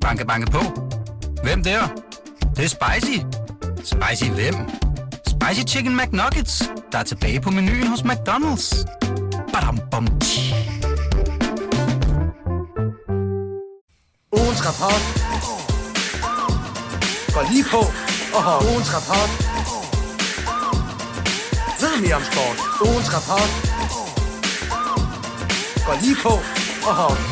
Banke, 0.00 0.24
banke 0.26 0.50
på. 0.50 0.60
Hvem 1.42 1.62
der? 1.64 1.80
Det, 2.40 2.56
det 2.56 2.64
er 2.64 2.68
spicy. 2.68 3.18
Spicy 3.84 4.30
hvem? 4.30 4.54
Spicy 5.26 5.74
Chicken 5.74 5.96
McNuggets, 5.96 6.70
der 6.92 6.98
er 6.98 7.02
tilbage 7.02 7.40
på 7.40 7.50
menuen 7.50 7.86
hos 7.86 8.00
McDonald's. 8.00 8.84
Badum, 9.52 9.78
bom, 9.90 10.06
tji. 10.20 10.54
Ugens 14.32 14.60
rapport. 14.68 15.02
Går 17.34 17.52
lige 17.52 17.64
på. 17.70 17.80
Oho. 18.36 18.54
Ugens 18.72 18.90
rapport. 18.94 19.30
Ved 21.80 22.00
mere 22.02 22.14
om 22.14 22.22
sport. 22.22 22.56
Ugens 22.88 23.08
rapport. 23.14 23.50
Går 25.86 25.96
lige 26.02 26.16
på. 26.22 26.32
Oho. 26.90 27.29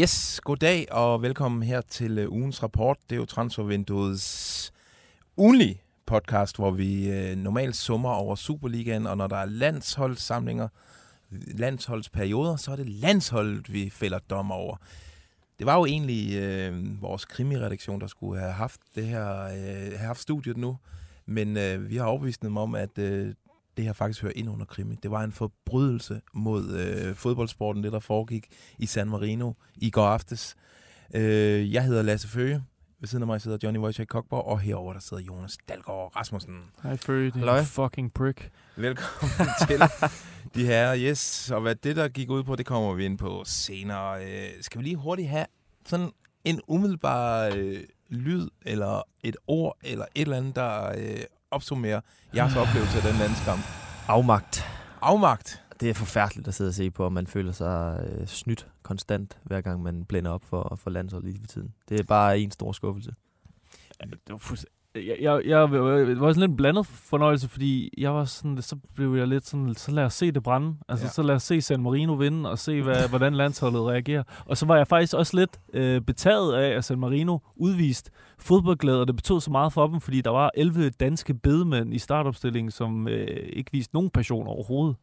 Yes, 0.00 0.40
goddag 0.44 0.92
og 0.92 1.22
velkommen 1.22 1.62
her 1.62 1.80
til 1.80 2.18
øh, 2.18 2.32
ugens 2.32 2.62
rapport. 2.62 2.96
Det 3.10 3.16
er 3.16 3.20
jo 3.20 3.24
Transfervinduets 3.24 4.72
ugenlige 5.36 5.82
podcast, 6.06 6.56
hvor 6.56 6.70
vi 6.70 7.10
øh, 7.10 7.36
normalt 7.36 7.76
summer 7.76 8.10
over 8.10 8.34
Superligaen, 8.34 9.06
og 9.06 9.16
når 9.16 9.26
der 9.26 9.36
er 9.36 9.44
landsholdssamlinger, 9.44 10.68
landsholdsperioder, 11.30 12.56
så 12.56 12.72
er 12.72 12.76
det 12.76 12.88
landsholdet, 12.88 13.72
vi 13.72 13.90
fælder 13.90 14.18
dom 14.18 14.52
over. 14.52 14.76
Det 15.58 15.66
var 15.66 15.76
jo 15.76 15.84
egentlig 15.84 16.36
øh, 16.36 17.02
vores 17.02 17.24
krimiredaktion, 17.24 18.00
der 18.00 18.06
skulle 18.06 18.40
have 18.40 18.52
haft 18.52 18.80
det 18.94 19.06
her, 19.06 19.42
øh, 19.42 19.98
have 19.98 19.98
haft 19.98 20.20
studiet 20.20 20.56
nu, 20.56 20.78
men 21.26 21.56
øh, 21.56 21.90
vi 21.90 21.96
har 21.96 22.04
overbevist 22.04 22.42
dem 22.42 22.56
om, 22.56 22.74
at 22.74 22.98
øh, 22.98 23.34
det 23.76 23.84
her 23.84 23.92
faktisk 23.92 24.22
hører 24.22 24.32
ind 24.36 24.50
under 24.50 24.64
krimi. 24.66 24.96
Det 25.02 25.10
var 25.10 25.24
en 25.24 25.32
forbrydelse 25.32 26.20
mod 26.34 26.70
øh, 26.70 27.14
fodboldsporten, 27.14 27.84
det 27.84 27.92
der 27.92 28.00
foregik 28.00 28.46
i 28.78 28.86
San 28.86 29.08
Marino 29.08 29.52
i 29.76 29.90
går 29.90 30.06
aftes. 30.06 30.56
Øh, 31.14 31.72
jeg 31.72 31.84
hedder 31.84 32.02
Lasse 32.02 32.28
Føge. 32.28 32.62
Ved 33.00 33.08
siden 33.08 33.22
af 33.22 33.26
mig 33.26 33.40
sidder 33.40 33.58
Johnny 33.62 33.78
Wojciech 33.78 34.06
Kokborg, 34.06 34.44
og 34.44 34.60
herover 34.60 34.92
der 34.92 35.00
sidder 35.00 35.22
Jonas 35.22 35.58
Dalgaard 35.68 36.16
Rasmussen. 36.16 36.62
Hej 36.82 36.96
Føge, 36.96 37.30
det 37.30 37.42
er 37.48 37.62
fucking 37.62 38.14
prick. 38.14 38.50
Velkommen 38.76 39.30
til 39.68 39.80
de 40.54 40.66
her. 40.66 40.96
Yes, 40.96 41.50
og 41.50 41.60
hvad 41.60 41.74
det 41.74 41.96
der 41.96 42.08
gik 42.08 42.30
ud 42.30 42.42
på, 42.42 42.56
det 42.56 42.66
kommer 42.66 42.94
vi 42.94 43.04
ind 43.04 43.18
på 43.18 43.42
senere. 43.46 44.24
Øh, 44.24 44.48
skal 44.60 44.78
vi 44.78 44.84
lige 44.84 44.96
hurtigt 44.96 45.28
have 45.28 45.46
sådan 45.86 46.10
en 46.44 46.60
umiddelbar 46.68 47.50
øh, 47.56 47.80
lyd, 48.08 48.48
eller 48.62 49.02
et 49.22 49.36
ord, 49.46 49.76
eller 49.84 50.04
et 50.14 50.22
eller 50.22 50.36
andet, 50.36 50.56
der 50.56 50.92
øh, 50.98 51.20
opsummerer 51.50 52.00
jeres 52.34 52.56
oplevelse 52.56 52.96
af 52.96 53.02
den 53.02 53.16
landskamp? 53.20 53.60
Afmagt. 54.08 54.64
Afmagt. 55.02 55.62
Det 55.80 55.90
er 55.90 55.94
forfærdeligt 55.94 56.48
at 56.48 56.54
sidde 56.54 56.68
og 56.68 56.74
se 56.74 56.90
på, 56.90 57.04
og 57.04 57.12
man 57.12 57.26
føler 57.26 57.52
sig 57.52 58.06
øh, 58.08 58.26
snydt 58.26 58.66
konstant, 58.82 59.38
hver 59.42 59.60
gang 59.60 59.82
man 59.82 60.04
blænder 60.04 60.30
op 60.30 60.44
for, 60.44 60.78
for 60.82 60.90
landsholdet 60.90 61.28
lige 61.30 61.40
for 61.40 61.46
tiden. 61.46 61.74
Det 61.88 62.00
er 62.00 62.04
bare 62.04 62.38
en 62.38 62.50
stor 62.50 62.72
skuffelse. 62.72 63.14
Ja, 64.00 64.06
det 64.06 64.18
var 64.28 64.36
fuldstændig- 64.38 64.75
jeg, 64.96 65.16
jeg, 65.20 65.42
jeg, 65.46 65.68
det 65.70 66.20
var 66.20 66.32
sådan 66.32 66.40
lidt 66.40 66.50
en 66.50 66.56
blandet 66.56 66.86
fornøjelse, 66.86 67.48
fordi 67.48 67.90
jeg 67.98 68.14
var 68.14 68.24
sådan, 68.24 68.62
så 68.62 68.76
blev 68.94 69.14
jeg 69.16 69.28
lidt 69.28 69.46
sådan, 69.46 69.74
så 69.74 69.90
lad 69.92 70.04
os 70.04 70.14
se 70.14 70.32
det 70.32 70.42
brænde. 70.42 70.76
Altså, 70.88 71.04
Ja. 71.06 71.10
så 71.10 71.22
lad 71.22 71.34
os 71.34 71.42
se 71.42 71.60
San 71.60 71.82
Marino 71.82 72.12
vinde, 72.14 72.50
og 72.50 72.58
se, 72.58 72.82
hvad, 72.82 73.08
hvordan 73.08 73.34
landsholdet 73.34 73.82
reagerer. 73.82 74.22
Og 74.46 74.56
så 74.56 74.66
var 74.66 74.76
jeg 74.76 74.86
faktisk 74.88 75.14
også 75.14 75.36
lidt 75.36 75.60
øh, 75.74 76.00
betaget 76.00 76.54
af, 76.54 76.76
at 76.76 76.84
San 76.84 76.98
Marino 76.98 77.38
udvist 77.56 78.10
fodboldglæde, 78.38 79.00
og 79.00 79.06
det 79.06 79.16
betød 79.16 79.40
så 79.40 79.50
meget 79.50 79.72
for 79.72 79.86
dem, 79.86 80.00
fordi 80.00 80.20
der 80.20 80.30
var 80.30 80.50
11 80.54 80.90
danske 80.90 81.34
bedemænd 81.34 81.94
i 81.94 81.98
startopstillingen, 81.98 82.70
som 82.70 83.08
øh, 83.08 83.26
ikke 83.52 83.72
viste 83.72 83.94
nogen 83.94 84.10
passion 84.10 84.46
overhovedet. 84.46 84.96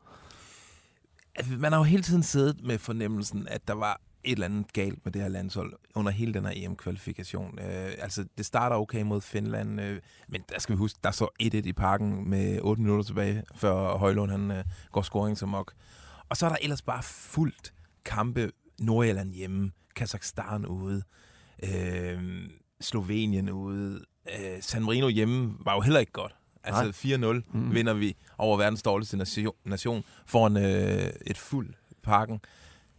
Altså, 1.36 1.54
man 1.60 1.72
har 1.72 1.80
jo 1.80 1.84
hele 1.84 2.04
tiden 2.04 2.24
siddet 2.24 2.64
med 2.64 2.78
fornemmelsen, 2.78 3.48
at 3.52 3.68
der 3.68 3.74
var 3.74 4.02
et 4.26 4.32
eller 4.32 4.46
andet 4.46 4.74
galt 4.74 5.00
med 5.06 5.12
det 5.14 5.22
her 5.22 5.30
landshold 5.30 5.74
under 5.96 6.12
hele 6.12 6.34
den 6.34 6.46
her 6.46 6.54
EM-kvalifikation. 6.56 7.60
Øh, 7.60 7.92
altså, 7.98 8.25
det 8.38 8.46
starter 8.46 8.75
okay 8.75 9.02
mod 9.02 9.22
Finland, 9.22 9.81
øh, 9.81 10.00
men 10.28 10.42
der 10.50 10.59
skal 10.59 10.74
vi 10.74 10.78
huske, 10.78 11.00
der 11.03 11.12
så 11.12 11.28
1-1 11.44 11.56
i 11.56 11.74
parken 11.74 12.30
med 12.30 12.59
8 12.62 12.81
minutter 12.81 13.03
tilbage, 13.06 13.44
før 13.56 13.97
Højlund 13.97 14.31
han, 14.31 14.52
øh, 14.52 14.64
går 14.92 15.02
scoring 15.02 15.38
som 15.38 15.50
mok. 15.50 15.74
Og 16.30 16.38
så 16.38 16.46
er 16.46 16.50
der 16.50 16.58
ellers 16.62 16.81
bare 16.81 17.03
fuldt 17.03 17.74
kampe 18.06 18.52
Nordjylland 18.80 19.34
hjemme, 19.34 19.72
Kazakhstan 19.96 20.66
ude, 20.66 21.03
øh, 21.64 22.50
Slovenien 22.81 23.50
ude, 23.50 24.02
øh, 24.40 24.62
San 24.62 24.84
Marino 24.84 25.08
hjemme 25.09 25.53
var 25.59 25.74
jo 25.74 25.81
heller 25.81 26.00
ikke 26.00 26.12
godt. 26.12 26.36
Altså 26.64 26.92
4-0 26.92 27.44
Mm. 27.53 27.74
vinder 27.74 27.94
vi 27.94 28.16
over 28.38 28.58
verdens 28.58 28.84
dårligste 28.84 29.18
nation, 29.18 29.56
nation 29.66 30.03
foran 30.26 30.58
øh, 30.58 31.09
et 31.28 31.38
fuld 31.38 31.74
parken. 32.03 32.40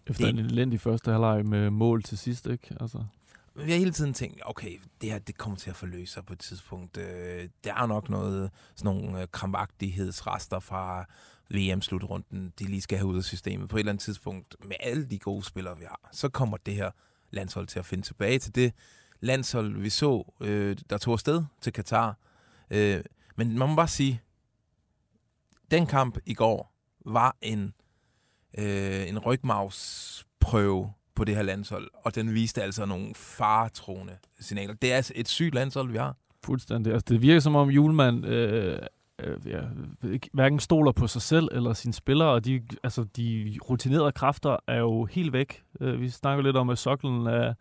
Efter 0.07 0.25
Det- 0.27 0.39
en 0.39 0.45
elendig 0.45 0.81
første 0.81 1.11
halvleg 1.11 1.47
med 1.47 1.71
mål 1.71 2.03
til 2.03 2.19
sidst, 2.19 2.47
ikke? 2.47 2.77
Altså. 2.81 3.05
Vi 3.57 3.71
har 3.71 3.79
hele 3.79 3.93
tiden 3.93 4.15
tænkt, 4.15 4.41
okay, 4.45 4.81
det 5.01 5.11
her 5.11 5.19
det 5.19 5.39
kommer 5.39 5.57
til 5.57 5.71
at 5.71 5.77
forløse 5.77 6.13
sig 6.13 6.25
på 6.27 6.33
et 6.33 6.39
tidspunkt. 6.39 6.97
Øh, 6.97 7.49
der 7.65 7.75
er 7.75 7.87
nok 7.87 8.09
noget, 8.09 8.51
sådan 8.75 8.97
nogle 8.97 9.21
øh, 9.23 9.29
krampagtighedsrester 9.33 10.61
fra 10.61 11.05
VM-slutrunden, 11.51 12.53
de 12.59 12.65
lige 12.65 12.81
skal 12.81 12.99
have 12.99 13.07
ud 13.09 13.17
af 13.17 13.25
systemet. 13.25 13.69
På 13.69 13.77
et 13.77 13.81
eller 13.81 13.93
andet 13.93 14.03
tidspunkt, 14.03 14.57
med 14.65 14.77
alle 14.81 15.05
de 15.05 15.19
gode 15.19 15.45
spillere, 15.45 15.79
vi 15.79 15.85
har, 15.85 16.09
så 16.13 16.29
kommer 16.29 16.57
det 16.57 16.75
her 16.75 16.91
landshold 17.31 17.67
til 17.67 17.79
at 17.79 17.87
finde 17.87 18.05
tilbage 18.05 18.39
til 18.39 18.55
det 18.55 18.73
landshold, 19.21 19.77
vi 19.81 19.91
så, 19.91 20.33
øh, 20.41 20.77
der 20.91 20.99
tog 20.99 21.13
afsted 21.13 21.45
til 21.61 21.73
Katar. 21.73 22.17
Øh, 22.71 23.05
men 23.37 23.59
man 23.59 23.69
må 23.69 23.75
bare 23.75 23.89
sige, 23.89 24.21
den 25.71 25.87
kamp 25.87 26.19
i 26.27 26.35
går 26.35 26.73
var 27.07 27.37
en, 27.43 27.75
øh, 28.59 29.09
en 29.09 29.19
rygmavsprøve 29.19 30.93
på 31.15 31.25
det 31.25 31.37
her 31.37 31.43
landshold, 31.43 31.91
og 31.95 32.15
den 32.15 32.35
viste 32.35 32.63
altså 32.63 32.87
nogle 32.87 33.15
faretroende 33.15 34.17
signaler. 34.41 34.75
Det 34.75 34.93
er 34.93 34.97
altså 34.97 35.13
et 35.17 35.29
sygt 35.29 35.55
landshold, 35.55 35.91
vi 35.91 35.99
har. 35.99 36.17
Fuldstændig. 36.45 36.93
Altså, 36.93 37.05
det 37.09 37.23
virker 37.23 37.41
som 37.41 37.57
om 37.57 37.71
Julemand 37.71 38.27
øh, 38.27 38.79
øh, 39.19 39.39
ja, 39.47 39.61
hverken 40.33 40.61
stoler 40.61 40.93
på 40.93 41.07
sig 41.07 41.23
selv 41.23 41.49
eller 41.53 41.73
sine 41.73 41.93
spillere, 41.93 42.29
og 42.29 42.45
de, 42.45 42.63
altså, 42.83 43.05
de 43.17 43.59
rutinerede 43.71 44.13
kræfter 44.13 44.57
er 44.67 44.79
jo 44.79 45.05
helt 45.05 45.33
væk. 45.33 45.63
Øh, 45.81 46.01
vi 46.01 46.09
snakker 46.09 46.45
lidt 46.45 46.57
om, 46.57 46.71
at 46.71 46.79
soklen 46.79 47.27
er, 47.27 47.55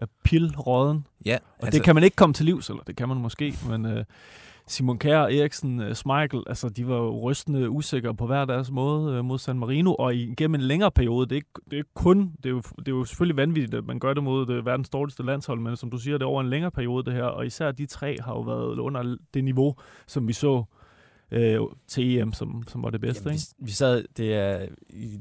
er 0.00 0.06
pilråden, 0.24 1.06
Ja, 1.26 1.34
og 1.34 1.66
altså, 1.66 1.78
det 1.78 1.84
kan 1.84 1.94
man 1.94 2.04
ikke 2.04 2.16
komme 2.16 2.34
til 2.34 2.46
livs, 2.46 2.70
eller 2.70 2.82
det 2.82 2.96
kan 2.96 3.08
man 3.08 3.16
måske, 3.16 3.54
men 3.68 3.86
øh, 3.86 4.04
Simon 4.66 4.98
Kjær, 4.98 5.20
Eriksen, 5.20 5.80
øh, 5.80 5.94
Schmeichel, 5.94 6.42
altså 6.46 6.68
de 6.68 6.88
var 6.88 6.96
jo 6.96 7.20
rystende 7.20 7.70
usikre 7.70 8.14
på 8.14 8.26
hver 8.26 8.44
deres 8.44 8.70
måde 8.70 9.14
øh, 9.14 9.24
mod 9.24 9.38
San 9.38 9.58
Marino, 9.58 9.94
og 9.94 10.14
igennem 10.14 10.54
en 10.54 10.60
længere 10.60 10.90
periode, 10.90 11.26
det 11.26 11.32
er, 11.32 11.36
ikke, 11.36 11.48
det 11.70 11.78
er 11.78 11.82
kun, 11.94 12.32
det 12.36 12.46
er, 12.46 12.50
jo, 12.50 12.62
det 12.78 12.88
er 12.88 12.92
jo 12.92 13.04
selvfølgelig 13.04 13.36
vanvittigt, 13.36 13.74
at 13.74 13.84
man 13.84 13.98
gør 13.98 14.14
det 14.14 14.22
mod 14.22 14.46
det 14.46 14.64
verdens 14.64 14.88
dårligste 14.88 15.22
landshold, 15.22 15.60
men 15.60 15.76
som 15.76 15.90
du 15.90 15.98
siger, 15.98 16.18
det 16.18 16.24
er 16.24 16.28
over 16.28 16.40
en 16.40 16.50
længere 16.50 16.70
periode 16.70 17.04
det 17.04 17.12
her, 17.12 17.24
og 17.24 17.46
især 17.46 17.72
de 17.72 17.86
tre 17.86 18.16
har 18.20 18.32
jo 18.32 18.40
været 18.40 18.78
under 18.78 19.16
det 19.34 19.44
niveau, 19.44 19.76
som 20.06 20.28
vi 20.28 20.32
så 20.32 20.64
øh, 21.30 21.60
til 21.86 22.18
EM, 22.18 22.32
som, 22.32 22.62
som 22.68 22.82
var 22.82 22.90
det 22.90 23.00
bedste, 23.00 23.22
Jamen, 23.22 23.34
ikke? 23.34 23.46
vi, 23.58 23.64
vi 23.64 23.70
sad, 23.70 24.04
det 24.16 24.34
er, 24.34 24.66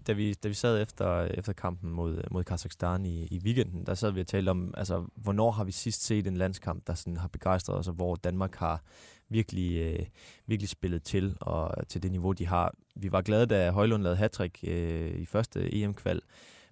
da, 0.07 0.13
vi, 0.13 0.33
da 0.33 0.47
vi 0.47 0.53
sad 0.53 0.81
efter, 0.81 1.21
efter 1.21 1.53
kampen 1.53 1.91
mod, 1.91 2.23
mod 2.31 2.43
Kazakhstan 2.43 3.05
i, 3.05 3.25
i 3.25 3.39
weekenden, 3.43 3.85
der 3.85 3.93
sad 3.93 4.11
vi 4.11 4.21
og 4.21 4.27
talte 4.27 4.49
om, 4.49 4.73
altså, 4.77 5.05
hvornår 5.15 5.51
har 5.51 5.63
vi 5.63 5.71
sidst 5.71 6.05
set 6.05 6.27
en 6.27 6.37
landskamp, 6.37 6.87
der 6.87 6.93
sådan 6.93 7.17
har 7.17 7.27
begejstret 7.27 7.77
os, 7.77 7.87
og 7.87 7.93
hvor 7.93 8.15
Danmark 8.15 8.55
har 8.55 8.83
virkelig, 9.29 9.77
øh, 9.77 10.05
virkelig 10.45 10.69
spillet 10.69 11.03
til, 11.03 11.37
og 11.39 11.87
til 11.87 12.03
det 12.03 12.11
niveau, 12.11 12.31
de 12.31 12.47
har. 12.47 12.73
Vi 12.95 13.11
var 13.11 13.21
glade, 13.21 13.45
da 13.45 13.71
Højlund 13.71 14.03
lavede 14.03 14.17
hattrick 14.17 14.59
øh, 14.63 15.19
i 15.19 15.25
første 15.25 15.75
EM-kval, 15.75 16.21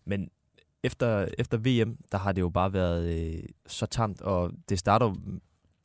men 0.05 0.29
efter, 0.83 1.27
efter 1.37 1.57
VM, 1.57 1.97
der 2.11 2.17
har 2.17 2.31
det 2.31 2.41
jo 2.41 2.49
bare 2.49 2.73
været 2.73 3.17
øh, 3.17 3.43
så 3.67 3.85
tamt, 3.85 4.21
og 4.21 4.51
det 4.69 4.79
starter 4.79 5.15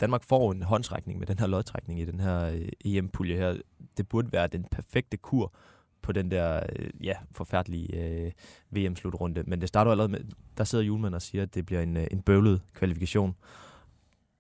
Danmark 0.03 0.25
får 0.25 0.53
en 0.53 0.63
håndtrækning 0.63 1.19
med 1.19 1.27
den 1.27 1.39
her 1.39 1.47
lodtrækning 1.47 2.01
i 2.01 2.05
den 2.05 2.21
her 2.21 2.45
øh, 2.45 2.69
EM-pulje 2.85 3.37
her. 3.37 3.57
Det 3.97 4.09
burde 4.09 4.33
være 4.33 4.47
den 4.47 4.65
perfekte 4.71 5.17
kur 5.17 5.53
på 6.03 6.13
den 6.13 6.31
der 6.31 6.63
øh, 6.77 6.91
ja, 7.05 7.17
forfærdelige 7.33 8.05
øh, 8.05 8.33
VM-slutrunde. 8.71 9.43
Men 9.47 9.61
det 9.61 9.69
starter 9.69 9.91
allerede 9.91 10.13
med, 10.13 10.21
der 10.59 10.65
sidder 10.65 10.85
Julemand 10.85 11.15
og 11.15 11.23
siger, 11.23 11.43
at 11.43 11.55
det 11.55 11.67
bliver 11.67 11.83
en, 11.83 11.97
øh, 11.97 12.07
en 12.11 12.23
bøvlet 12.23 12.63
kvalifikation. 12.75 13.37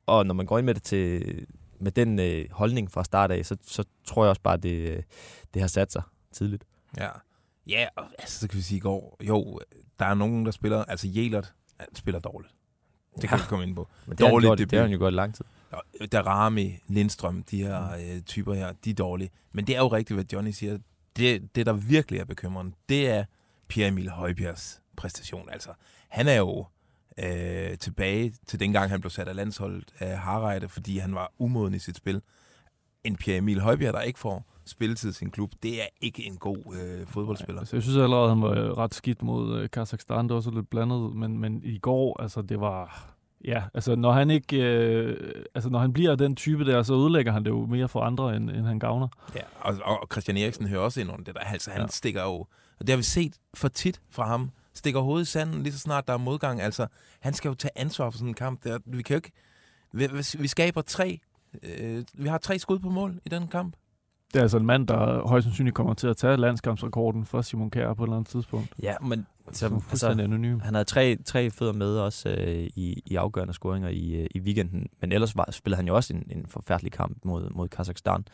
Og 0.07 0.27
når 0.27 0.35
man 0.35 0.47
går 0.47 0.59
ind 0.59 0.67
med 0.67 0.75
det 0.75 0.83
til, 0.83 1.47
med 1.81 1.93
den 1.93 2.19
øh, 2.19 2.51
holdning 2.51 2.91
fra 2.91 3.05
start 3.05 3.31
af, 3.31 3.47
så, 3.47 3.57
så 3.63 3.85
tror 4.05 4.25
jeg 4.25 4.31
også 4.31 4.43
bare, 4.43 4.55
at 4.55 4.63
det, 4.63 4.91
øh, 4.91 5.03
det 5.55 5.63
har 5.63 5.69
sat 5.69 5.93
sig 5.93 6.03
tidligt. 6.33 6.65
Ja, 6.97 7.09
ja 7.67 7.89
og, 7.97 8.05
altså, 8.19 8.41
så 8.41 8.49
kan 8.49 8.57
vi 8.57 8.63
sige 8.63 8.77
i 8.77 8.81
går, 8.81 9.17
jo, 9.23 9.61
der 9.99 10.07
er 10.07 10.15
nogen, 10.15 10.45
der 10.45 10.53
spiller, 10.53 10.85
altså 10.85 11.09
Jelert, 11.09 11.55
spiller 11.95 12.21
dårligt. 12.21 12.55
Det 13.21 13.29
kan 13.29 13.39
Ja. 13.39 13.45
vi 13.45 13.49
komme 13.49 13.65
ind 13.65 13.75
på. 13.77 13.89
Men 14.07 14.11
det 14.17 14.21
har, 14.21 14.27
han 14.27 14.33
Dårlig 14.33 14.47
gjort, 14.47 14.59
debut. 14.59 14.71
det 14.71 14.79
har 14.79 14.85
han 14.85 14.93
jo 14.93 14.99
gjort 14.99 15.13
lang 15.13 15.35
tid. 15.35 15.45
Darami, 16.13 16.79
Lindstrøm, 16.89 17.43
de 17.43 17.63
her 17.65 17.93
øh, 17.93 18.21
typer 18.23 18.55
her, 18.55 18.73
de 18.85 18.91
er 18.91 18.95
dårlige. 18.95 19.31
Men 19.53 19.67
det 19.67 19.75
er 19.77 19.81
jo 19.81 19.89
rigtigt, 19.89 20.17
hvad 20.17 20.25
Johnny 20.33 20.51
siger. 20.51 20.79
Det, 21.17 21.55
det 21.55 21.67
der 21.67 21.73
virkelig 21.73 22.21
er 22.21 22.25
bekymrende, 22.25 22.73
det 22.89 23.11
er 23.11 23.25
Pierre 23.69 23.89
Emil 23.89 24.11
Højbjergs 24.11 24.81
præstation. 24.97 25.49
Altså, 25.53 25.71
han 26.09 26.29
er 26.29 26.35
jo 26.37 26.67
øh, 27.19 27.79
tilbage 27.79 28.35
til 28.47 28.61
dengang, 28.61 28.91
han 28.91 29.01
blev 29.01 29.11
sat 29.11 29.29
af 29.29 29.37
landsholdet 29.37 29.85
af 29.99 30.19
Harreide, 30.19 30.69
fordi 30.69 30.99
han 30.99 31.15
var 31.15 31.33
umoden 31.39 31.75
i 31.75 31.79
sit 31.79 31.97
spil. 31.97 32.23
En 33.05 33.17
Pierre 33.17 33.39
Emil 33.39 33.61
Højbjerg, 33.61 33.95
der 33.95 34.01
ikke 34.01 34.19
får 34.19 34.45
spilletid 34.65 35.11
i 35.11 35.13
sin 35.13 35.31
klub. 35.31 35.53
Det 35.63 35.83
er 35.83 35.87
ikke 36.01 36.27
en 36.27 36.37
god 36.37 36.77
øh, 36.83 37.07
fodboldspiller. 37.07 37.61
Altså, 37.61 37.77
jeg 37.77 37.83
synes 37.83 37.99
allerede, 37.99 38.29
han 38.29 38.43
var 38.43 38.51
øh, 38.51 38.71
ret 38.71 38.95
skidt 38.95 39.23
mod 39.23 39.59
øh, 39.59 39.71
Kazakhstan. 39.71 40.29
Det 40.29 40.35
var 40.35 40.41
så 40.41 40.51
lidt 40.51 40.71
blandet, 40.71 41.17
men, 41.17 41.39
men 41.39 41.61
i 41.65 41.79
går, 41.79 42.23
altså 42.23 42.43
det 42.43 42.61
var... 42.61 43.09
Ja, 43.45 43.63
altså 43.75 43.97
når 43.97 44.13
han 44.13 44.31
ikke, 44.31 44.57
øh, 44.57 45.45
altså 45.55 45.71
når 45.71 45.79
han 45.79 45.93
bliver 45.93 46.15
den 46.15 46.37
type 46.37 46.65
der, 46.65 46.83
så 46.83 46.95
ødelægger 46.95 47.33
han 47.33 47.45
det 47.45 47.51
jo 47.51 47.67
mere 47.67 47.89
for 47.89 48.01
andre, 48.01 48.37
end, 48.37 48.51
end 48.51 48.67
han 48.67 48.79
gavner. 48.79 49.09
Ja, 49.35 49.41
og, 49.61 49.75
og 49.85 50.09
Christian 50.13 50.37
Eriksen 50.37 50.67
hører 50.67 50.81
også 50.81 51.01
ind 51.01 51.11
under 51.11 51.25
det 51.25 51.35
der. 51.35 51.41
Altså, 51.41 51.71
han 51.71 51.81
ja. 51.81 51.87
stikker 51.87 52.23
jo, 52.23 52.35
og 52.35 52.81
det 52.81 52.89
har 52.89 52.97
vi 52.97 53.03
set 53.03 53.39
for 53.55 53.69
tit 53.69 54.01
fra 54.11 54.27
ham, 54.27 54.51
stikker 54.75 55.01
hovedet 55.01 55.27
i 55.27 55.31
sanden 55.31 55.63
lige 55.63 55.73
så 55.73 55.79
snart 55.79 56.07
der 56.07 56.13
er 56.13 56.19
modgang. 56.19 56.61
Altså, 56.61 56.87
han 57.21 57.35
skal 57.35 57.49
jo 57.49 57.55
tage 57.55 57.79
ansvar 57.79 58.11
for 58.11 58.19
sådan 58.19 58.29
en 58.29 58.35
kamp. 58.35 58.65
Der, 58.65 58.79
vi 58.87 59.03
kan 59.03 59.15
jo 59.15 59.19
ikke, 59.19 59.33
vi, 59.93 60.09
vi 60.39 60.49
skaber 60.49 60.83
tre, 60.83 61.21
øh, 61.63 62.05
vi 62.15 62.29
har 62.29 62.39
tre 62.39 62.59
skud 62.59 62.79
på 62.79 62.91
mål 62.91 63.21
i 63.25 63.29
den 63.29 63.49
kamp. 63.49 63.77
Det 64.33 64.39
er 64.39 64.43
altså 64.43 64.59
en 64.59 64.67
mand, 64.67 64.87
der 64.87 65.29
højst 65.29 65.45
sandsynligt 65.45 65.77
kommer 65.77 65.95
til 65.95 66.07
at 66.07 66.17
tage 66.17 66.37
landskampsrekorden 66.37 67.25
fra 67.25 67.43
Simon 67.43 67.71
Kjær 67.71 67.95
på 67.95 68.03
et 68.03 68.07
eller 68.07 68.17
andet 68.17 68.31
tidspunkt. 68.31 68.69
Ja, 68.83 68.95
men 69.03 69.27
Som 69.53 69.81
så, 69.81 70.07
er 70.07 70.11
altså, 70.11 70.23
anonym. 70.25 70.61
han 70.61 70.75
havde 70.75 70.85
tre, 70.85 71.17
tre 71.25 71.51
fødder 71.51 71.73
med 71.73 71.97
også 71.97 72.29
øh, 72.29 72.67
i, 72.77 73.03
i 73.07 73.17
afgørende 73.17 73.55
scoringer 73.55 73.89
i, 73.89 74.15
øh, 74.15 74.27
i 74.35 74.41
weekenden, 74.41 74.87
men 75.01 75.13
ellers 75.13 75.37
var, 75.37 75.49
spillede 75.51 75.77
han 75.77 75.87
jo 75.87 75.97
også 75.97 76.15
en, 76.15 76.27
en 76.31 76.47
forfærdelig 76.47 76.93
kamp 76.93 77.19
mod, 77.25 77.51
mod 77.51 77.69
Kazakhstan. 77.69 78.25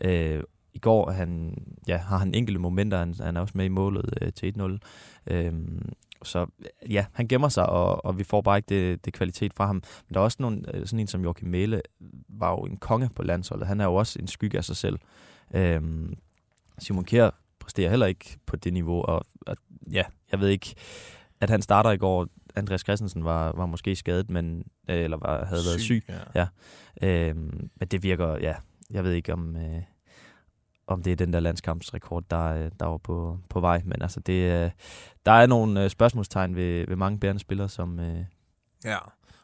Øh, 0.00 0.42
I 0.74 0.78
går 0.78 1.10
han, 1.10 1.58
ja, 1.88 1.96
har 1.96 2.18
han 2.18 2.34
enkelte 2.34 2.60
momenter, 2.60 2.98
han, 2.98 3.14
han 3.20 3.36
er 3.36 3.40
også 3.40 3.52
med 3.56 3.64
i 3.64 3.68
målet 3.68 4.14
øh, 4.22 4.32
til 4.32 4.54
1-0. 4.58 5.34
Øh, 5.34 5.52
så 6.22 6.46
ja, 6.90 7.06
han 7.12 7.28
gemmer 7.28 7.48
sig, 7.48 7.68
og, 7.68 8.04
og 8.04 8.18
vi 8.18 8.24
får 8.24 8.40
bare 8.40 8.58
ikke 8.58 8.68
det, 8.68 9.04
det 9.04 9.12
kvalitet 9.12 9.52
fra 9.54 9.66
ham. 9.66 9.76
Men 9.76 10.14
der 10.14 10.20
er 10.20 10.24
også 10.24 10.36
nogle, 10.40 10.74
øh, 10.74 10.86
sådan 10.86 10.98
en 11.00 11.06
som 11.06 11.22
Joachim 11.22 11.48
Mæle, 11.48 11.82
var 12.28 12.50
jo 12.50 12.58
en 12.58 12.76
konge 12.76 13.10
på 13.16 13.22
landsholdet. 13.22 13.66
Han 13.66 13.80
er 13.80 13.84
jo 13.84 13.94
også 13.94 14.18
en 14.18 14.26
skygge 14.26 14.58
af 14.58 14.64
sig 14.64 14.76
selv. 14.76 14.98
Øh, 15.54 15.82
Simon 16.78 17.04
Kjær 17.04 17.30
præsterer 17.60 17.90
heller 17.90 18.06
ikke 18.06 18.38
på 18.46 18.56
det 18.56 18.72
niveau, 18.72 19.02
og, 19.02 19.22
og 19.46 19.56
ja, 19.92 20.02
jeg 20.32 20.40
ved 20.40 20.48
ikke, 20.48 20.74
at 21.40 21.50
han 21.50 21.62
starter 21.62 21.90
i 21.90 21.96
går. 21.96 22.26
Andreas 22.56 22.80
Christensen 22.80 23.24
var, 23.24 23.52
var 23.52 23.66
måske 23.66 23.96
skadet, 23.96 24.30
men, 24.30 24.64
øh, 24.90 24.96
eller 25.04 25.16
var, 25.16 25.44
havde 25.44 25.62
været 25.66 25.80
syg. 25.80 26.04
Ja. 26.34 26.46
Øhm, 27.02 27.70
men 27.80 27.88
det 27.88 28.02
virker, 28.02 28.38
ja, 28.38 28.54
jeg 28.90 29.04
ved 29.04 29.12
ikke 29.12 29.32
om, 29.32 29.56
øh, 29.56 29.82
om 30.86 31.02
det 31.02 31.12
er 31.12 31.16
den 31.16 31.32
der 31.32 31.40
landskampsrekord, 31.40 32.24
der, 32.30 32.44
øh, 32.44 32.70
der 32.80 32.86
var 32.86 32.98
på, 32.98 33.38
på 33.48 33.60
vej. 33.60 33.82
Men 33.84 34.02
altså, 34.02 34.20
det, 34.20 34.64
øh, 34.64 34.70
der 35.26 35.32
er 35.32 35.46
nogle 35.46 35.84
øh, 35.84 35.90
spørgsmålstegn 35.90 36.56
ved, 36.56 36.86
ved 36.88 36.96
mange 36.96 37.18
bærende 37.18 37.40
spillere, 37.40 37.68
som... 37.68 38.00
Øh, 38.00 38.24
Ja, 38.84 38.98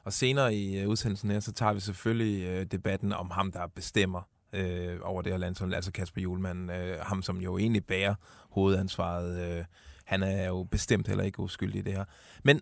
og 0.05 0.13
senere 0.13 0.55
i 0.55 0.87
udsendelsen 0.87 1.31
her, 1.31 1.41
så 1.41 1.53
tager 1.53 1.73
vi 1.73 1.81
selvfølgelig 1.81 2.73
debatten 2.73 3.13
om 3.13 3.31
ham, 3.31 3.53
der 3.53 3.67
bestemmer 3.67 4.21
øh, 4.53 4.99
over 5.03 5.23
det 5.23 5.33
her 5.33 5.39
landshold, 5.39 5.75
altså 5.75 5.93
Kasper 5.93 6.21
Julemand, 6.21 6.73
øh, 6.73 6.97
ham 7.01 7.23
som 7.23 7.37
jo 7.37 7.59
egentlig 7.59 7.85
bærer 7.85 8.15
hovedansvaret. 8.51 9.59
Øh, 9.59 9.65
han 10.05 10.23
er 10.23 10.47
jo 10.47 10.63
bestemt 10.71 11.09
heller 11.09 11.25
ikke 11.25 11.41
uskyldig 11.41 11.79
i 11.79 11.83
det 11.83 11.93
her. 11.93 12.05
Men 12.45 12.61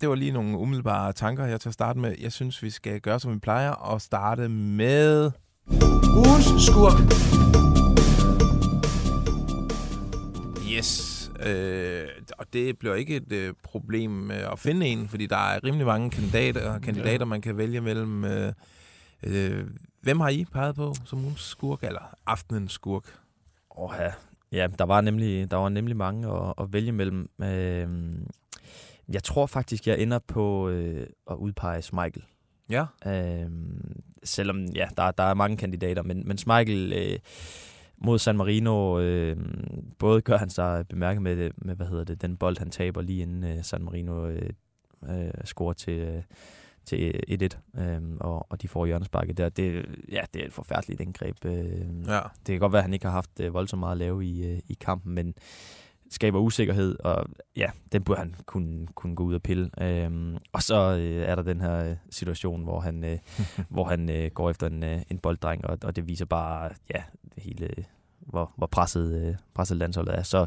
det 0.00 0.08
var 0.08 0.14
lige 0.14 0.32
nogle 0.32 0.58
umiddelbare 0.58 1.12
tanker, 1.12 1.44
jeg 1.44 1.60
til 1.60 1.68
at 1.68 1.74
starte 1.74 1.98
med. 1.98 2.14
Jeg 2.20 2.32
synes, 2.32 2.62
vi 2.62 2.70
skal 2.70 3.00
gøre, 3.00 3.20
som 3.20 3.34
vi 3.34 3.38
plejer, 3.38 3.70
og 3.70 4.00
starte 4.00 4.48
med... 4.48 5.30
Ugens 6.16 6.66
skurk. 6.66 7.69
Yes. 10.80 11.30
Øh, 11.40 12.08
og 12.38 12.46
det 12.52 12.78
bliver 12.78 12.94
ikke 12.94 13.16
et 13.16 13.32
øh, 13.32 13.54
problem 13.62 14.30
øh, 14.30 14.52
at 14.52 14.58
finde 14.58 14.86
en, 14.86 15.08
fordi 15.08 15.26
der 15.26 15.36
er 15.36 15.64
rimelig 15.64 15.86
mange 15.86 16.10
kandidater, 16.10 16.78
kandidater 16.78 17.24
man 17.24 17.40
kan 17.40 17.56
vælge 17.56 17.80
mellem. 17.80 18.24
Øh, 18.24 18.52
øh, 19.22 19.64
hvem 20.00 20.20
har 20.20 20.28
I 20.28 20.44
peget 20.52 20.74
på 20.74 20.94
som 21.04 21.24
ugens 21.24 21.40
skurk, 21.40 21.84
eller 21.84 22.14
aftenens 22.26 22.72
skurk? 22.72 23.04
åh, 23.76 23.90
ja, 23.98 24.12
ja, 24.52 24.66
der 24.78 24.84
var 24.84 25.00
nemlig, 25.00 25.50
der 25.50 25.56
var 25.56 25.68
nemlig 25.68 25.96
mange 25.96 26.28
at, 26.28 26.54
at 26.60 26.72
vælge 26.72 26.92
mellem. 26.92 27.30
Øh, 27.42 27.88
jeg 29.08 29.22
tror 29.22 29.46
faktisk, 29.46 29.86
jeg 29.86 29.98
ender 29.98 30.18
på 30.18 30.68
øh, 30.68 31.06
at 31.30 31.34
udpege 31.36 31.82
Michael. 31.92 32.24
Ja. 32.70 32.84
Øhm, 33.06 34.02
selvom 34.24 34.64
ja, 34.64 34.88
der, 34.96 35.10
der 35.10 35.24
er 35.24 35.34
mange 35.34 35.56
kandidater, 35.56 36.02
men, 36.02 36.28
men 36.28 36.38
Schmeichel 36.38 36.92
øh, 36.92 37.18
mod 38.00 38.18
San 38.18 38.36
Marino, 38.36 39.00
øh, 39.00 39.36
både 39.98 40.20
gør 40.20 40.36
han 40.36 40.50
sig 40.50 40.88
bemærket 40.88 41.22
med, 41.22 41.50
med 41.56 41.74
hvad 41.76 41.86
hedder 41.86 42.04
det, 42.04 42.22
den 42.22 42.36
bold, 42.36 42.58
han 42.58 42.70
taber 42.70 43.00
lige 43.02 43.22
inden 43.22 43.44
øh, 43.44 43.64
San 43.64 43.82
Marino 43.84 44.26
øh, 44.26 44.50
øh, 45.08 45.30
scorer 45.44 45.72
til, 45.72 45.98
øh, 45.98 46.22
til 46.84 47.20
1-1, 47.76 47.80
øh, 47.82 48.00
og, 48.20 48.46
og 48.50 48.62
de 48.62 48.68
får 48.68 48.86
hjørnesparket 48.86 49.38
der. 49.38 49.48
Det, 49.48 49.84
ja, 50.12 50.20
det 50.34 50.42
er 50.42 50.46
et 50.46 50.52
forfærdeligt 50.52 51.00
indgreb. 51.00 51.44
Øh, 51.44 51.54
Ja. 52.08 52.20
det 52.36 52.46
kan 52.46 52.58
godt 52.58 52.72
være, 52.72 52.80
at 52.80 52.84
han 52.84 52.94
ikke 52.94 53.06
har 53.06 53.12
haft 53.12 53.40
øh, 53.40 53.54
voldsomt 53.54 53.80
meget 53.80 53.92
at 53.92 53.98
lave 53.98 54.24
i, 54.24 54.52
øh, 54.52 54.58
i 54.68 54.74
kampen, 54.80 55.14
men 55.14 55.34
skaber 56.12 56.38
usikkerhed, 56.38 56.96
og 57.04 57.26
ja, 57.56 57.70
den 57.92 58.02
burde 58.04 58.18
han 58.18 58.34
kunne, 58.46 58.86
kunne 58.94 59.14
gå 59.16 59.24
ud 59.24 59.34
og 59.34 59.42
pille. 59.42 59.70
Øhm, 59.80 60.36
og 60.52 60.62
så 60.62 60.96
øh, 60.96 61.22
er 61.22 61.34
der 61.34 61.42
den 61.42 61.60
her 61.60 61.90
øh, 61.90 61.96
situation, 62.10 62.62
hvor 62.62 62.80
han, 62.80 63.04
øh, 63.04 63.18
hvor 63.68 63.84
han 63.84 64.10
øh, 64.10 64.30
går 64.30 64.50
efter 64.50 64.66
en, 64.66 64.82
øh, 64.84 65.02
en 65.10 65.18
bolddreng, 65.18 65.64
og, 65.64 65.78
og 65.82 65.96
det 65.96 66.08
viser 66.08 66.24
bare, 66.24 66.70
ja, 66.94 67.02
hele, 67.38 67.66
øh, 67.78 67.84
hvor, 68.20 68.52
hvor 68.56 68.66
presset, 68.66 69.26
øh, 69.26 69.34
presset 69.54 69.76
landsholdet 69.76 70.14
er. 70.14 70.22
Så 70.22 70.46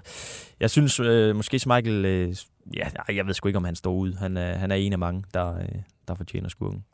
jeg 0.60 0.70
synes 0.70 1.00
øh, 1.00 1.36
måske 1.36 1.62
Michael, 1.68 2.06
øh, 2.06 2.36
ja, 2.76 2.90
jeg 3.10 3.28
ved 3.28 3.34
sgu 3.34 3.48
ikke, 3.48 3.58
om 3.58 3.64
han 3.64 3.76
står 3.76 3.94
ud. 3.94 4.14
Han 4.14 4.38
er, 4.38 4.54
han 4.54 4.72
er 4.72 4.76
en 4.76 4.94
af 4.94 5.00
mange, 5.00 5.24
der, 5.34 5.58
øh, 5.58 5.68
der 6.08 6.16
fortjener 6.16 6.50
skurken. 6.50 6.86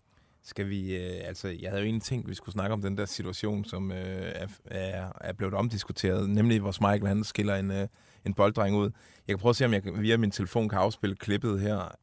Skal 0.43 0.69
vi, 0.69 0.95
øh, 0.95 1.27
altså, 1.27 1.47
jeg 1.47 1.69
havde 1.69 1.81
jo 1.81 1.85
egentlig 1.85 2.03
tænkt, 2.03 2.25
at 2.25 2.29
vi 2.29 2.35
skulle 2.35 2.53
snakke 2.53 2.73
om 2.73 2.81
den 2.81 2.97
der 2.97 3.05
situation, 3.05 3.65
som 3.65 3.91
øh, 3.91 4.31
er, 4.65 5.11
er, 5.21 5.33
blevet 5.33 5.53
omdiskuteret, 5.53 6.29
nemlig 6.29 6.59
hvor 6.59 6.91
Michael 6.91 7.07
han 7.07 7.23
skiller 7.23 7.55
en, 7.55 7.71
øh, 7.71 7.87
en 8.25 8.33
bolddreng 8.33 8.75
ud. 8.75 8.91
Jeg 9.27 9.35
kan 9.35 9.37
prøve 9.37 9.49
at 9.49 9.55
se, 9.55 9.65
om 9.65 9.73
jeg 9.73 9.81
via 9.95 10.17
min 10.17 10.31
telefon 10.31 10.69
kan 10.69 10.79
afspille 10.79 11.15
klippet 11.15 11.61
her. 11.61 11.95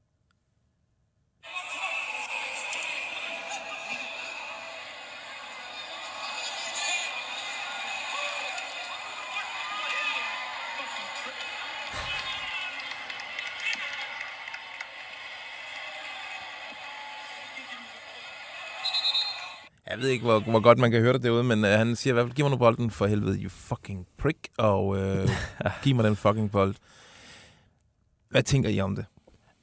Jeg 19.96 20.02
ved 20.02 20.10
ikke, 20.10 20.25
hvor, 20.25 20.40
hvor 20.40 20.60
godt 20.60 20.78
man 20.78 20.90
kan 20.90 21.00
høre 21.00 21.12
det 21.12 21.22
derude, 21.22 21.44
men 21.44 21.64
øh, 21.64 21.70
han 21.70 21.96
siger 21.96 22.12
i 22.12 22.14
hvert 22.14 22.26
fald, 22.26 22.34
giv 22.34 22.44
mig 22.44 22.50
nu 22.50 22.56
bolden 22.56 22.90
for 22.90 23.06
helvede, 23.06 23.38
you 23.43 23.48
fucking 23.48 24.06
prick, 24.19 24.38
og 24.58 24.98
øh, 24.98 25.28
giv 25.84 25.94
mig 25.94 26.04
den 26.04 26.16
fucking 26.16 26.50
bold. 26.50 26.75
Hvad 28.30 28.42
tænker 28.42 28.71
I 28.71 28.80
om 28.80 28.97
det? 28.97 29.04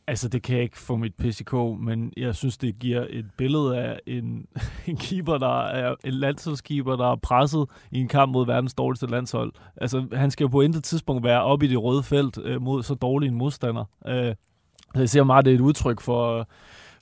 Altså, 0.08 0.30
det 0.30 0.44
kan 0.44 0.56
jeg 0.56 0.64
ikke 0.64 0.78
få 0.78 0.96
mit 0.96 1.14
kog, 1.46 1.80
men 1.80 2.14
jeg 2.18 2.36
synes, 2.36 2.58
det 2.58 2.80
giver 2.80 3.06
et 3.10 3.26
billede 3.38 3.78
af 3.78 4.00
en, 4.08 4.48
en 4.88 4.98
keeper, 4.98 5.38
der 5.38 5.62
er 5.62 5.96
en 6.04 6.14
landsholdskeeper, 6.14 6.96
der 6.96 7.12
er 7.12 7.16
presset 7.16 7.66
i 7.92 8.00
en 8.00 8.08
kamp 8.08 8.32
mod 8.32 8.46
verdens 8.46 8.74
dårligste 8.74 9.08
landshold. 9.08 9.54
Altså, 9.78 10.08
han 10.14 10.32
skal 10.32 10.44
jo 10.44 10.48
på 10.48 10.62
intet 10.62 10.84
tidspunkt 10.84 11.24
være 11.24 11.44
oppe 11.44 11.66
i 11.66 11.70
det 11.70 11.84
røde 11.84 12.04
felt 12.04 12.38
øh, 12.44 12.62
mod 12.62 12.84
så 12.84 12.94
dårlig 12.94 13.28
en 13.28 13.36
modstander. 13.36 13.86
Øh, 14.08 14.36
så 14.94 15.00
jeg 15.00 15.10
ser 15.10 15.24
meget, 15.24 15.46
det 15.46 15.52
er 15.52 15.56
et 15.56 15.62
udtryk 15.62 16.02
for, 16.02 16.48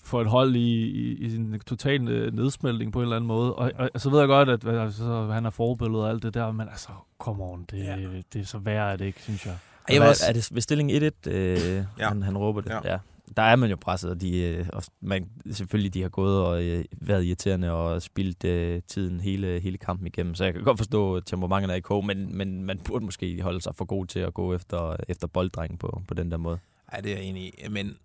for 0.04 0.22
et 0.22 0.28
hold 0.28 0.56
i, 0.56 0.82
i, 0.84 1.14
i 1.28 1.36
en 1.36 1.60
total 1.68 2.02
nedsmeltning 2.34 2.94
på 2.94 3.00
en 3.00 3.04
eller 3.04 3.16
anden 3.16 3.28
måde. 3.28 3.56
Og, 3.56 3.72
og, 3.76 3.90
og 3.94 4.02
så 4.02 4.10
ved 4.10 4.20
jeg 4.20 4.28
godt, 4.28 4.50
at 4.50 4.68
altså, 4.68 5.28
han 5.32 5.46
er 5.46 5.50
forbillede 5.50 6.04
og 6.04 6.10
alt 6.10 6.24
det 6.24 6.34
der, 6.34 6.52
men 6.52 6.68
altså, 6.70 6.90
come 7.20 7.44
on, 7.44 7.66
det, 7.72 7.78
Ja. 7.80 7.96
det 8.34 8.42
er 8.42 8.46
så 8.46 8.58
værd, 8.58 8.92
er 8.94 8.96
det 8.98 9.06
ikke, 9.06 9.22
synes 9.22 9.46
jeg. 9.46 9.58
Ej, 9.90 9.96
jeg 9.96 10.10
også- 10.10 10.26
er 10.28 10.34
det 10.34 10.50
ved 10.52 10.62
stilling 10.62 10.92
1-1, 10.92 11.28
øh, 11.28 11.84
Ja. 12.00 12.08
han, 12.08 12.24
han 12.24 12.38
råber 12.38 12.62
det? 12.62 12.70
Ja. 12.70 12.92
Ja. 12.92 12.98
Der 13.38 13.44
er 13.44 13.56
man 13.56 13.70
jo 13.70 13.76
presset, 13.82 14.10
og, 14.12 14.22
de, 14.22 14.42
øh, 14.42 14.66
og 14.74 14.84
man, 15.02 15.30
selvfølgelig 15.52 15.94
de 15.94 16.02
har 16.02 16.10
gået 16.10 16.46
og 16.46 16.64
øh, 16.64 16.86
været 17.02 17.24
irriterende 17.26 17.72
og 17.72 18.02
spildt 18.02 18.44
øh, 18.46 18.82
tiden 18.88 19.20
hele, 19.22 19.60
hele 19.60 19.78
kampen 19.78 20.08
igennem. 20.08 20.36
Så 20.36 20.44
jeg 20.44 20.54
kan 20.54 20.64
godt 20.64 20.78
forstå 20.78 21.16
at 21.16 21.24
temperamentet 21.26 21.72
er 21.72 21.76
i 21.76 21.80
kog, 21.80 22.06
men, 22.06 22.38
men 22.38 22.64
man 22.64 22.80
burde 22.86 23.06
måske 23.06 23.42
holde 23.42 23.62
sig 23.62 23.76
for 23.76 23.86
god 23.86 24.06
til 24.06 24.20
at 24.20 24.34
gå 24.34 24.54
efter, 24.54 24.96
efter 25.10 25.28
bolddrengen 25.28 25.78
på, 25.78 26.02
på 26.08 26.14
den 26.14 26.32
der 26.32 26.38
måde. 26.38 26.58
Ja, 26.96 27.02
det 27.02 27.12
er 27.12 27.16
jeg 27.16 27.26
enig 27.26 27.44
i. 27.44 27.54
Men 27.70 27.96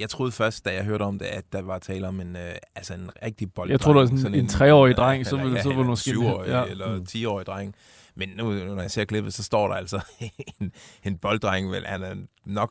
jeg 0.00 0.10
troede 0.10 0.32
først, 0.32 0.64
da 0.64 0.74
jeg 0.74 0.84
hørte 0.84 1.02
om 1.02 1.18
det, 1.18 1.26
at 1.26 1.44
der 1.52 1.62
var 1.62 1.78
tale 1.78 2.08
om 2.08 2.20
en, 2.20 2.36
øh, 2.36 2.54
altså 2.74 2.94
en 2.94 3.10
rigtig 3.24 3.52
bold. 3.52 3.70
Jeg 3.70 3.80
troede, 3.80 4.00
det 4.06 4.10
var 4.12 4.18
sådan 4.18 4.34
en 4.34 4.48
treårig 4.48 4.96
dreng, 4.96 5.26
så 5.26 5.36
ville- 5.36 5.62
så 5.62 5.68
ville 5.68 5.84
måske- 5.84 6.10
Syvårig 6.10 6.48
ja. 6.48 6.64
eller. 6.64 7.00
10-årig 7.08 7.46
dreng. 7.46 7.74
Men 8.14 8.28
nu, 8.36 8.50
når 8.52 8.80
jeg 8.82 8.90
ser 8.90 9.04
klippet, 9.04 9.34
så 9.34 9.42
står 9.42 9.68
der 9.68 9.74
altså 9.74 10.00
en, 10.60 10.72
en 11.04 11.18
bolddreng, 11.18 11.70
vel, 11.70 11.86
han 11.86 12.02
er 12.02 12.14
nok 12.44 12.70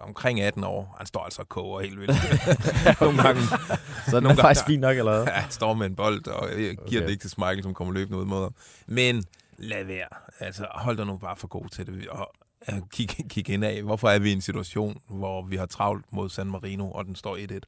omkring 0.00 0.40
18 0.40 0.64
år. 0.64 0.94
Han 0.98 1.06
står 1.06 1.24
altså 1.24 1.42
og 1.42 1.48
koger 1.48 1.80
helt 1.80 2.00
vildt. 2.00 2.14
Nogle 3.00 3.22
gange, 3.22 3.40
Så 3.42 4.16
den 4.16 4.22
Nogle 4.22 4.38
er 4.38 4.42
faktisk 4.42 4.66
fint 4.66 4.80
nok, 4.80 4.96
eller 4.98 5.12
hvad? 5.12 5.24
Ja, 5.24 5.30
han 5.32 5.50
står 5.50 5.74
med 5.74 5.86
en 5.86 5.96
bold, 5.96 6.26
og 6.28 6.48
jeg 6.50 6.56
giver. 6.58 6.76
Okay. 6.86 7.02
det 7.02 7.10
ikke 7.10 7.28
til 7.28 7.34
Michael, 7.38 7.62
som 7.62 7.74
kommer 7.74 7.94
løbende 7.94 8.18
ud 8.18 8.24
mod 8.24 8.42
ham. 8.42 8.54
Men 8.86 9.24
lad 9.58 9.84
være. 9.84 10.08
Altså, 10.40 10.66
hold 10.74 10.96
dig 10.96 11.06
nu 11.06 11.16
bare 11.18 11.36
for 11.36 11.48
god 11.48 11.68
til 11.68 11.86
det. 11.86 12.08
Og 12.08 12.32
øh, 12.72 12.78
kig, 12.92 13.08
kig 13.28 13.50
ind 13.50 13.64
af. 13.64 13.82
Hvorfor 13.82 14.08
er 14.08 14.18
vi 14.18 14.30
i 14.30 14.32
en 14.32 14.40
situation, 14.40 15.00
hvor 15.08 15.42
vi 15.46 15.56
har 15.56 15.66
travlt 15.66 16.04
mod 16.12 16.28
San 16.28 16.46
Marino, 16.46 16.90
og 16.90 17.04
den 17.04 17.14
står 17.14 17.36
1-1? 17.36 17.58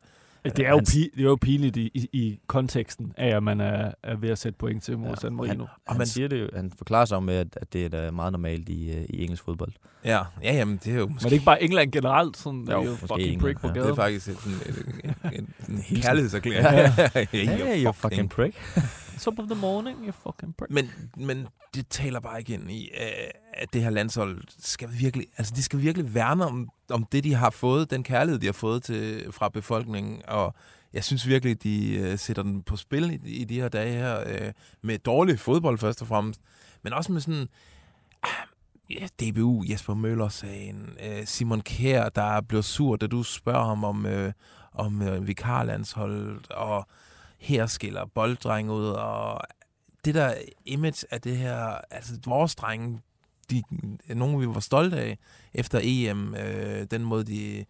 Det 0.44 0.58
er 0.58 0.70
jo, 0.70 0.76
han- 0.76 0.84
pi- 0.88 1.11
det 1.16 1.20
er 1.20 1.22
jo 1.25 1.37
pinligt 1.40 1.76
i, 1.76 1.90
i, 1.94 2.08
i 2.12 2.40
konteksten 2.46 3.12
af, 3.16 3.37
at 3.37 3.42
man 3.42 3.61
er, 3.61 3.92
er 4.02 4.16
ved 4.16 4.28
at 4.30 4.38
sætte 4.38 4.58
point 4.58 4.82
til 4.82 4.99
mod 4.99 5.08
Ja, 5.08 5.14
San 5.14 5.34
Marino. 5.34 5.52
Han, 5.52 5.61
Og 5.61 5.68
han 5.92 5.99
man- 5.99 6.06
siger 6.06 6.28
det 6.28 6.40
jo, 6.40 6.49
han 6.54 6.72
forklarer 6.78 7.04
sig 7.04 7.16
om, 7.16 7.28
at, 7.28 7.46
at 7.56 7.72
det 7.72 7.84
er 7.84 7.88
da 7.88 8.11
meget 8.11 8.32
normalt 8.32 8.68
i, 8.68 8.90
øh, 8.92 9.04
i 9.08 9.22
engelsk 9.22 9.44
fodbold. 9.44 9.72
Ja, 10.04 10.20
ja 10.42 10.54
jamen, 10.54 10.80
det 10.84 10.92
er 10.92 10.99
jo 10.99 11.06
Men 11.06 11.14
måske... 11.14 11.25
det 11.25 11.30
er 11.30 11.32
ikke 11.34 11.44
bare 11.44 11.62
England 11.62 11.92
generelt, 11.92 12.37
sådan, 12.37 12.66
der 12.66 12.72
Jo, 12.75 12.80
er 12.82 12.84
jo 12.87 12.94
fucking 12.96 13.20
England, 13.20 13.40
prick 13.40 13.61
på 13.61 13.66
ja. 13.66 13.72
Det 13.72 13.80
gaden. 13.82 13.90
er 13.90 13.94
faktisk 13.94 14.25
sådan, 14.26 14.52
et, 14.52 14.94
en, 15.04 15.32
en, 15.32 15.49
en 15.68 15.78
hilsen. 15.78 16.02
kærlighedserklæring. 16.06 16.64
Ja, 16.64 17.26
hey, 17.32 17.84
you 17.84 17.92
fucking 17.92 18.30
prick. 18.30 18.54
Top 19.23 19.38
of 19.38 19.47
the 19.47 19.55
morning, 19.55 20.05
you 20.05 20.12
fucking 20.12 20.57
prick. 20.57 20.73
Men, 20.73 20.91
men 21.17 21.49
det 21.75 21.88
taler 21.88 22.21
bare 22.21 22.38
ikke 22.38 22.55
ind 22.55 22.71
i, 22.71 22.91
øh, 23.00 23.31
at 23.55 23.73
det 23.73 23.83
her 23.83 23.91
landshold 23.91 24.43
skal 24.59 24.88
virkelig, 24.93 25.26
altså 25.38 25.52
de 25.57 25.62
skal 25.62 25.81
virkelig 25.81 26.14
værne 26.14 26.47
om, 26.47 26.69
om 26.91 27.05
det, 27.05 27.25
de 27.25 27.35
har 27.35 27.50
fået, 27.50 27.91
den 27.91 28.02
kærlighed, 28.02 28.41
de 28.41 28.47
har 28.47 28.52
fået 28.52 28.83
til, 28.83 29.33
fra 29.33 29.49
befolkningen, 29.49 30.23
og 30.29 30.55
jeg 30.93 31.05
synes 31.05 31.26
virkelig, 31.26 31.62
de 31.62 31.95
øh, 31.95 32.19
sætter 32.19 32.43
den 32.43 32.62
på 32.62 32.76
spil 32.76 33.11
i, 33.11 33.31
i 33.31 33.45
de 33.45 33.61
her 33.61 33.69
dage 33.69 33.93
her, 33.93 34.21
øh, 34.26 34.52
med 34.83 34.99
dårlig 34.99 35.38
fodbold 35.38 35.79
først 35.79 36.02
og 36.02 36.09
fremmest, 36.09 36.41
men 36.83 36.93
også 36.93 37.12
med 37.12 37.21
sådan, 37.21 37.49
ah, 38.23 38.31
ja, 38.91 39.07
DBU, 39.21 39.64
Jesper 39.71 39.95
Møller-sagen, 39.95 40.97
øh, 41.05 41.26
Simon 41.26 41.61
Kjær, 41.61 42.09
der 42.09 42.41
blev 42.41 42.62
sur, 42.62 42.97
da 42.97 43.07
du 43.07 43.23
spørger 43.23 43.64
ham 43.64 43.85
om, 43.85 44.07
øh, 44.07 44.33
om 44.73 45.02
øh, 45.02 45.26
vikarlandsholdet, 45.26 46.50
og 46.50 46.87
her 47.42 47.66
skiller 47.66 48.04
bolddreng 48.04 48.70
ud, 48.70 48.87
og 48.87 49.40
det 50.04 50.14
der 50.14 50.34
image 50.64 51.06
af 51.11 51.20
det 51.20 51.37
her, 51.37 51.78
altså 51.90 52.12
vores 52.26 52.54
drenge, 52.54 53.00
de, 53.50 53.62
er 54.08 54.14
nogle 54.14 54.38
vi 54.38 54.54
var 54.54 54.61
stolte 54.61 54.96
af 54.96 55.18
efter 55.54 55.80
EM, 55.82 56.34
øh, 56.34 56.87
den 56.90 57.04
måde 57.04 57.25
de, 57.25 57.64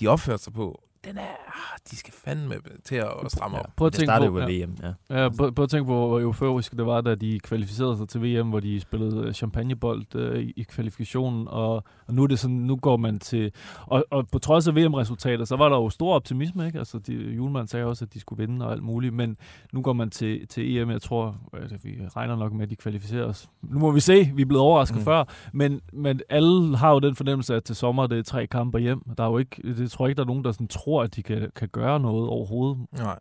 de 0.00 0.08
opførte 0.08 0.42
sig 0.42 0.52
på, 0.52 0.85
den 1.06 1.18
er, 1.18 1.20
ah, 1.46 1.78
de 1.90 1.96
skal 1.96 2.14
fandme 2.24 2.54
til 2.84 2.96
at 2.96 3.08
stramme 3.28 3.58
op. 3.58 3.66
Prøv 3.76 3.86
at 3.86 3.92
Det 3.92 3.98
tænke 3.98 4.06
startede 4.08 4.30
på, 4.30 4.38
jo 4.38 4.44
ved 4.46 4.52
ja. 4.54 4.64
VM, 4.64 4.76
ja. 5.10 5.22
Ja, 5.22 5.28
prøv, 5.28 5.52
prøv 5.54 5.62
at 5.62 5.70
tænke 5.70 5.86
på, 5.86 6.06
hvor 6.08 6.20
euforisk 6.20 6.72
det 6.72 6.86
var, 6.86 7.00
da 7.00 7.14
de 7.14 7.40
kvalificerede 7.40 7.96
sig 7.96 8.08
til 8.08 8.22
VM, 8.22 8.48
hvor 8.48 8.60
de 8.60 8.80
spillede 8.80 9.26
øh, 9.26 9.32
champagnebold 9.34 10.14
øh, 10.14 10.42
i, 10.56 10.62
kvalifikationen, 10.62 11.48
og, 11.48 11.74
og 12.06 12.14
nu 12.14 12.22
er 12.22 12.26
det 12.26 12.38
sådan, 12.38 12.56
nu 12.56 12.76
går 12.76 12.96
man 12.96 13.18
til, 13.18 13.52
og, 13.86 14.04
og 14.10 14.28
på 14.32 14.38
trods 14.38 14.68
af 14.68 14.76
VM-resultater, 14.76 15.44
så 15.44 15.56
var 15.56 15.68
der 15.68 15.76
jo 15.76 15.90
stor 15.90 16.14
optimisme, 16.14 16.66
ikke? 16.66 16.78
Altså, 16.78 16.98
de, 16.98 17.12
Julemand 17.14 17.68
sagde 17.68 17.86
også, 17.86 18.04
at 18.04 18.14
de 18.14 18.20
skulle 18.20 18.46
vinde 18.46 18.66
og 18.66 18.72
alt 18.72 18.82
muligt, 18.82 19.14
men 19.14 19.36
nu 19.72 19.82
går 19.82 19.92
man 19.92 20.10
til, 20.10 20.48
til 20.48 20.76
EM, 20.76 20.90
jeg 20.90 21.02
tror, 21.02 21.36
at 21.52 21.84
vi 21.84 21.98
regner 22.16 22.36
nok 22.36 22.52
med, 22.52 22.62
at 22.62 22.70
de 22.70 22.76
kvalificerer 22.76 23.24
os. 23.24 23.48
Nu 23.62 23.78
må 23.78 23.90
vi 23.90 24.00
se, 24.00 24.30
vi 24.34 24.42
er 24.42 24.46
blevet 24.46 24.62
overrasket 24.62 24.96
Mm. 24.96 25.00
mm. 25.00 25.04
før, 25.04 25.24
men, 25.52 25.80
men 25.92 26.20
alle 26.28 26.76
har 26.76 26.90
jo 26.92 26.98
den 26.98 27.14
fornemmelse, 27.16 27.54
at 27.54 27.64
til 27.64 27.76
sommer 27.76 28.06
det 28.06 28.18
er 28.18 28.22
tre 28.22 28.46
kampe 28.46 28.78
hjem. 28.78 29.02
Der 29.18 29.24
er 29.24 29.28
jo 29.28 29.38
ikke, 29.38 29.62
det 29.62 29.90
tror 29.90 30.06
jeg 30.06 30.10
ikke, 30.10 30.16
der 30.16 30.22
er 30.24 30.26
nogen, 30.26 30.44
der 30.44 30.52
sådan 30.52 30.68
tror, 30.68 30.95
at 31.02 31.16
de 31.16 31.22
kan, 31.22 31.50
kan 31.56 31.68
gøre 31.68 32.00
noget 32.00 32.28
overhovedet. 32.28 32.86
Nej. 32.92 33.18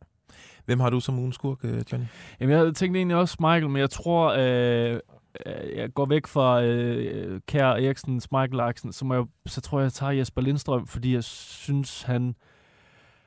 Hvem 0.66 0.80
har 0.80 0.90
du 0.90 1.00
som 1.00 1.20
ugens 1.20 1.36
skurk, 1.36 1.58
øh, 1.64 1.84
Johnny? 1.92 2.08
Jamen, 2.40 2.56
jeg 2.58 2.76
tænkte 2.76 3.00
egentlig 3.00 3.18
også 3.18 3.38
Michael, 3.40 3.70
men 3.70 3.78
jeg 3.78 3.90
tror, 3.90 4.36
øh, 4.40 5.00
øh, 5.46 5.78
jeg 5.78 5.94
går 5.94 6.06
væk 6.06 6.28
fra 6.28 6.64
øh, 6.64 7.42
Kær 7.48 7.68
Eriksens 7.68 8.32
Michael 8.32 8.56
Larsen, 8.56 8.94
så, 8.94 9.06
må 9.06 9.14
jeg, 9.14 9.24
så 9.46 9.62
tror 9.62 9.80
jeg, 9.80 9.84
jeg 9.84 9.94
tager 9.94 10.12
Jesper 10.12 10.42
Lindstrøm, 10.42 10.88
fordi 10.88 11.14
jeg 11.14 11.24
synes, 11.24 12.02
han 12.02 12.36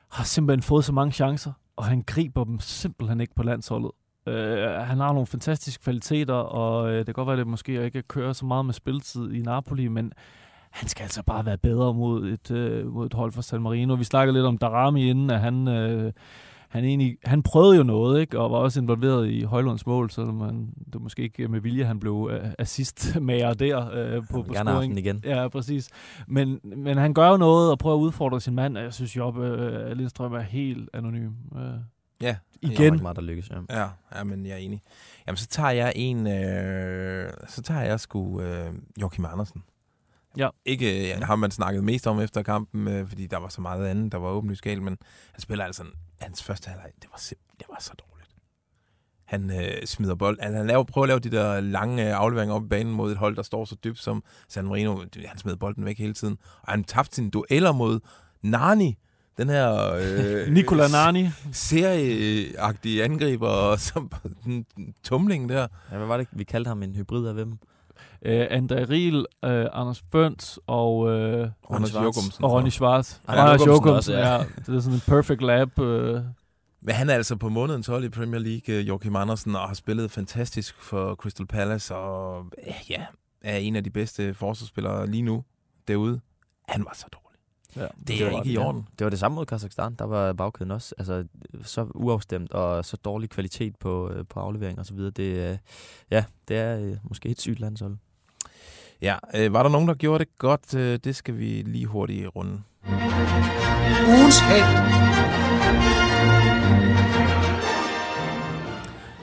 har 0.09 0.23
simpelthen 0.23 0.61
fået 0.61 0.85
så 0.85 0.93
mange 0.93 1.11
chancer, 1.11 1.51
og 1.75 1.85
han 1.85 2.03
griber 2.07 2.43
dem 2.43 2.59
simpelthen 2.59 3.21
ikke 3.21 3.35
på 3.35 3.43
landsholdet. 3.43 3.91
Øh, 4.27 4.69
han 4.69 4.97
har 4.97 5.13
nogle 5.13 5.27
fantastiske 5.27 5.83
kvaliteter, 5.83 6.33
og 6.33 6.89
øh, 6.89 6.97
det 6.97 7.05
kan 7.05 7.13
godt 7.13 7.25
være, 7.25 7.33
at 7.33 7.39
det 7.39 7.47
måske 7.47 7.85
ikke 7.85 8.01
kører 8.01 8.33
så 8.33 8.45
meget 8.45 8.65
med 8.65 8.73
spilletid 8.73 9.31
i 9.31 9.41
Napoli, 9.41 9.87
men 9.87 10.13
han 10.69 10.87
skal 10.87 11.03
altså 11.03 11.23
bare 11.23 11.45
være 11.45 11.57
bedre 11.57 11.93
mod 11.93 12.27
et, 12.27 12.51
øh, 12.51 12.93
mod 12.93 13.05
et 13.05 13.13
hold 13.13 13.31
fra 13.31 13.41
San 13.41 13.61
Marino. 13.61 13.93
Vi 13.93 14.03
snakkede 14.03 14.33
lidt 14.37 14.45
om 14.45 14.57
Darami 14.57 15.09
inden, 15.09 15.29
at 15.29 15.39
han... 15.39 15.67
Øh, 15.67 16.11
han, 16.69 16.83
egentlig, 16.83 17.17
han 17.23 17.43
prøvede 17.43 17.77
jo 17.77 17.83
noget, 17.83 18.21
ikke? 18.21 18.39
og 18.39 18.51
var 18.51 18.57
også 18.57 18.79
involveret 18.81 19.29
i 19.29 19.43
Højlunds 19.43 19.85
mål, 19.85 20.09
så 20.09 20.25
man, 20.25 20.65
det 20.85 20.93
var 20.93 20.99
måske 20.99 21.21
ikke 21.21 21.47
med 21.47 21.59
vilje, 21.59 21.83
han 21.85 21.99
blev 21.99 22.29
øh, 22.33 22.51
assistmager 22.59 23.53
der 23.53 23.89
øh, 23.93 24.23
på, 24.31 24.41
på 24.43 24.53
scoring. 24.53 24.97
igen. 24.99 25.21
Ja, 25.23 25.47
præcis. 25.47 25.89
Men, 26.27 26.59
men 26.63 26.97
han 26.97 27.13
gør 27.13 27.29
jo 27.29 27.37
noget 27.37 27.71
og 27.71 27.79
prøver 27.79 27.95
at 27.95 27.99
udfordre 28.01 28.41
sin 28.41 28.55
mand, 28.55 28.77
og 28.77 28.83
jeg 28.83 28.93
synes, 28.93 29.15
Job 29.17 29.37
øh, 29.37 29.91
Lindstrøm 29.97 30.33
er 30.33 30.39
helt 30.41 30.89
anonym. 30.93 31.31
Øh, 31.55 31.61
Ja. 32.21 32.35
Igen. 32.61 32.93
ikke 32.93 33.03
meget, 33.03 33.15
der 33.17 33.23
lykkes, 33.23 33.49
ja. 33.49 33.79
Ja, 33.81 33.87
ja, 34.15 34.23
men 34.23 34.45
jeg 34.45 34.53
er 34.53 34.57
enig. 34.57 34.81
Jamen, 35.27 35.37
så 35.37 35.47
tager 35.47 35.69
jeg 35.69 35.93
en, 35.95 36.27
øh, 36.27 37.29
så 37.47 37.61
tager 37.61 37.81
jeg 37.81 37.99
sgu 37.99 38.41
øh, 38.41 38.73
Joachim 39.01 39.25
Andersen. 39.25 39.63
Ja. 40.39 40.49
Ikke 40.65 41.07
ja, 41.07 41.25
har 41.25 41.35
man 41.35 41.51
snakket 41.51 41.83
mest 41.83 42.07
om 42.07 42.19
efter 42.19 42.41
kampen, 42.41 42.87
øh, 42.87 43.07
fordi 43.07 43.27
der 43.27 43.37
var 43.37 43.49
så 43.49 43.61
meget 43.61 43.87
andet, 43.87 44.11
der 44.11 44.17
var 44.17 44.29
åbenlyst 44.29 44.61
galt, 44.61 44.83
men 44.83 44.97
han 45.31 45.41
spiller 45.41 45.65
altså, 45.65 45.83
hans 46.19 46.43
første 46.43 46.69
halvleg, 46.69 46.91
det 47.01 47.09
var 47.11 47.17
det 47.59 47.65
var 47.69 47.77
så 47.79 47.91
dårligt. 47.99 48.35
Han 49.25 49.51
øh, 49.51 49.85
smider 49.85 50.15
bold, 50.15 50.37
altså, 50.41 50.57
han 50.57 50.67
laver, 50.67 50.83
prøver 50.83 51.05
at 51.05 51.07
lave 51.07 51.19
de 51.19 51.31
der 51.31 51.59
lange 51.59 52.07
øh, 52.07 52.19
afleveringer 52.19 52.55
op 52.55 52.65
i 52.65 52.67
banen 52.67 52.93
mod 52.93 53.11
et 53.11 53.17
hold, 53.17 53.35
der 53.35 53.41
står 53.43 53.65
så 53.65 53.75
dybt 53.83 53.99
som 53.99 54.23
San 54.47 54.65
Marino. 54.65 55.03
Han 55.25 55.37
smider 55.37 55.57
bolden 55.57 55.85
væk 55.85 55.97
hele 55.97 56.13
tiden, 56.13 56.37
og 56.61 56.71
han 56.71 56.83
tabte 56.83 57.15
sine 57.15 57.29
dueller 57.31 57.71
mod 57.71 57.99
Nani, 58.41 58.97
den 59.37 59.49
her 59.49 59.93
øh, 59.93 60.51
Nicola 60.53 60.87
Nani. 60.87 61.29
serieagtige 61.51 63.03
angriber, 63.03 63.75
som 63.87 64.11
den 64.43 64.65
tumling 65.03 65.49
der. 65.49 65.67
ja. 65.91 65.97
Hvad 65.97 66.07
var 66.07 66.17
det, 66.17 66.27
vi 66.31 66.43
kaldte 66.43 66.67
ham 66.67 66.83
en 66.83 66.95
hybrid 66.95 67.27
af 67.27 67.33
hvem? 67.33 67.57
Øh, 68.25 68.45
André 68.45 68.89
Riel, 68.89 69.25
øh, 69.45 69.65
Anders 69.73 70.01
Bøns 70.01 70.59
og, 70.67 71.09
øh, 71.09 71.49
Anders 71.69 71.89
Schwarz. 71.89 72.03
Jokumsen. 72.05 72.43
og 72.43 72.51
Ronny 72.51 72.69
Schwarz. 72.69 73.19
Anders 73.27 73.51
Jokumsen 73.51 73.67
Jokumsen, 73.69 73.95
også, 73.95 74.13
ja. 74.13 74.33
ja. 74.35 74.43
Det 74.65 74.75
er 74.75 74.79
sådan 74.79 74.93
en 74.95 75.01
perfect 75.07 75.41
lab. 75.41 75.79
Øh, 75.79 76.21
Men 76.81 76.95
han 76.95 77.09
er 77.09 77.13
altså 77.13 77.35
på 77.35 77.49
månedens 77.49 77.87
hold 77.87 78.03
i 78.03 78.09
Premier 78.09 78.39
League, 78.39 78.75
øh, 78.75 78.87
Joachim 78.87 79.15
Andersen, 79.15 79.55
og 79.55 79.67
har 79.67 79.73
spillet 79.73 80.11
fantastisk 80.11 80.75
for 80.81 81.15
Crystal 81.15 81.47
Palace, 81.47 81.95
og 81.95 82.45
øh, 82.67 82.73
ja, 82.89 83.05
er 83.41 83.57
en 83.57 83.75
af 83.75 83.83
de 83.83 83.89
bedste 83.89 84.33
forsvarsspillere 84.33 85.07
lige 85.07 85.21
nu 85.23 85.43
derude. 85.87 86.19
Han 86.67 86.85
var 86.85 86.93
så 86.95 87.05
dårlig. 87.13 87.39
ja, 87.75 87.81
Det, 87.81 88.07
Det 88.07 88.21
er 88.21 88.29
ikke 88.39 88.49
i 88.49 88.53
ja. 88.53 88.67
orden. 88.67 88.87
Det 88.99 89.05
var 89.05 89.09
det 89.09 89.19
samme 89.19 89.35
mod 89.35 89.45
Kazakhstan. 89.45 89.95
Der 89.99 90.05
var 90.05 90.33
bagkæden 90.33 90.71
også 90.71 90.95
altså, 90.97 91.25
så 91.63 91.87
uafstemt 91.95 92.51
og 92.51 92.85
så 92.85 92.97
dårlig 92.97 93.29
kvalitet 93.29 93.75
på, 93.75 94.09
øh, 94.09 94.25
på 94.29 94.39
aflevering 94.39 94.79
og 94.79 94.85
så 94.85 94.93
videre. 94.93 95.11
Det, 95.11 95.59
ja, 96.11 96.23
det 96.47 96.57
er 96.57 96.95
måske 97.03 97.29
et 97.29 97.41
sygt 97.41 97.59
landshold. 97.59 97.97
Ja, 99.01 99.17
øh, 99.35 99.53
var 99.53 99.63
der 99.63 99.69
nogen, 99.69 99.87
der 99.87 99.93
gjorde 99.93 100.19
det 100.19 100.37
godt? 100.37 100.75
Øh, 100.75 100.99
det 101.03 101.15
skal 101.15 101.37
vi 101.37 101.63
lige 101.65 101.85
hurtigt 101.85 102.29
runde. 102.35 102.61
Ugens 104.07 104.39
held. 104.39 104.65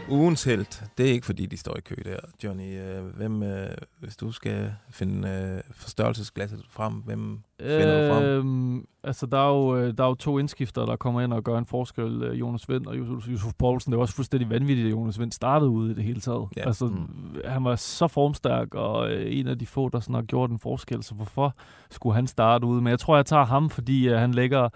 Ugens 0.09 0.45
held, 0.45 0.67
det 0.99 1.09
er 1.09 1.13
ikke 1.13 1.27
fordi, 1.27 1.47
de 1.47 1.57
står 1.57 1.77
i 1.77 1.81
kø 1.81 1.95
der. 2.05 2.17
Johnny, 2.45 2.79
øh, 2.81 3.05
hvem, 3.05 3.43
øh, 3.43 3.69
hvis 4.01 4.17
du 4.17 4.33
skal 4.33 4.73
finde 4.91 5.29
øh, 5.29 5.75
forstørrelsesglasset 5.75 6.63
frem, 6.71 6.93
hvem 6.93 7.39
finder 7.61 8.09
du 8.09 8.15
frem? 8.15 8.87
Altså, 9.07 9.27
der 9.27 9.39
er, 9.39 9.49
jo, 9.49 9.77
øh, 9.77 9.95
der 9.99 10.05
er 10.05 10.09
jo 10.09 10.15
to 10.15 10.39
indskifter, 10.39 10.87
der 10.87 10.97
kommer 10.97 11.21
ind 11.21 11.33
og 11.33 11.45
gør 11.45 11.59
en 11.59 11.67
forskel. 11.67 12.23
øh, 12.23 12.41
Jonas 12.41 12.69
Vind 12.69 12.87
og 12.87 12.95
Yusuf, 12.97 13.53
Poulsen. 13.59 13.93
Det 13.93 13.97
var 13.97 14.03
også 14.03 14.15
fuldstændig 14.15 14.51
vanvittigt, 14.51 14.87
at 14.87 14.93
Jonas 14.93 15.21
Vind 15.21 15.33
startede 15.33 15.71
ude 15.71 15.91
i 15.91 15.95
det 15.95 16.05
hele 16.05 16.21
taget. 16.21 16.49
Ja. 16.57 16.67
Altså, 16.67 16.87
Mm. 16.87 17.37
han 17.45 17.65
var 17.65 17.77
så 17.77 18.09
formstærk, 18.09 18.75
og 18.75 19.11
øh, 19.13 19.39
en 19.39 19.47
af 19.49 19.59
de 19.59 19.67
få, 19.67 19.89
der 19.89 20.01
sådan 20.01 20.15
har 20.15 20.23
gjort 20.23 20.51
en 20.51 20.59
forskel. 20.59 21.03
Så 21.03 21.15
hvorfor 21.15 21.55
skulle 21.91 22.15
han 22.15 22.27
starte 22.27 22.67
ude? 22.67 22.83
Men 22.83 22.91
jeg 22.91 22.99
tror, 22.99 23.17
jeg 23.17 23.27
tager 23.27 23.45
ham, 23.45 23.71
fordi 23.71 24.09
øh, 24.09 24.19
han 24.19 24.33
lægger 24.33 24.69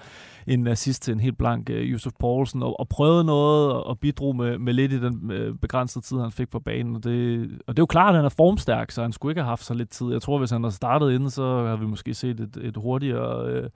en 0.47 0.67
assist 0.67 1.03
til 1.03 1.13
en 1.15 1.21
helt 1.21 1.39
blank 1.39 1.71
øh, 1.71 1.83
Yusuf 1.83 2.13
Poulsen, 2.19 2.63
og, 2.63 2.81
og 2.81 2.89
prøvede 2.89 3.25
noget 3.25 3.73
og, 3.73 3.87
og 3.87 3.99
bidrog 3.99 4.37
med, 4.37 4.59
med 4.59 4.73
lidt 4.73 4.93
i 4.93 5.01
den 5.01 5.31
øh, 5.31 5.55
begrænsede 5.55 6.05
tid, 6.05 6.19
han 6.21 6.31
fik 6.31 6.51
på 6.51 6.61
banen. 6.61 6.97
Og 6.97 7.05
det, 7.05 7.43
og 7.67 7.77
det 7.77 7.79
er 7.79 7.83
jo 7.83 7.87
klart, 7.87 8.09
at 8.11 8.17
han 8.17 8.25
er 8.25 8.29
formstærk, 8.37 8.91
så 8.91 9.03
han 9.03 9.13
skulle 9.13 9.33
ikke 9.33 9.41
have 9.41 9.49
haft 9.49 9.65
så 9.65 9.75
lidt 9.75 9.91
tid. 9.91 10.13
Jeg 10.13 10.23
tror, 10.23 10.39
hvis 10.39 10.51
han 10.51 10.63
havde 10.63 10.75
startet 10.75 11.13
inden, 11.13 11.31
så 11.31 11.65
havde 11.67 11.81
vi 11.81 11.87
måske 11.87 12.15
set 12.15 12.41
et, 12.41 12.57
et 12.63 12.77
hurtigere, 12.77 13.47
øh, 13.51 13.69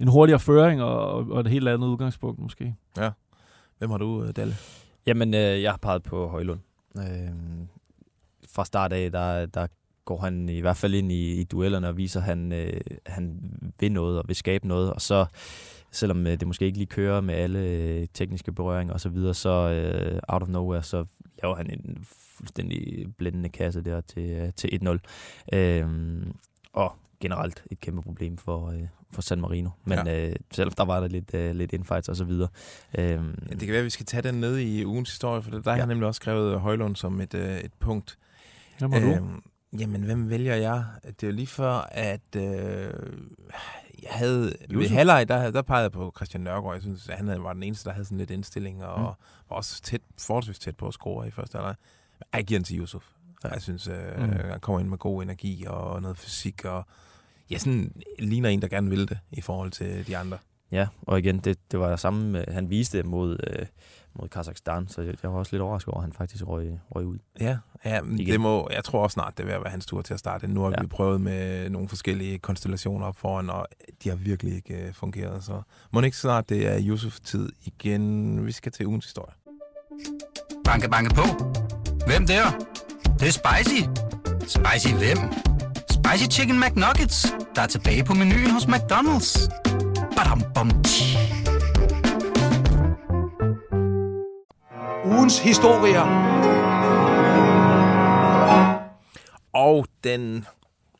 en 0.00 0.08
hurtigere 0.08 0.40
føring 0.40 0.82
og, 0.82 1.30
og 1.30 1.40
et 1.40 1.46
helt 1.46 1.68
andet 1.68 1.88
udgangspunkt 1.88 2.38
måske. 2.38 2.74
Hvem 3.78 3.90
har 3.90 3.98
du, 3.98 4.24
øh, 4.24 4.32
Dalle? 4.36 4.54
Jamen, 5.06 5.34
øh, 5.34 5.62
jeg 5.62 5.72
har 5.72 5.78
peget 5.78 6.02
på 6.02 6.28
Højlund. 6.28 6.60
Øh, 6.96 7.30
fra 8.48 8.64
start 8.64 8.92
af, 8.92 9.12
der, 9.12 9.46
der 9.46 9.66
går 10.04 10.18
han 10.18 10.48
i 10.48 10.60
hvert 10.60 10.76
fald 10.76 10.94
ind 10.94 11.12
i, 11.12 11.40
i 11.40 11.44
duellerne 11.44 11.88
og 11.88 11.96
viser, 11.96 12.20
at 12.20 12.26
han, 12.26 12.52
øh, 12.52 12.80
han 13.06 13.40
vil 13.80 13.92
noget 13.92 14.18
og 14.18 14.24
vil 14.28 14.36
skabe 14.36 14.68
noget. 14.68 14.92
Og 14.92 15.00
så, 15.00 15.26
selvom 15.90 16.26
øh, 16.26 16.32
det 16.40 16.46
måske 16.46 16.64
ikke 16.64 16.78
lige 16.78 16.86
kører 16.86 17.20
med 17.20 17.34
alle 17.34 17.58
øh, 17.58 18.06
tekniske 18.14 18.52
berøringer 18.52 18.94
og 18.94 19.00
så 19.00 19.08
videre, 19.08 19.34
så 19.34 19.50
øh, 19.50 20.20
out 20.28 20.42
of 20.42 20.48
nowhere, 20.48 20.82
så 20.82 21.04
laver 21.42 21.56
han 21.56 21.70
en 21.70 22.04
fuldstændig 22.36 23.06
blændende 23.18 23.48
kasse 23.48 23.80
der 23.80 24.00
til, 24.00 24.30
øh, 24.30 24.52
til 24.56 24.98
1-0. 25.52 25.56
Øh, 25.56 25.86
og 26.72 26.94
generelt 27.20 27.62
et 27.70 27.80
kæmpe 27.80 28.02
problem 28.02 28.36
for, 28.38 28.70
øh, 28.70 28.82
for 29.12 29.22
San 29.22 29.40
Marino. 29.40 29.70
Men 29.84 29.98
ja. 30.06 30.28
øh, 30.28 30.36
selvom 30.52 30.72
der 30.74 30.84
var 30.84 31.00
der 31.00 31.08
lidt, 31.08 31.34
øh, 31.34 31.54
lidt 31.56 31.72
infights 31.72 32.08
og 32.08 32.16
så 32.16 32.24
videre. 32.24 32.48
Øh, 32.98 33.04
Ja, 33.10 33.16
det 33.50 33.58
kan 33.60 33.68
være, 33.68 33.78
at 33.78 33.84
vi 33.84 33.90
skal 33.90 34.06
tage 34.06 34.22
den 34.22 34.34
ned 34.34 34.58
i 34.58 34.84
ugens 34.84 35.10
historie, 35.10 35.42
for 35.42 35.50
der 35.50 35.62
ja. 35.64 35.70
har 35.70 35.76
jeg 35.76 35.86
nemlig 35.86 36.06
også 36.06 36.16
skrevet 36.18 36.60
Højlund 36.60 36.96
som 36.96 37.20
et, 37.20 37.34
øh, 37.34 37.58
et 37.58 37.72
punkt. 37.80 38.18
Hvem 38.78 38.92
har 38.92 39.00
du? 39.00 39.06
Øhm, 39.06 39.42
jamen, 39.78 40.02
hvem 40.02 40.30
vælger 40.30 40.54
jeg? 40.54 40.84
Det 41.04 41.22
er 41.22 41.26
jo 41.26 41.32
lige 41.32 41.46
før, 41.46 41.72
at 41.90 42.36
øh, 42.36 42.42
jeg 44.02 44.10
havde, 44.10 44.42
ved 44.44 44.54
Yusuf? 44.70 44.90
halvleg, 44.96 45.28
der, 45.28 45.50
der 45.50 45.62
pegede 45.62 45.82
jeg 45.82 45.92
på 45.92 46.12
Christian 46.16 46.40
Nørgaard. 46.40 46.74
Jeg 46.74 46.82
synes, 46.82 47.08
at 47.08 47.16
han 47.16 47.42
var 47.42 47.52
den 47.52 47.62
eneste, 47.62 47.84
der 47.84 47.92
havde 47.94 48.04
sådan 48.04 48.18
lidt 48.18 48.30
indstilling, 48.30 48.84
og 48.84 48.98
Mm. 48.98 49.04
var 49.04 49.16
også 49.56 49.82
tæt, 49.82 50.00
forholdsvis 50.18 50.58
tæt 50.58 50.76
på 50.76 50.86
at 50.88 50.94
score 50.94 51.28
i 51.28 51.30
første 51.30 51.56
halvleg. 51.58 51.74
Men 52.18 52.24
Jeg 52.38 52.44
giver 52.44 52.58
den 52.60 52.64
til 52.64 52.78
Yusuf. 52.78 53.04
Ja. 53.44 53.48
Jeg 53.52 53.62
synes, 53.62 53.88
øh, 53.88 53.94
Mm. 54.22 54.30
han 54.30 54.60
kommer 54.60 54.80
ind 54.80 54.88
med 54.88 54.98
god 54.98 55.22
energi 55.22 55.64
og 55.68 56.02
noget 56.02 56.18
fysik, 56.18 56.64
og 56.64 56.86
ja, 57.50 57.58
sådan 57.58 57.92
ligner 58.18 58.48
en, 58.48 58.62
der 58.62 58.68
gerne 58.68 58.90
vil 58.90 59.08
det 59.08 59.18
i 59.32 59.40
forhold 59.40 59.70
til 59.70 60.06
de 60.06 60.16
andre. 60.16 60.38
Ja, 60.72 60.86
og 61.02 61.18
igen, 61.18 61.38
det, 61.38 61.58
det 61.72 61.80
var 61.80 61.90
det 61.90 62.00
samme, 62.00 62.44
han 62.48 62.70
viste 62.70 63.02
mod, 63.02 63.36
øh, 63.46 63.66
mod 64.14 64.28
Kazakhstan, 64.28 64.88
så 64.88 65.02
jeg, 65.02 65.14
jeg 65.22 65.32
var 65.32 65.38
også 65.38 65.52
lidt 65.52 65.62
overrasket 65.62 65.88
over, 65.94 66.00
at 66.00 66.04
han 66.04 66.12
faktisk 66.12 66.46
røg, 66.46 66.78
røg 66.90 67.06
ud. 67.06 67.18
Ja, 67.40 67.58
ja 67.84 68.02
men 68.02 68.18
Igen. 68.18 68.32
det 68.32 68.40
må, 68.40 68.68
jeg 68.72 68.84
tror 68.84 69.02
også 69.02 69.14
snart, 69.14 69.38
det 69.38 69.46
vil 69.46 69.52
være 69.54 69.70
hans 69.70 69.86
tur 69.86 70.02
til 70.02 70.14
at 70.14 70.20
starte. 70.20 70.46
Nu 70.48 70.60
har 70.60 70.68
Ja. 70.68 70.74
ja. 70.78 70.82
vi 70.82 70.86
prøvet 70.86 71.20
med 71.20 71.70
nogle 71.70 71.88
forskellige 71.88 72.38
konstellationer 72.38 73.06
op 73.06 73.16
foran, 73.16 73.50
og 73.50 73.66
de 74.04 74.08
har 74.08 74.16
virkelig 74.16 74.54
ikke 74.54 74.74
øh, 74.86 74.92
fungeret. 74.94 75.44
Så 75.44 75.62
må 75.92 76.00
det 76.00 76.06
ikke 76.06 76.16
snart, 76.16 76.48
det 76.48 76.66
er 76.66 76.80
Yusuf-tid 76.82 77.52
igen. 77.64 78.46
Vi 78.46 78.52
skal 78.52 78.72
til 78.72 78.86
ugens 78.86 79.04
historie. 79.04 79.32
Banke, 80.64 80.88
banke 80.90 81.14
på. 81.14 81.22
Hvem 82.06 82.26
der? 82.26 82.44
Det, 83.20 83.28
er 83.28 83.32
spicy. 83.32 83.82
Spicy 84.40 84.94
hvem? 84.94 85.18
Spicy 85.90 86.38
Chicken 86.38 86.60
McNuggets, 86.60 87.34
der 87.54 87.62
er 87.62 87.66
tilbage 87.66 88.04
på 88.04 88.14
menuen 88.14 88.50
hos 88.50 88.64
McDonald's. 88.64 89.48
Badum, 90.16 90.42
bom, 90.54 90.82
tji. 90.82 91.16
Ugens 95.04 95.38
historier. 95.38 96.02
Og 99.52 99.86
den 100.04 100.46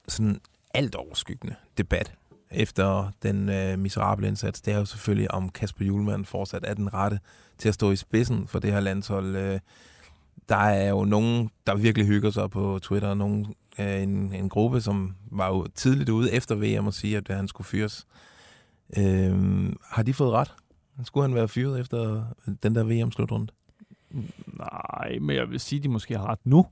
sådan 0.08 0.40
alt 0.74 0.94
overskyggende 0.94 1.54
debat 1.78 2.12
efter 2.50 3.10
den 3.22 3.48
øh, 3.48 3.78
miserable 3.78 4.28
indsats, 4.28 4.60
det 4.60 4.74
er 4.74 4.78
jo 4.78 4.84
selvfølgelig, 4.84 5.30
om 5.30 5.48
Kasper 5.48 5.84
Julemand 5.84 6.24
fortsat 6.24 6.64
er 6.66 6.74
den 6.74 6.94
rette 6.94 7.20
til 7.58 7.68
at 7.68 7.74
stå 7.74 7.90
i 7.90 7.96
spidsen 7.96 8.48
for 8.48 8.58
det 8.58 8.72
her 8.72 8.80
landshold. 8.80 9.36
Øh, 9.36 9.60
der 10.48 10.56
er 10.56 10.88
jo 10.88 11.04
nogen, 11.04 11.50
der 11.66 11.76
virkelig 11.76 12.06
hygger 12.06 12.30
sig 12.30 12.50
på 12.50 12.78
Twitter, 12.82 13.14
nogen, 13.14 13.54
øh, 13.78 14.02
en, 14.02 14.34
en 14.34 14.48
gruppe, 14.48 14.80
som 14.80 15.14
var 15.30 15.48
jo 15.48 15.66
tidligt 15.74 16.08
ude 16.08 16.32
efter 16.32 16.54
VM 16.54 16.86
og 16.86 16.94
sige, 16.94 17.16
at 17.16 17.30
øh, 17.30 17.36
han 17.36 17.48
skulle 17.48 17.66
fyres. 17.66 18.06
Øh, 18.96 19.72
har 19.84 20.02
de 20.02 20.14
fået 20.14 20.32
ret? 20.32 20.54
Skulle 21.04 21.24
han 21.24 21.34
være 21.34 21.48
fyret 21.48 21.80
efter 21.80 22.24
den 22.62 22.74
der 22.74 22.84
VM-slutrunde? 22.84 23.52
Nej, 24.46 25.18
men 25.20 25.36
jeg 25.36 25.50
vil 25.50 25.60
sige, 25.60 25.78
at 25.78 25.82
de 25.82 25.88
måske 25.88 26.18
har 26.18 26.26
ret 26.26 26.38
nu, 26.44 26.66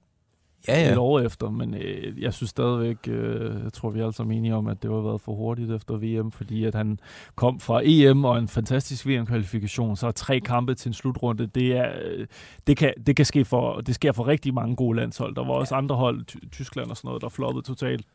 Ja, 0.69 0.81
ja. 0.81 0.89
et 0.89 0.93
ja. 0.93 0.99
år 0.99 1.21
efter, 1.21 1.51
men 1.51 1.75
øh, 1.75 2.23
jeg 2.23 2.35
synes 2.35 2.51
stadigvæk, 2.51 2.97
øh, 3.09 3.63
jeg 3.65 3.73
tror 3.73 3.91
vi 3.91 4.01
er 4.01 4.05
alle 4.05 4.15
sammen 4.15 4.39
enige 4.39 4.55
om, 4.55 4.67
at 4.67 4.83
det 4.83 4.91
var 4.91 5.01
været 5.01 5.21
for 5.21 5.35
hurtigt 5.35 5.73
efter 5.73 5.97
VM, 5.97 6.31
fordi 6.31 6.65
at 6.65 6.75
han 6.75 7.01
kom 7.35 7.61
fra 7.61 7.81
EM 7.85 8.25
og 8.25 8.39
en 8.39 8.49
fantastisk 8.49 9.07
VM-kvalifikation, 9.07 9.97
så 9.97 10.11
tre 10.11 10.41
kampe 10.41 10.75
til 10.75 10.89
en 10.89 10.95
slutrunde, 10.95 11.47
det, 11.47 11.77
er, 11.77 11.93
øh, 12.05 12.27
det, 12.67 12.77
kan, 12.77 12.95
det 13.07 13.17
kan 13.17 13.25
ske 13.25 13.45
for, 13.45 13.81
det 13.81 13.95
sker 13.95 14.13
for 14.13 14.27
rigtig 14.27 14.55
mange 14.55 14.77
gode 14.77 14.97
landshold. 14.97 15.35
Der 15.35 15.45
var 15.45 15.53
også 15.53 15.75
andre 15.75 15.97
hold, 15.97 16.25
Ty- 16.25 16.37
Tyskland 16.53 16.91
og 16.91 16.97
sådan 16.97 17.09
noget, 17.09 17.23
der 17.23 17.29
floppede 17.29 17.67
totalt. 17.67 18.07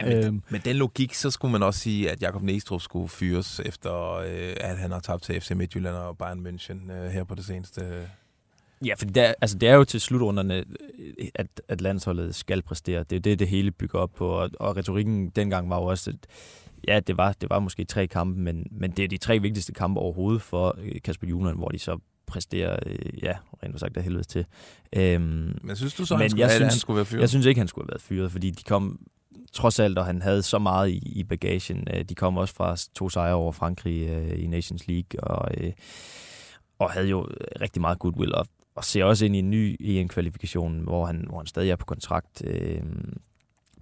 Ja, 0.00 0.06
men, 0.06 0.24
øhm. 0.24 0.42
med 0.48 0.60
den 0.60 0.76
logik, 0.76 1.14
så 1.14 1.30
skulle 1.30 1.52
man 1.52 1.62
også 1.62 1.80
sige, 1.80 2.10
at 2.10 2.22
Jakob 2.22 2.42
Næstrup 2.42 2.80
skulle 2.80 3.08
fyres, 3.08 3.60
efter 3.64 4.14
øh, 4.14 4.54
at 4.60 4.78
han 4.78 4.90
har 4.90 5.00
tabt 5.00 5.22
til 5.22 5.40
FC 5.40 5.50
Midtjylland 5.50 5.96
og 5.96 6.18
Bayern 6.18 6.46
München 6.46 6.92
øh, 6.92 7.10
her 7.10 7.24
på 7.24 7.34
det 7.34 7.44
seneste. 7.44 7.80
Ja, 8.86 8.94
for 8.94 9.04
det 9.06 9.16
er, 9.16 9.34
altså, 9.40 9.58
det 9.58 9.68
er 9.68 9.74
jo 9.74 9.84
til 9.84 10.00
slutrunderne, 10.00 10.54
øh, 10.98 11.28
at, 11.34 11.46
at 11.68 11.80
landsholdet 11.80 12.34
skal 12.34 12.62
præstere. 12.62 13.02
Det 13.10 13.16
er 13.16 13.20
det, 13.20 13.38
det 13.38 13.48
hele 13.48 13.70
bygger 13.70 13.98
op 13.98 14.12
på. 14.16 14.28
Og, 14.28 14.50
og 14.60 14.76
retorikken 14.76 15.30
dengang 15.30 15.70
var 15.70 15.76
jo 15.76 15.84
også, 15.84 16.10
at 16.10 16.16
ja, 16.88 17.00
det 17.00 17.16
var, 17.16 17.32
det 17.32 17.50
var 17.50 17.58
måske 17.58 17.84
tre 17.84 18.06
kampe, 18.06 18.40
men, 18.40 18.66
men 18.70 18.90
det 18.90 19.04
er 19.04 19.08
de 19.08 19.16
tre 19.16 19.38
vigtigste 19.38 19.72
kampe 19.72 20.00
overhovedet 20.00 20.42
for 20.42 20.76
øh, 20.82 20.92
Kasper 21.04 21.26
Juhlmann, 21.26 21.58
hvor 21.58 21.68
de 21.68 21.78
så 21.78 21.98
præsterer, 22.26 22.78
øh, 22.86 23.24
ja, 23.24 23.32
rent 23.62 23.80
sagt 23.80 23.96
af 23.96 24.02
helvede 24.02 24.24
til. 24.24 24.44
Øhm, 24.96 25.58
Men 25.62 25.76
synes 25.76 25.94
du 25.94 26.06
så, 26.06 26.14
Men 26.14 26.20
han 26.20 26.30
skulle, 26.30 26.42
jeg 26.42 26.50
synes- 26.50 26.72
han 26.72 26.80
skulle 26.80 26.96
være 26.96 27.04
fyret? 27.04 27.20
jeg 27.20 27.28
synes 27.28 27.46
ikke, 27.46 27.60
han 27.60 27.68
skulle 27.68 27.84
have 27.84 27.90
været 27.92 28.02
fyret, 28.02 28.32
fordi 28.32 28.50
de 28.50 28.62
kom 28.62 28.98
trods 29.52 29.78
alt, 29.78 29.98
og 29.98 30.06
han 30.06 30.22
havde 30.22 30.42
så 30.42 30.58
meget 30.58 30.90
i, 30.90 31.12
i 31.16 31.24
bagagen. 31.24 31.86
De 32.08 32.14
kom 32.14 32.36
også 32.36 32.54
fra 32.54 32.76
to 32.94 33.08
sejre 33.08 33.34
over 33.34 33.52
Frankrig 33.52 34.08
øh, 34.08 34.42
i 34.44 34.46
Nations 34.46 34.86
League, 34.88 35.20
og, 35.24 35.50
øh, 35.60 35.72
og 36.78 36.90
havde 36.90 37.08
jo 37.08 37.28
rigtig 37.60 37.80
meget 37.80 37.98
goodwill, 37.98 38.34
og, 38.34 38.46
og 38.74 38.84
ser 38.84 39.04
også 39.04 39.24
ind 39.24 39.36
i 39.36 39.38
en 39.38 39.50
ny 39.50 39.76
EM-kvalifikation, 39.80 40.80
hvor 40.80 41.06
han, 41.06 41.24
hvor 41.28 41.38
han 41.38 41.46
stadig 41.46 41.70
er 41.70 41.76
på 41.76 41.86
kontrakt 41.86 42.42
øh, 42.46 42.82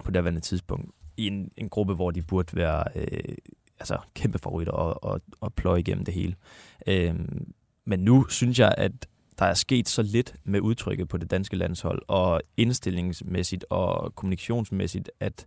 på 0.04 0.10
daværende 0.10 0.40
tidspunkt, 0.40 0.90
i 1.16 1.26
en, 1.26 1.50
en 1.56 1.68
gruppe, 1.68 1.94
hvor 1.94 2.10
de 2.10 2.22
burde 2.22 2.56
være 2.56 2.84
øh, 2.96 3.34
altså, 3.80 3.98
kæmpe 4.14 4.38
favoritter 4.38 4.72
og, 4.72 5.04
og, 5.04 5.20
og 5.40 5.54
pløje 5.54 5.80
igennem 5.80 6.04
det 6.04 6.14
hele. 6.14 6.34
Øh, 6.86 7.14
men 7.84 8.00
nu 8.00 8.26
synes 8.28 8.58
jeg, 8.58 8.74
at 8.78 8.92
der 9.38 9.44
er 9.44 9.54
sket 9.54 9.88
så 9.88 10.02
lidt 10.02 10.34
med 10.44 10.60
udtrykket 10.60 11.08
på 11.08 11.16
det 11.16 11.30
danske 11.30 11.56
landshold, 11.56 12.02
og 12.08 12.40
indstillingsmæssigt 12.56 13.64
og 13.70 14.14
kommunikationsmæssigt, 14.14 15.10
at 15.20 15.46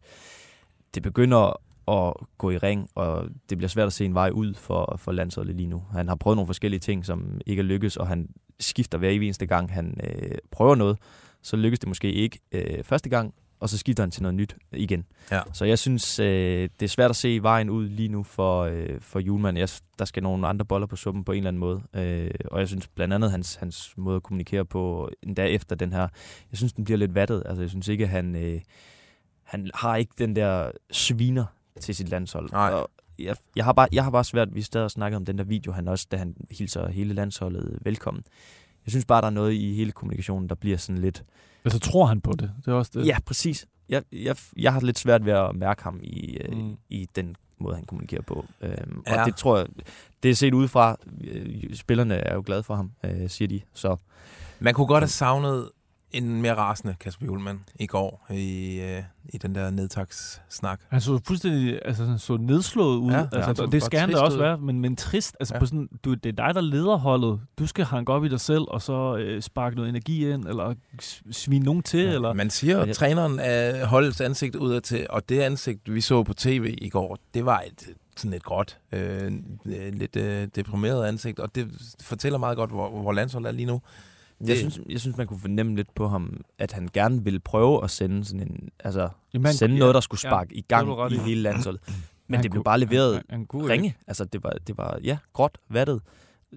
det 0.96 1.04
begynder 1.04 1.62
at 1.90 2.14
gå 2.38 2.52
i 2.52 2.58
ring, 2.58 2.90
og 2.96 3.30
det 3.50 3.58
bliver 3.58 3.70
svært 3.70 3.88
at 3.88 3.94
se 3.94 4.06
en 4.06 4.14
vej 4.14 4.30
ud 4.30 4.54
for, 4.54 4.96
for 4.98 5.12
landsholdet 5.12 5.56
lige 5.56 5.68
nu. 5.68 5.84
Han 5.92 6.08
har 6.08 6.16
prøvet 6.16 6.38
nogle 6.38 6.48
forskellige 6.48 6.80
ting, 6.80 7.06
som 7.06 7.42
ikke 7.46 7.60
er 7.60 7.64
lykkes, 7.64 7.98
og 7.98 8.08
han 8.08 8.30
skifter 8.60 8.98
hver 8.98 9.10
eneste 9.10 9.46
gang, 9.46 9.74
han 9.74 10.00
øh, 10.04 10.38
prøver 10.52 10.76
noget. 10.76 10.98
Så 11.42 11.56
lykkes 11.56 11.80
det 11.80 11.88
måske 11.88 12.12
ikke 12.12 12.40
øh, 12.52 12.84
første 12.84 13.10
gang, 13.10 13.34
og 13.60 13.70
så 13.70 13.78
skifter 13.78 14.04
han 14.04 14.12
til 14.12 14.22
noget 14.22 14.36
nyt 14.36 14.56
igen. 14.72 15.06
Ja. 15.32 15.42
Så 15.54 15.66
jeg 15.66 15.80
synes, 15.80 16.20
øh, 16.20 16.70
det 16.80 16.86
er 16.86 16.90
svært 16.90 17.10
at 17.10 17.16
se 17.16 17.40
vejen 17.42 17.70
ud 17.70 17.90
lige 17.90 18.10
nu 18.10 18.24
for, 18.24 18.64
øh, 18.64 19.02
for 19.02 19.20
Julemand. 19.20 19.58
Jeg, 19.58 19.70
der 20.00 20.06
skal 20.06 20.24
nogle 20.24 20.48
andre 20.48 20.66
boller 20.66 20.88
på 20.88 20.96
suppen 20.96 21.24
på 21.24 21.32
en 21.32 21.38
eller 21.38 21.48
anden 21.48 21.60
måde. 21.60 21.82
Øh, 21.94 22.32
og 22.46 22.60
jeg 22.60 22.68
synes 22.68 22.88
blandt 22.88 23.14
andet 23.14 23.32
hans, 23.32 23.56
hans 23.56 23.94
måde 23.98 24.16
at 24.16 24.24
kommunikere 24.24 24.66
på, 24.66 25.10
endda 25.24 25.46
efter 25.46 25.76
den 25.76 25.94
her, 25.94 26.08
jeg 26.52 26.58
synes, 26.58 26.74
den 26.74 26.84
bliver 26.84 26.98
lidt 26.98 27.16
vattet. 27.16 27.44
Altså, 27.46 27.62
jeg 27.62 27.70
synes 27.70 27.88
ikke, 27.88 28.04
at 28.04 28.10
han, 28.10 28.36
øh, 28.36 28.62
han 29.44 29.72
har 29.74 29.96
ikke 29.96 30.14
den 30.18 30.36
der 30.36 30.72
sviner 30.92 31.46
til 31.80 31.96
sit 31.96 32.10
landshold. 32.10 32.52
Nej. 32.52 32.70
Og 32.70 32.90
jeg, 33.20 33.36
jeg, 33.56 33.66
har 33.66 33.74
bare, 33.74 33.88
jeg 33.92 34.04
har 34.04 34.12
bare 34.12 34.24
svært, 34.24 34.56
vi 34.56 34.62
stadig 34.62 34.92
snakket 34.92 35.16
om 35.18 35.26
den 35.26 35.38
der 35.38 35.44
video, 35.44 35.72
han 35.72 35.88
også, 35.88 36.08
da 36.12 36.18
han 36.18 36.36
hilser 36.52 36.90
hele 36.90 37.14
landsholdet 37.14 37.80
velkommen. 37.82 38.24
Jeg 38.86 38.92
synes 38.92 39.06
bare, 39.06 39.22
der 39.22 39.28
er 39.28 39.32
noget 39.32 39.54
i 39.54 39.74
hele 39.74 39.92
kommunikationen, 39.92 40.50
der 40.50 40.56
bliver 40.56 40.78
sådan 40.78 41.02
lidt... 41.02 41.24
Altså 41.66 41.80
tror 41.80 42.06
han 42.06 42.22
på 42.22 42.32
det? 42.32 42.52
Det 42.66 42.72
er 42.72 42.76
også 42.76 42.92
det. 42.94 43.08
Ja, 43.08 43.18
præcis. 43.26 43.68
Jeg, 43.90 44.04
jeg, 44.12 44.36
jeg 44.58 44.74
har 44.74 44.80
lidt 44.82 45.00
svært 45.00 45.26
ved 45.26 45.34
at 45.34 45.56
mærke 45.56 45.84
ham 45.84 46.00
i, 46.04 46.38
øh, 46.38 46.54
Mm. 46.58 46.64
mm. 46.64 46.78
i 46.90 47.08
den 47.16 47.36
måde, 47.58 47.76
han 47.76 47.86
kommunikerer 47.86 48.22
på. 48.22 48.46
Øhm, 48.62 49.04
Ja. 49.08 49.20
Og 49.22 49.26
det 49.26 49.36
tror 49.36 49.58
jeg, 49.58 49.68
det 50.24 50.32
er 50.32 50.36
set 50.36 50.54
udefra. 50.54 50.98
Øh, 51.24 51.76
spillerne 51.76 52.14
er 52.16 52.34
jo 52.36 52.44
glade 52.46 52.64
for 52.64 52.76
ham, 52.76 52.92
øh, 53.04 53.30
siger 53.30 53.48
de. 53.48 53.62
Så 53.74 53.96
Man 54.60 54.74
kunne 54.74 54.88
godt 54.88 55.02
have 55.02 55.08
savnet 55.10 55.70
en 56.12 56.42
mere 56.42 56.56
rasende 56.56 56.96
Kasper 57.00 57.26
Julemand 57.26 57.60
i 57.80 57.88
går 57.88 58.26
i, 58.30 58.80
øh, 58.80 59.04
i 59.30 59.38
den 59.38 59.56
der 59.56 59.70
nedtagssnak. 59.70 60.80
Han 60.90 61.02
så 61.02 61.20
fuldstændig 61.28 61.80
altså, 61.86 62.06
han 62.06 62.20
så 62.20 62.38
nedslået 62.38 62.98
ud. 62.98 63.12
Ja, 63.12 63.18
Ja, 63.18 63.28
ja, 63.34 63.48
altså, 63.48 63.66
det 63.66 63.84
skal 63.84 64.00
han 64.00 64.10
da 64.12 64.18
også 64.20 64.38
ud. 64.38 64.42
være, 64.44 64.58
men, 64.58 64.80
men 64.80 64.96
trist. 64.96 65.36
Altså, 65.40 65.54
Ja. 65.54 65.58
ja. 65.58 65.60
på 65.60 65.66
sådan, 65.66 65.90
du, 66.06 66.14
det 66.14 66.26
er 66.40 66.46
dig, 66.46 66.56
der 66.56 66.62
leder 66.62 66.96
holdet. 66.98 67.40
Du 67.60 67.68
skal 67.68 67.86
hanke 67.86 68.12
op 68.14 68.26
i 68.26 68.28
dig 68.30 68.40
selv, 68.40 68.62
og 68.68 68.82
så 68.82 69.16
øh, 69.18 69.42
sparke 69.42 69.76
noget 69.76 69.90
energi 69.90 70.30
ind, 70.32 70.48
eller 70.48 70.74
svine 71.32 71.66
nogen 71.66 71.84
til, 71.84 72.00
ja. 72.06 72.12
eller... 72.14 72.34
Man 72.34 72.50
siger, 72.50 72.80
at 72.82 72.88
jeg- 72.88 72.96
træneren 72.96 73.40
er 73.40 73.86
holdets 73.86 74.22
ansigt 74.22 74.56
udad 74.56 74.82
til, 74.82 75.08
og 75.10 75.30
det 75.30 75.40
ansigt, 75.42 75.94
vi 75.94 76.02
så 76.02 76.24
på 76.24 76.34
tv 76.34 76.76
i 76.82 76.90
går, 76.90 77.18
det 77.34 77.46
var 77.46 77.64
et 77.68 77.88
sådan 78.18 78.34
et 78.34 78.44
gråt, 78.44 78.78
øh, 78.92 79.32
øh, 79.66 79.94
lidt 79.94 80.16
øh, 80.16 80.48
deprimeret 80.56 81.06
ansigt, 81.06 81.40
og 81.40 81.56
det 81.56 81.68
fortæller 82.02 82.40
meget 82.40 82.58
godt, 82.58 82.70
hvor, 82.70 82.90
hvor 83.02 83.12
landsholdet 83.12 83.48
er 83.48 83.54
lige 83.54 83.66
nu. 83.66 83.82
Jeg, 84.42 84.58
synes, 84.58 84.80
jeg 84.90 85.00
synes, 85.00 85.18
man 85.18 85.28
kunne 85.28 85.40
fornemme 85.40 85.76
lidt 85.76 85.96
på 85.96 86.08
ham, 86.08 86.42
at 86.58 86.72
han 86.72 86.90
gerne 86.94 87.24
ville 87.24 87.40
prøve 87.40 87.84
at 87.84 87.92
sende 87.92 88.26
sådan 88.26 88.48
en... 88.48 88.70
Altså, 88.80 89.10
Jamen, 89.34 89.54
sende 89.54 89.78
noget, 89.78 89.96
der 89.96 90.02
skulle 90.02 90.22
ja, 90.24 90.30
sparke 90.30 90.56
i 90.56 90.62
det 90.62 90.78
har 90.78 90.96
gang 90.96 91.12
i 91.12 91.16
i. 91.16 91.18
hele 91.18 91.42
landsholdet. 91.42 91.82
Men 92.28 92.36
han 92.36 92.44
det 92.44 92.52
blev 92.52 92.64
bare 92.64 92.80
leveret 92.80 93.14
Han, 93.16 93.24
han, 93.30 93.48
han 93.54 93.70
ringe. 93.70 93.86
ikke. 93.86 93.98
Altså, 94.08 94.26
det 94.26 94.44
var, 94.44 94.50
det 94.68 94.78
var 94.78 95.00
ja, 95.04 95.18
gråt, 95.34 95.58
vattet, 95.70 96.02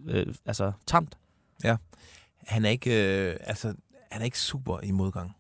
øh, 0.07 0.27
altså 0.47 0.73
tamt. 0.87 1.19
Han 2.49 2.65
er 2.65 2.69
ikke, 2.71 3.29
øh, 3.31 3.37
altså, 3.41 3.75
han 4.11 4.21
er 4.21 4.25
ikke 4.25 4.39
super 4.41 4.81
i 4.83 4.91
modgang. 4.91 5.37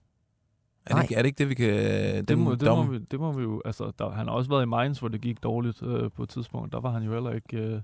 Er 0.87 0.94
det, 0.94 1.03
ikke, 1.03 1.14
er 1.14 1.22
det 1.22 1.27
ikke 1.27 1.38
det, 1.38 1.48
vi 1.48 1.55
kan... 1.55 2.24
Det 2.24 2.38
må, 2.38 2.55
det, 2.55 2.68
må 2.68 2.83
vi, 2.83 2.98
det 2.98 3.20
må 3.20 3.33
vi 3.33 3.42
jo... 3.42 3.62
Altså, 3.64 3.92
der, 3.98 4.11
han 4.11 4.27
har 4.27 4.35
også 4.35 4.51
været 4.51 4.62
i 4.62 4.66
Mainz, 4.66 4.98
hvor 4.98 5.09
det 5.09 5.20
gik 5.20 5.42
dårligt 5.42 5.83
øh, 5.83 6.11
på 6.11 6.22
et 6.22 6.29
tidspunkt. 6.29 6.72
Der 6.72 6.81
var 6.81 6.90
han 6.90 7.03
jo 7.03 7.12
heller 7.12 7.33
ikke 7.33 7.57
øh, 7.57 7.81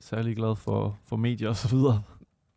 særlig 0.00 0.36
glad 0.36 0.56
for, 0.56 0.98
for 1.04 1.16
medier 1.16 1.48
og 1.48 1.56
så 1.56 1.68
videre. 1.68 2.02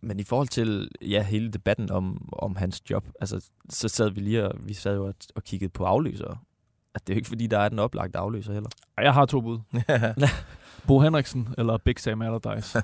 Men 0.01 0.19
i 0.19 0.23
forhold 0.23 0.47
til 0.47 0.89
ja, 1.01 1.23
hele 1.23 1.51
debatten 1.51 1.91
om, 1.91 2.29
om 2.33 2.55
hans 2.55 2.81
job, 2.89 3.05
altså, 3.21 3.49
så 3.69 3.87
sad 3.87 4.09
vi 4.09 4.21
lige 4.21 4.47
og, 4.47 4.55
vi 4.59 4.73
sad 4.73 4.95
jo 4.95 5.05
og, 5.05 5.13
og 5.35 5.43
kiggede 5.43 5.69
på 5.69 5.83
afløsere. 5.83 6.37
At 6.95 7.07
det 7.07 7.13
er 7.13 7.15
jo 7.15 7.17
ikke 7.17 7.29
fordi, 7.29 7.47
der 7.47 7.59
er 7.59 7.69
den 7.69 7.79
oplagte 7.79 8.17
afløser 8.19 8.53
heller. 8.53 8.69
Jeg 8.97 9.13
har 9.13 9.25
to 9.25 9.41
bud. 9.41 9.59
Bo 10.87 10.99
Henriksen 10.99 11.47
eller 11.57 11.77
Big 11.77 11.99
Sam 11.99 12.21
Allardyce. 12.21 12.83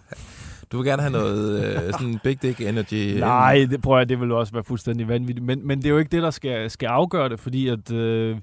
du 0.71 0.77
vil 0.77 0.85
gerne 0.85 1.01
have 1.01 1.11
noget 1.11 1.63
øh, 1.63 1.91
sådan 1.99 2.19
big 2.23 2.41
dick 2.41 2.61
energy. 2.61 3.19
Nej, 3.19 3.67
det 3.69 3.81
prøver 3.81 3.97
jeg, 3.97 4.09
det 4.09 4.19
vil 4.19 4.31
også 4.31 4.53
være 4.53 4.63
fuldstændig 4.63 5.07
vanvittigt. 5.07 5.45
Men, 5.45 5.67
men 5.67 5.77
det 5.77 5.85
er 5.85 5.89
jo 5.89 5.97
ikke 5.97 6.11
det, 6.11 6.23
der 6.23 6.31
skal, 6.31 6.71
skal 6.71 6.87
afgøre 6.87 7.29
det, 7.29 7.39
fordi 7.39 7.67
at 7.67 7.91
øh, 7.91 8.37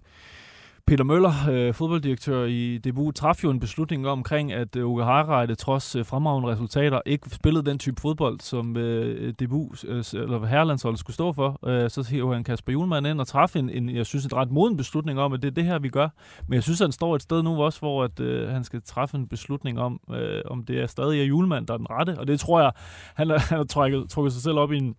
Peter 0.86 1.04
Møller, 1.04 1.32
øh, 1.50 1.74
fodbolddirektør 1.74 2.44
i 2.44 2.78
DBU, 2.78 3.10
traf 3.10 3.44
jo 3.44 3.50
en 3.50 3.60
beslutning 3.60 4.08
omkring, 4.08 4.52
at 4.52 4.76
øh, 4.76 4.88
Uge 4.88 5.04
Harreide 5.04 5.54
trods 5.54 5.96
øh, 5.96 6.06
fremragende 6.06 6.48
resultater 6.48 7.00
ikke 7.06 7.30
spillede 7.30 7.64
den 7.64 7.78
type 7.78 8.00
fodbold, 8.00 8.40
som 8.40 8.76
øh, 8.76 9.32
DBU 9.32 9.72
øh, 9.86 10.04
eller 10.12 10.46
herrelandsholdet 10.46 11.00
skulle 11.00 11.14
stå 11.14 11.32
for. 11.32 11.68
Øh, 11.68 11.90
så 11.90 12.06
hiver 12.10 12.34
han 12.34 12.44
Kasper 12.44 12.72
Julemand 12.72 13.06
ind 13.06 13.20
og 13.20 13.26
traf 13.26 13.56
en, 13.56 13.70
en, 13.70 13.96
jeg 13.96 14.06
synes, 14.06 14.24
et 14.24 14.32
ret 14.32 14.50
moden 14.50 14.76
beslutning 14.76 15.20
om, 15.20 15.32
at 15.32 15.42
det 15.42 15.48
er 15.48 15.54
det 15.54 15.64
her, 15.64 15.78
vi 15.78 15.88
gør. 15.88 16.08
Men 16.48 16.54
jeg 16.54 16.62
synes, 16.62 16.80
han 16.80 16.92
står 16.92 17.14
et 17.14 17.22
sted 17.22 17.42
nu 17.42 17.62
også, 17.62 17.78
hvor 17.78 18.04
at, 18.04 18.20
øh, 18.20 18.48
han 18.48 18.64
skal 18.64 18.82
træffe 18.82 19.16
en 19.16 19.28
beslutning 19.28 19.80
om, 19.80 20.00
øh, 20.10 20.42
om 20.46 20.64
det 20.64 20.80
er 20.80 20.86
stadig 20.86 21.20
er 21.20 21.24
Julemand, 21.24 21.66
der 21.66 21.74
er 21.74 21.78
den 21.78 21.90
rette. 21.90 22.18
Og 22.18 22.26
det 22.26 22.40
tror 22.40 22.60
jeg, 22.60 22.72
han, 23.14 23.30
han 23.30 23.40
har 23.40 23.64
trukket, 23.64 24.10
trukket 24.10 24.32
sig 24.32 24.42
selv 24.42 24.58
op 24.58 24.72
i 24.72 24.76
en 24.76 24.96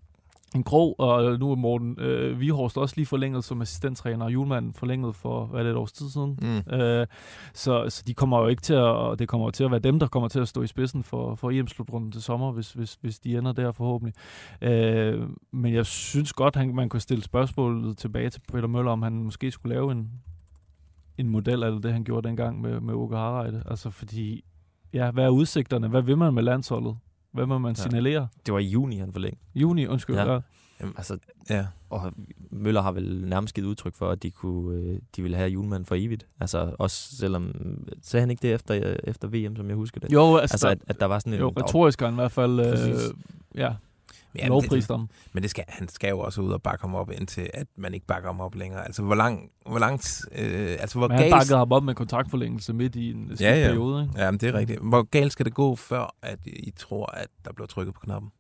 en 0.56 0.64
grov, 0.64 0.96
og 0.98 1.40
nu 1.40 1.52
er 1.52 1.56
Morten 1.56 2.00
øh, 2.00 2.40
Vihorst 2.40 2.78
også 2.78 2.94
lige 2.98 3.06
forlænget 3.06 3.44
som 3.44 3.62
assistenttræner, 3.62 4.26
og 4.26 4.34
Julemand 4.34 4.74
forlænget 4.74 5.16
for, 5.16 5.46
hvad 5.46 5.60
er 5.60 5.64
det, 5.64 5.72
et 5.72 5.78
års 5.78 5.92
tid 5.92 6.10
siden. 6.10 6.40
Mm. 6.42 6.74
Øh, 6.74 7.08
så, 7.54 7.86
så 7.90 8.04
de 8.08 8.14
kommer 8.14 8.40
jo 8.40 8.48
ikke 8.48 8.62
til 8.62 8.74
at, 8.74 9.20
det 9.20 9.28
kommer 9.28 9.52
til 9.52 9.64
at 9.64 9.72
være 9.72 9.80
dem, 9.80 10.00
der 10.00 10.08
kommer 10.08 10.30
til 10.30 10.40
at 10.40 10.48
stå 10.48 10.62
i 10.62 10.68
spidsen 10.68 11.04
for, 11.04 11.36
for 11.36 11.52
EM-slutrunden 11.52 12.12
til 12.12 12.22
sommer, 12.22 12.52
hvis, 12.52 12.74
hvis, 12.74 12.98
hvis 13.02 13.20
de 13.20 13.38
ender 13.38 13.52
der 13.52 13.72
forhåbentlig. 13.72 14.14
Øh, 14.62 15.22
men 15.52 15.74
jeg 15.74 15.86
synes 15.86 16.34
godt, 16.34 16.56
han, 16.56 16.76
man 16.76 16.90
kunne 16.90 17.00
stille 17.00 17.24
spørgsmålet 17.24 17.98
tilbage 17.98 18.30
til 18.30 18.42
Peter 18.54 18.68
Møller, 18.68 18.92
om 18.92 19.02
han 19.02 19.24
måske 19.24 19.52
skulle 19.52 19.76
lave 19.76 19.92
en, 19.92 20.12
en 21.18 21.30
model 21.30 21.64
af 21.64 21.82
det, 21.82 21.94
han 21.94 22.04
gjorde 22.04 22.28
dengang 22.28 22.62
med, 22.62 22.80
med 22.80 22.94
Uke 22.94 23.16
Harreide. 23.16 23.64
Altså 23.66 23.90
fordi, 23.90 24.44
ja, 24.94 25.12
hvad 25.12 25.26
er 25.26 25.30
udsigterne? 25.30 25.88
Hvad 25.88 26.02
vil 26.02 26.18
man 26.18 26.34
med 26.34 26.44
landsholdet? 26.44 26.98
Hvad 27.36 27.46
må 27.46 27.58
man 27.58 27.76
signalere? 27.76 28.22
Ja. 28.22 28.28
Det 28.46 28.54
var 28.54 28.60
i 28.60 28.66
juni, 28.66 28.98
han 28.98 29.12
forlængte. 29.12 29.42
Juni, 29.56 29.88
undskyld. 29.88 30.16
Ja. 30.16 30.34
ja. 30.34 30.40
Jamen, 30.80 30.94
altså, 30.98 31.18
ja. 31.50 31.66
Og 31.90 32.14
Møller 32.52 32.82
har 32.82 32.92
vel 32.92 33.24
nærmest 33.26 33.56
givet 33.56 33.68
udtryk 33.68 33.96
for, 33.96 34.10
at 34.10 34.24
de, 34.24 34.32
kunne, 34.32 34.78
øh, 34.78 35.00
de 35.16 35.22
ville 35.22 35.38
have 35.38 35.50
julemand 35.50 35.86
for 35.86 35.96
evigt. 35.96 36.28
Altså 36.40 36.76
også 36.80 37.16
selvom... 37.16 37.54
Sagde 38.02 38.22
han 38.22 38.30
ikke 38.30 38.42
det 38.42 38.54
efter, 38.54 38.96
efter 39.04 39.28
VM, 39.28 39.56
som 39.56 39.68
jeg 39.68 39.76
husker 39.76 40.00
det? 40.00 40.14
Jo, 40.14 40.38
altså, 40.38 40.54
altså 40.54 40.68
at, 40.70 40.78
at 40.88 41.00
der 41.00 41.06
var 41.06 41.20
sådan 41.20 41.34
en... 41.34 41.40
Jo, 41.40 41.54
retorisk 41.58 42.02
i 42.02 42.06
hvert 42.06 42.32
fald... 42.32 42.60
Øh, 42.60 43.00
ja, 43.56 43.74
Ja, 44.40 44.48
lovprist 44.48 44.92
om. 44.92 45.10
Men 45.34 45.44
det 45.44 45.52
skal, 45.52 45.64
han 45.68 45.90
skal 45.90 46.10
jo 46.10 46.20
også 46.20 46.42
ud 46.42 46.52
og 46.52 46.62
bakke 46.62 46.82
ham 46.82 46.96
op, 46.96 47.12
indtil 47.12 47.50
at 47.54 47.68
man 47.78 47.94
ikke 47.94 48.06
bakker 48.06 48.30
ham 48.30 48.42
op 48.42 48.56
længere. 48.56 48.86
Altså, 48.86 49.02
hvor, 49.02 49.16
lang, 49.16 49.52
hvor 49.70 49.80
langt... 49.80 50.26
Øh, 50.32 50.78
altså, 50.80 50.98
hvor 50.98 51.08
men 51.08 51.18
han 51.18 51.32
bakkede 51.32 51.58
ham 51.58 51.72
op 51.72 51.84
med 51.84 51.96
kontraktforlængelse 51.96 52.74
midt 52.74 52.96
i 52.96 53.12
en 53.12 53.32
ja, 53.40 53.60
ja. 53.60 53.68
periode, 53.68 54.04
ikke? 54.04 54.22
Ja, 54.22 54.32
men 54.32 54.40
det 54.40 54.50
er 54.50 54.54
rigtigt. 54.54 54.80
Hvor 54.80 55.04
galt 55.04 55.32
skal 55.32 55.46
det 55.46 55.54
gå, 55.54 55.76
før 55.76 56.16
at 56.22 56.40
I 56.46 56.72
tror, 56.72 57.06
at 57.06 57.28
der 57.46 57.54
bliver 57.54 57.68
trykket 57.68 57.94
på 57.94 58.00
knappen? 58.00 58.32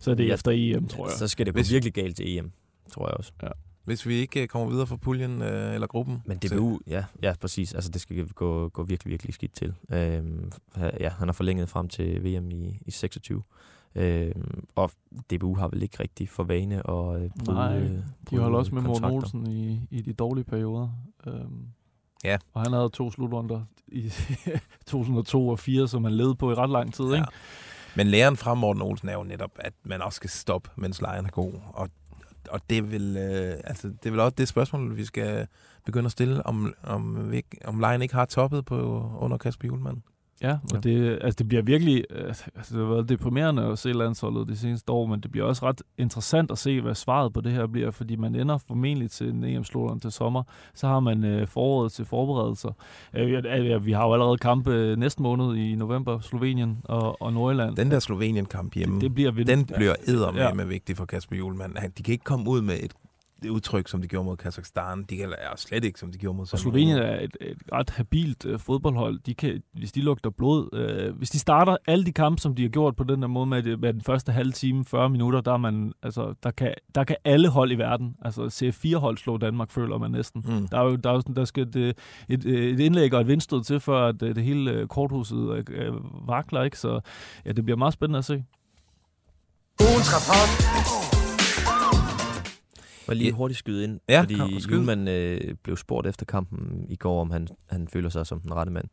Så 0.00 0.10
er 0.10 0.14
det 0.14 0.32
efter 0.32 0.50
EM, 0.54 0.88
tror 0.88 1.08
jeg. 1.08 1.16
Så 1.18 1.28
skal 1.28 1.46
det 1.46 1.54
gå 1.54 1.58
Hvis... 1.58 1.72
virkelig 1.72 1.94
galt 1.94 2.16
til 2.16 2.38
EM, 2.38 2.52
tror 2.92 3.08
jeg 3.08 3.14
også. 3.14 3.32
Ja. 3.42 3.48
Hvis 3.84 4.06
vi 4.06 4.14
ikke 4.14 4.42
øh, 4.42 4.48
kommer 4.48 4.70
videre 4.70 4.86
fra 4.86 4.96
puljen 4.96 5.42
øh, 5.42 5.74
eller 5.74 5.86
gruppen. 5.86 6.22
Men 6.26 6.38
DBU, 6.38 6.80
ja, 6.86 7.04
ja, 7.22 7.34
præcis. 7.40 7.74
Altså, 7.74 7.90
det 7.90 8.00
skal 8.00 8.28
gå, 8.28 8.68
gå 8.68 8.82
virkelig, 8.82 9.10
virkelig 9.10 9.34
skidt 9.34 9.54
til. 9.54 9.74
Øhm, 9.92 10.52
ja, 11.00 11.08
han 11.08 11.28
har 11.28 11.32
forlænget 11.32 11.68
frem 11.68 11.88
til 11.88 12.24
VM 12.24 12.50
i, 12.50 12.78
i 12.86 12.90
26. 12.90 13.42
Øh, 13.94 14.34
og 14.74 14.90
DBU 15.30 15.54
har 15.54 15.68
vel 15.68 15.82
ikke 15.82 15.96
rigtig 16.00 16.28
for 16.28 16.44
vane 16.44 16.74
at 16.90 17.22
øh, 17.22 17.30
bryde 17.44 17.58
Nej, 17.58 17.78
øh, 17.78 17.98
de 18.30 18.38
holder 18.38 18.58
også 18.58 18.74
med 18.74 18.82
Morten 18.82 19.04
Olsen 19.04 19.46
i, 19.46 19.80
i 19.90 20.00
de 20.00 20.12
dårlige 20.12 20.44
perioder. 20.44 20.88
Øhm, 21.26 21.66
ja. 22.24 22.38
Og 22.52 22.62
han 22.62 22.72
havde 22.72 22.88
to 22.88 23.10
slutrunder 23.10 23.60
i 23.88 24.12
2002 24.86 25.48
og 25.48 25.58
4, 25.58 25.88
som 25.88 26.04
han 26.04 26.12
led 26.12 26.34
på 26.34 26.50
i 26.50 26.54
ret 26.54 26.70
lang 26.70 26.94
tid. 26.94 27.04
Ja. 27.04 27.14
Ikke? 27.14 27.28
Men 27.96 28.06
læren 28.06 28.36
fra 28.36 28.54
Morten 28.54 28.82
Olsen 28.82 29.08
er 29.08 29.14
jo 29.14 29.22
netop, 29.22 29.50
at 29.58 29.72
man 29.84 30.02
også 30.02 30.16
skal 30.16 30.30
stoppe, 30.30 30.70
mens 30.76 31.00
lejren 31.00 31.26
er 31.26 31.30
god. 31.30 31.52
Og, 31.72 31.88
og 32.50 32.60
det 32.70 32.90
vil, 32.90 33.16
øh, 33.16 33.60
altså, 33.64 33.92
det 34.02 34.12
vil 34.12 34.20
også 34.20 34.34
det 34.38 34.48
spørgsmål, 34.48 34.96
vi 34.96 35.04
skal 35.04 35.46
begynde 35.84 36.06
at 36.06 36.12
stille, 36.12 36.46
om, 36.46 36.74
om, 36.82 37.30
vi, 37.32 37.42
om 37.64 37.80
lejren 37.80 38.02
ikke 38.02 38.14
har 38.14 38.24
toppet 38.24 38.64
på 38.64 39.10
under 39.18 39.36
Kasper 39.36 39.68
Julemand. 39.68 40.02
Ja, 40.44 40.50
og 40.50 40.58
ja. 40.72 40.78
Det, 40.78 41.18
altså 41.20 41.36
det 41.38 41.48
bliver 41.48 41.62
virkelig 41.62 42.04
øh, 42.10 42.28
altså 42.28 42.44
det 42.70 42.78
har 42.78 42.94
været 42.94 43.08
deprimerende 43.08 43.62
at 43.62 43.78
se 43.78 43.92
landsholdet 43.92 44.48
de 44.48 44.56
seneste 44.56 44.92
år, 44.92 45.06
men 45.06 45.20
det 45.20 45.32
bliver 45.32 45.46
også 45.46 45.66
ret 45.66 45.82
interessant 45.98 46.50
at 46.50 46.58
se, 46.58 46.80
hvad 46.80 46.94
svaret 46.94 47.32
på 47.32 47.40
det 47.40 47.52
her 47.52 47.66
bliver, 47.66 47.90
fordi 47.90 48.16
man 48.16 48.34
ender 48.34 48.58
formentlig 48.58 49.10
til 49.10 49.28
en 49.28 49.44
em 49.44 49.64
til 50.00 50.12
sommer. 50.12 50.42
Så 50.74 50.86
har 50.86 51.00
man 51.00 51.24
øh, 51.24 51.48
foråret 51.48 51.92
til 51.92 52.04
forberedelser. 52.04 52.70
Øh, 53.14 53.86
vi 53.86 53.92
har 53.92 54.06
jo 54.06 54.12
allerede 54.12 54.38
kampe 54.38 54.96
næste 54.98 55.22
måned 55.22 55.56
i 55.56 55.74
november, 55.74 56.20
Slovenien 56.20 56.78
og, 56.84 57.22
og 57.22 57.32
Nordjylland. 57.32 57.76
Den 57.76 57.90
der 57.90 57.98
Slovenien-kamp 57.98 58.74
hjemme, 58.74 58.94
det, 58.94 59.02
det 59.02 59.14
bliver 59.14 59.30
vildt. 59.30 59.48
den 59.48 59.64
bliver 59.64 59.94
eddermame 60.06 60.44
ja. 60.44 60.54
med 60.54 60.64
vigtig 60.64 60.96
for 60.96 61.04
Kasper 61.04 61.36
Julemand. 61.36 61.76
De 61.98 62.02
kan 62.02 62.12
ikke 62.12 62.24
komme 62.24 62.50
ud 62.50 62.62
med 62.62 62.74
et 62.82 62.92
det 63.44 63.50
udtryk, 63.50 63.88
som 63.88 64.02
de 64.02 64.08
gjorde 64.08 64.24
mod 64.24 64.36
Kazakhstan. 64.36 65.02
De 65.02 65.16
kan 65.16 65.34
er 65.38 65.56
slet 65.56 65.84
ikke, 65.84 66.00
som 66.00 66.12
de 66.12 66.18
gjorde 66.18 66.36
mod 66.36 66.46
Og 66.52 66.58
Slovenien 66.58 66.96
er 66.96 67.20
et, 67.20 67.36
et 67.40 67.58
ret 67.72 67.90
habilt 67.90 68.46
øh, 68.46 68.58
fodboldhold. 68.58 69.18
De 69.26 69.34
kan, 69.34 69.62
hvis 69.72 69.92
de 69.92 70.00
lugter 70.00 70.30
blod, 70.30 70.68
øh, 70.72 71.16
hvis 71.16 71.30
de 71.30 71.38
starter 71.38 71.76
alle 71.86 72.04
de 72.04 72.12
kampe, 72.12 72.40
som 72.40 72.54
de 72.54 72.62
har 72.62 72.68
gjort 72.68 72.96
på 72.96 73.04
den 73.04 73.22
der 73.22 73.28
måde 73.28 73.46
med, 73.46 73.76
med 73.76 73.92
den 73.92 74.02
første 74.02 74.32
halve 74.32 74.52
time, 74.52 74.84
40 74.84 75.10
minutter, 75.10 75.40
der, 75.40 75.52
er 75.52 75.56
man, 75.56 75.92
altså, 76.02 76.34
der, 76.42 76.50
kan, 76.50 76.74
der 76.94 77.04
kan 77.04 77.16
alle 77.24 77.48
hold 77.48 77.72
i 77.72 77.74
verden, 77.74 78.16
altså 78.22 78.42
C4-hold 78.42 79.18
slå 79.18 79.36
Danmark, 79.36 79.70
føler 79.70 79.98
man 79.98 80.10
næsten. 80.10 80.44
Mm. 80.46 80.68
Der, 80.68 80.78
er 80.78 80.84
jo, 80.84 80.96
der, 80.96 81.10
er 81.10 81.14
jo 81.14 81.20
sådan, 81.20 81.36
der 81.36 81.44
skal 81.44 81.62
et, 81.62 81.76
et, 82.28 82.44
et 82.46 82.80
indlæg 82.80 83.14
og 83.14 83.20
et 83.20 83.26
vindstød 83.26 83.64
til, 83.64 83.80
for 83.80 84.06
at 84.06 84.20
det, 84.20 84.36
det 84.36 84.44
hele 84.44 84.70
øh, 84.70 84.86
korthuset 84.86 85.64
øh, 85.70 85.92
vakler, 86.28 86.62
ikke? 86.62 86.78
Så 86.78 87.00
ja, 87.46 87.52
det 87.52 87.64
bliver 87.64 87.76
meget 87.76 87.94
spændende 87.94 88.18
at 88.18 88.24
se. 88.24 88.44
Ugens 89.80 90.08
rapport 90.14 91.13
var 93.08 93.14
lige 93.14 93.32
hurtigt 93.32 93.58
skyde 93.58 93.84
ind, 93.84 94.00
ja, 94.08 94.22
fordi 94.22 94.34
Julemand 94.70 95.08
øh, 95.08 95.54
blev 95.62 95.76
spurgt 95.76 96.06
efter 96.06 96.26
kampen 96.26 96.86
i 96.88 96.96
går, 96.96 97.20
om 97.20 97.30
han, 97.30 97.48
han 97.66 97.88
føler 97.88 98.08
sig 98.08 98.26
som 98.26 98.40
den 98.40 98.54
rette 98.54 98.72
mand. 98.72 98.88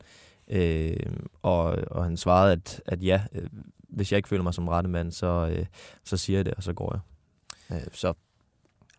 Øh, 0.48 0.96
og, 1.42 1.64
og 1.92 2.04
han 2.04 2.18
svarede, 2.18 2.52
at, 2.52 2.82
at 2.86 3.04
ja, 3.04 3.22
øh, 3.34 3.48
hvis 3.90 4.12
jeg 4.12 4.18
ikke 4.18 4.30
føler 4.30 4.44
mig 4.44 4.54
som 4.54 4.68
rette 4.68 4.90
mand, 4.90 5.12
så, 5.12 5.50
øh, 5.52 5.66
så 6.04 6.18
siger 6.18 6.38
jeg 6.38 6.46
det, 6.46 6.54
og 6.54 6.64
så 6.64 6.74
går 6.74 6.94
jeg. 6.94 7.78
Øh, 7.78 7.88
så 7.94 8.14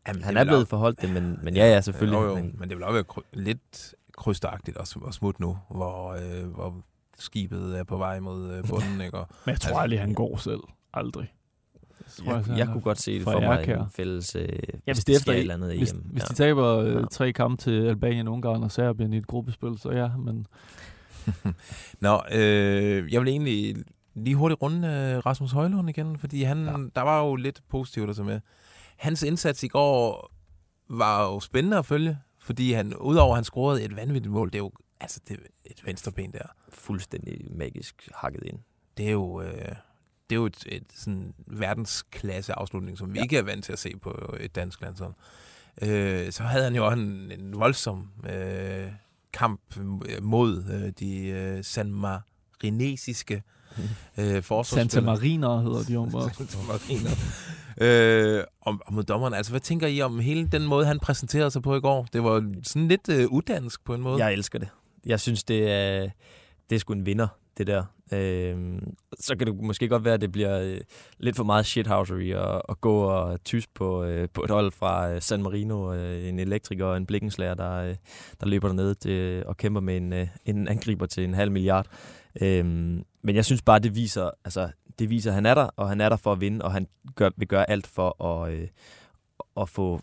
Jamen, 0.08 0.22
han 0.22 0.36
er 0.36 0.44
blevet 0.44 0.68
forholdt 0.68 1.02
det, 1.02 1.10
men, 1.10 1.38
men 1.42 1.56
ja, 1.56 1.72
ja, 1.72 1.80
selvfølgelig. 1.80 2.18
Jo, 2.18 2.26
jo, 2.26 2.34
men, 2.34 2.54
men 2.58 2.68
det 2.68 2.76
vil 2.76 2.84
også 2.84 2.92
være 2.94 3.44
lidt 3.44 3.94
krydstagtigt 4.12 4.76
at, 4.76 4.96
at 5.08 5.14
smutte 5.14 5.40
nu, 5.40 5.58
hvor, 5.70 6.12
øh, 6.12 6.46
hvor 6.46 6.82
skibet 7.18 7.78
er 7.78 7.84
på 7.84 7.96
vej 7.96 8.20
mod 8.20 8.52
øh, 8.52 8.68
bunden. 8.68 9.00
Ikke? 9.06 9.18
Og, 9.18 9.28
men 9.46 9.52
jeg 9.52 9.60
tror 9.60 9.68
altså, 9.68 9.82
aldrig, 9.82 10.00
han 10.00 10.14
går 10.14 10.36
selv. 10.36 10.60
Aldrig. 10.94 11.32
Jeg, 12.26 12.44
jeg, 12.48 12.58
jeg 12.58 12.66
kunne 12.66 12.80
godt 12.80 13.00
se 13.00 13.14
det 13.14 13.22
for, 13.22 13.40
mig 13.40 13.68
en 13.68 13.90
fælles 13.96 14.36
øh, 14.36 14.48
ja, 14.86 14.92
hvis 14.92 15.04
det 15.04 15.16
efter 15.16 15.32
eller 15.32 15.54
andet 15.54 15.76
hvis, 15.78 15.90
hjem. 15.90 16.02
Hvis 16.02 16.22
ja. 16.22 16.26
de 16.28 16.34
taber 16.34 16.78
øh, 16.78 16.94
ja. 16.94 17.04
tre 17.10 17.32
kampe 17.32 17.62
til 17.62 17.86
Albanien, 17.86 18.28
Ungarn 18.28 18.62
og 18.62 18.70
Serbien 18.70 19.12
i 19.12 19.16
et 19.16 19.26
gruppespil, 19.26 19.78
så 19.78 19.90
ja, 19.90 20.08
men... 20.16 20.46
Nå, 22.00 22.22
øh, 22.32 23.12
jeg 23.12 23.20
vil 23.20 23.28
egentlig 23.28 23.76
lige 24.14 24.36
hurtigt 24.36 24.62
runde 24.62 24.88
øh, 24.88 25.26
Rasmus 25.26 25.52
Højlund 25.52 25.88
igen, 25.88 26.18
fordi 26.18 26.42
han, 26.42 26.64
ja. 26.64 26.72
der 26.94 27.02
var 27.02 27.24
jo 27.24 27.34
lidt 27.34 27.62
positivt 27.68 28.10
at 28.10 28.26
med. 28.26 28.40
Hans 28.96 29.22
indsats 29.22 29.62
i 29.62 29.68
går 29.68 30.30
var 30.88 31.24
jo 31.24 31.40
spændende 31.40 31.78
at 31.78 31.86
følge, 31.86 32.18
fordi 32.40 32.72
han, 32.72 32.96
udover 32.96 33.30
at 33.30 33.36
han 33.36 33.44
scorede 33.44 33.82
et 33.82 33.96
vanvittigt 33.96 34.32
mål, 34.32 34.48
det 34.48 34.54
er 34.54 34.58
jo 34.58 34.72
altså, 35.02 35.20
det 35.28 35.36
er 35.36 35.40
et 35.64 35.86
venstreben 35.86 36.32
der. 36.32 36.46
Fuldstændig 36.68 37.46
magisk 37.50 38.08
hakket 38.14 38.42
ind. 38.42 38.58
Det 38.96 39.06
er 39.06 39.12
jo... 39.12 39.42
Øh, 39.42 39.74
det 40.32 40.36
er 40.36 40.40
jo 40.40 40.46
et, 40.46 40.64
et 40.66 40.84
sådan 40.94 41.34
verdensklasse 41.46 42.52
afslutning, 42.52 42.98
som 42.98 43.12
vi 43.12 43.18
ja. 43.18 43.22
ikke 43.22 43.36
er 43.36 43.42
vant 43.42 43.64
til 43.64 43.72
at 43.72 43.78
se 43.78 43.92
på 44.02 44.34
et 44.40 44.54
dansk 44.54 44.80
landshold. 44.80 45.14
Øh, 45.82 46.32
så 46.32 46.42
havde 46.42 46.64
han 46.64 46.74
jo 46.74 46.90
en, 46.90 47.32
en 47.38 47.60
voldsom 47.60 48.08
øh, 48.30 48.86
kamp 49.32 49.60
mod 50.22 50.64
øh, 50.72 50.92
de 50.98 51.26
øh, 51.26 51.64
sanmarinesiske 51.64 53.42
øh, 54.18 54.42
Santa 54.64 55.00
Marina 55.00 55.56
hedder 55.56 55.82
de 55.82 55.96
om. 55.96 56.10
Santa 56.36 56.58
Marina. 56.68 57.10
øh, 57.80 58.44
om, 58.62 58.82
om 58.86 59.04
dommeren. 59.04 59.34
Altså, 59.34 59.52
hvad 59.52 59.60
tænker 59.60 59.86
I 59.86 60.00
om 60.00 60.18
hele 60.18 60.48
den 60.48 60.66
måde, 60.66 60.86
han 60.86 60.98
præsenterede 60.98 61.50
sig 61.50 61.62
på 61.62 61.76
i 61.76 61.80
går? 61.80 62.06
Det 62.12 62.24
var 62.24 62.52
sådan 62.62 62.88
lidt 62.88 63.08
øh, 63.08 63.26
udansk 63.28 63.84
på 63.84 63.94
en 63.94 64.00
måde. 64.00 64.24
Jeg 64.24 64.32
elsker 64.32 64.58
det. 64.58 64.68
Jeg 65.06 65.20
synes, 65.20 65.44
det 65.44 65.70
er, 65.70 66.08
det 66.70 66.74
er 66.74 66.78
sgu 66.78 66.92
en 66.92 67.06
vinder, 67.06 67.28
det 67.58 67.66
der. 67.66 67.84
Øh, 68.12 68.82
så 69.20 69.36
kan 69.36 69.46
det 69.46 69.56
måske 69.56 69.88
godt 69.88 70.04
være, 70.04 70.14
at 70.14 70.20
det 70.20 70.32
bliver 70.32 70.60
øh, 70.60 70.80
lidt 71.18 71.36
for 71.36 71.44
meget 71.44 71.66
shithousery 71.66 72.32
at, 72.34 72.62
at 72.68 72.80
gå 72.80 73.02
og 73.02 73.44
tysk 73.44 73.74
på, 73.74 74.04
øh, 74.04 74.28
på 74.34 74.42
et 74.42 74.50
hold 74.50 74.72
fra 74.72 75.12
øh, 75.12 75.22
San 75.22 75.42
Marino, 75.42 75.94
øh, 75.94 76.28
en 76.28 76.38
elektriker 76.38 76.86
og 76.86 76.96
en 76.96 77.06
blikkenslager, 77.06 77.54
der, 77.54 77.72
øh, 77.72 77.96
der 78.40 78.46
løber 78.46 78.68
dernede 78.68 78.94
til, 78.94 79.10
øh, 79.10 79.44
og 79.46 79.56
kæmper 79.56 79.80
med 79.80 79.96
en, 79.96 80.12
øh, 80.12 80.28
en 80.44 80.68
angriber 80.68 81.06
til 81.06 81.24
en 81.24 81.34
halv 81.34 81.52
milliard. 81.52 81.86
Øh, 82.40 82.64
men 83.22 83.36
jeg 83.36 83.44
synes 83.44 83.62
bare, 83.62 83.78
det 83.78 83.94
viser, 83.94 84.30
altså, 84.44 84.68
det 84.98 85.10
viser, 85.10 85.30
at 85.30 85.34
han 85.34 85.46
er 85.46 85.54
der, 85.54 85.68
og 85.76 85.88
han 85.88 86.00
er 86.00 86.08
der 86.08 86.16
for 86.16 86.32
at 86.32 86.40
vinde, 86.40 86.64
og 86.64 86.72
han 86.72 86.86
gør, 87.14 87.30
vil 87.36 87.48
gøre 87.48 87.70
alt 87.70 87.86
for 87.86 88.24
at, 88.24 88.52
øh, 88.52 88.68
at 89.56 89.68
få 89.68 90.00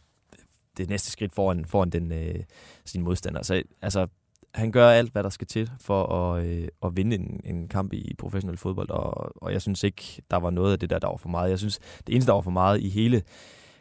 det 0.77 0.89
næste 0.89 1.11
skridt 1.11 1.35
foran, 1.35 1.65
foran 1.65 1.89
den, 1.89 2.11
øh, 2.11 2.43
sin 2.85 3.01
modstander. 3.01 3.43
Så 3.43 3.63
altså, 3.81 4.07
han 4.53 4.71
gør 4.71 4.89
alt, 4.89 5.11
hvad 5.11 5.23
der 5.23 5.29
skal 5.29 5.47
til 5.47 5.71
for 5.81 6.05
at, 6.05 6.45
øh, 6.45 6.67
at 6.83 6.97
vinde 6.97 7.15
en, 7.15 7.41
en 7.43 7.67
kamp 7.67 7.93
i 7.93 8.15
professionel 8.17 8.57
fodbold, 8.57 8.89
og, 8.89 9.43
og 9.43 9.53
jeg 9.53 9.61
synes 9.61 9.83
ikke, 9.83 10.21
der 10.31 10.37
var 10.37 10.49
noget 10.49 10.71
af 10.71 10.79
det 10.79 10.89
der, 10.89 10.99
der 10.99 11.07
var 11.07 11.17
for 11.17 11.29
meget. 11.29 11.49
Jeg 11.49 11.59
synes, 11.59 11.79
det 12.07 12.15
eneste, 12.15 12.27
der 12.27 12.33
var 12.33 12.41
for 12.41 12.51
meget 12.51 12.81
i 12.81 12.89
hele 12.89 13.21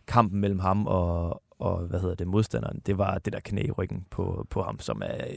kampen 0.06 0.40
mellem 0.40 0.58
ham 0.58 0.86
og, 0.86 1.42
og 1.58 1.78
hvad 1.86 2.00
hedder 2.00 2.14
det, 2.14 2.26
modstanderen, 2.26 2.82
det 2.86 2.98
var 2.98 3.18
det 3.18 3.32
der 3.32 3.40
knæ 3.40 3.62
i 3.62 3.70
ryggen 3.70 4.04
på, 4.10 4.46
på 4.50 4.62
ham, 4.62 4.80
som 4.80 5.02
er 5.04 5.14
øh, 5.30 5.34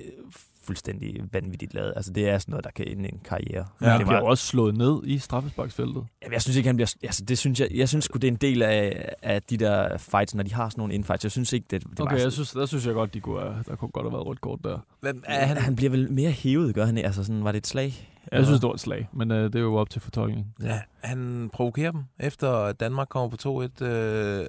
fuldstændig 0.63 1.23
vanvittigt 1.33 1.73
lavet. 1.73 1.93
Altså, 1.95 2.13
det 2.13 2.29
er 2.29 2.37
sådan 2.37 2.51
noget, 2.51 2.63
der 2.63 2.71
kan 2.71 2.87
ende 2.87 3.09
en 3.13 3.19
karriere. 3.25 3.65
Ja, 3.81 3.91
det 3.91 3.99
det 3.99 4.07
bliver 4.07 4.21
også 4.21 4.45
slået 4.47 4.77
ned 4.77 5.01
i 5.03 5.17
straffesparksfeltet. 5.17 6.05
Jamen, 6.23 6.33
jeg 6.33 6.41
synes 6.41 6.55
ikke, 6.57 6.67
han 6.69 6.75
bliver... 6.75 6.95
Altså, 7.03 7.25
det 7.25 7.37
synes 7.37 7.59
jeg, 7.59 7.67
jeg 7.75 7.89
synes 7.89 8.07
det 8.07 8.23
er 8.23 8.27
en 8.27 8.35
del 8.35 8.61
af, 8.61 9.13
af 9.21 9.41
de 9.41 9.57
der 9.57 9.97
fights, 9.97 10.35
når 10.35 10.43
de 10.43 10.53
har 10.53 10.69
sådan 10.69 10.81
nogle 10.81 10.93
infights. 10.93 11.23
Jeg 11.25 11.31
synes 11.31 11.53
ikke, 11.53 11.65
det, 11.71 11.83
det 11.83 11.99
Okay, 11.99 12.13
var 12.15 12.21
jeg 12.21 12.31
synes, 12.31 12.51
der 12.51 12.65
synes 12.65 12.85
jeg 12.85 12.93
godt, 12.93 13.13
de 13.13 13.19
kunne, 13.19 13.41
have- 13.41 13.63
der 13.67 13.75
kunne 13.75 13.91
godt 13.91 14.05
have 14.05 14.13
været 14.13 14.25
rødt 14.25 14.41
kort 14.41 14.59
der. 14.63 14.79
Hvem 14.99 15.23
er 15.27 15.45
han, 15.45 15.57
han? 15.57 15.75
bliver 15.75 15.89
vel 15.89 16.11
mere 16.11 16.31
hævet, 16.31 16.75
gør 16.75 16.85
han 16.85 16.97
ikke? 16.97 17.07
Altså, 17.07 17.23
sådan, 17.23 17.43
var 17.43 17.51
det 17.51 17.57
et 17.57 17.67
slag? 17.67 18.07
Jeg 18.31 18.45
synes, 18.45 18.59
det 18.59 18.67
var 18.67 18.73
et 18.73 18.79
slag, 18.79 19.09
men 19.13 19.31
øh, 19.31 19.43
det 19.43 19.55
er 19.55 19.59
jo 19.59 19.75
op 19.75 19.89
til 19.89 20.01
fortolkning. 20.01 20.53
Ja, 20.63 20.81
han 21.03 21.49
provokerer 21.53 21.91
dem, 21.91 22.03
efter 22.19 22.71
Danmark 22.71 23.07
kommer 23.09 23.29
på 23.29 23.67
2-1. 23.81 23.85
Øh, 23.85 24.45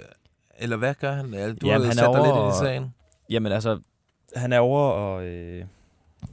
eller 0.59 0.77
hvad 0.77 0.95
gør 0.95 1.13
han? 1.13 1.27
Du 1.31 1.37
Jamen, 1.37 1.57
har 1.71 1.71
han 1.73 1.83
er 1.83 1.93
sat 1.93 2.15
dig 2.15 2.23
lidt 2.23 2.33
over- 2.33 2.45
ind 2.47 2.55
i 2.55 2.59
sagen. 2.59 2.95
Jamen 3.31 3.53
altså, 3.53 3.81
han 4.37 4.53
er 4.53 4.59
over, 4.59 4.81
og 4.81 5.25
øh, 5.25 5.65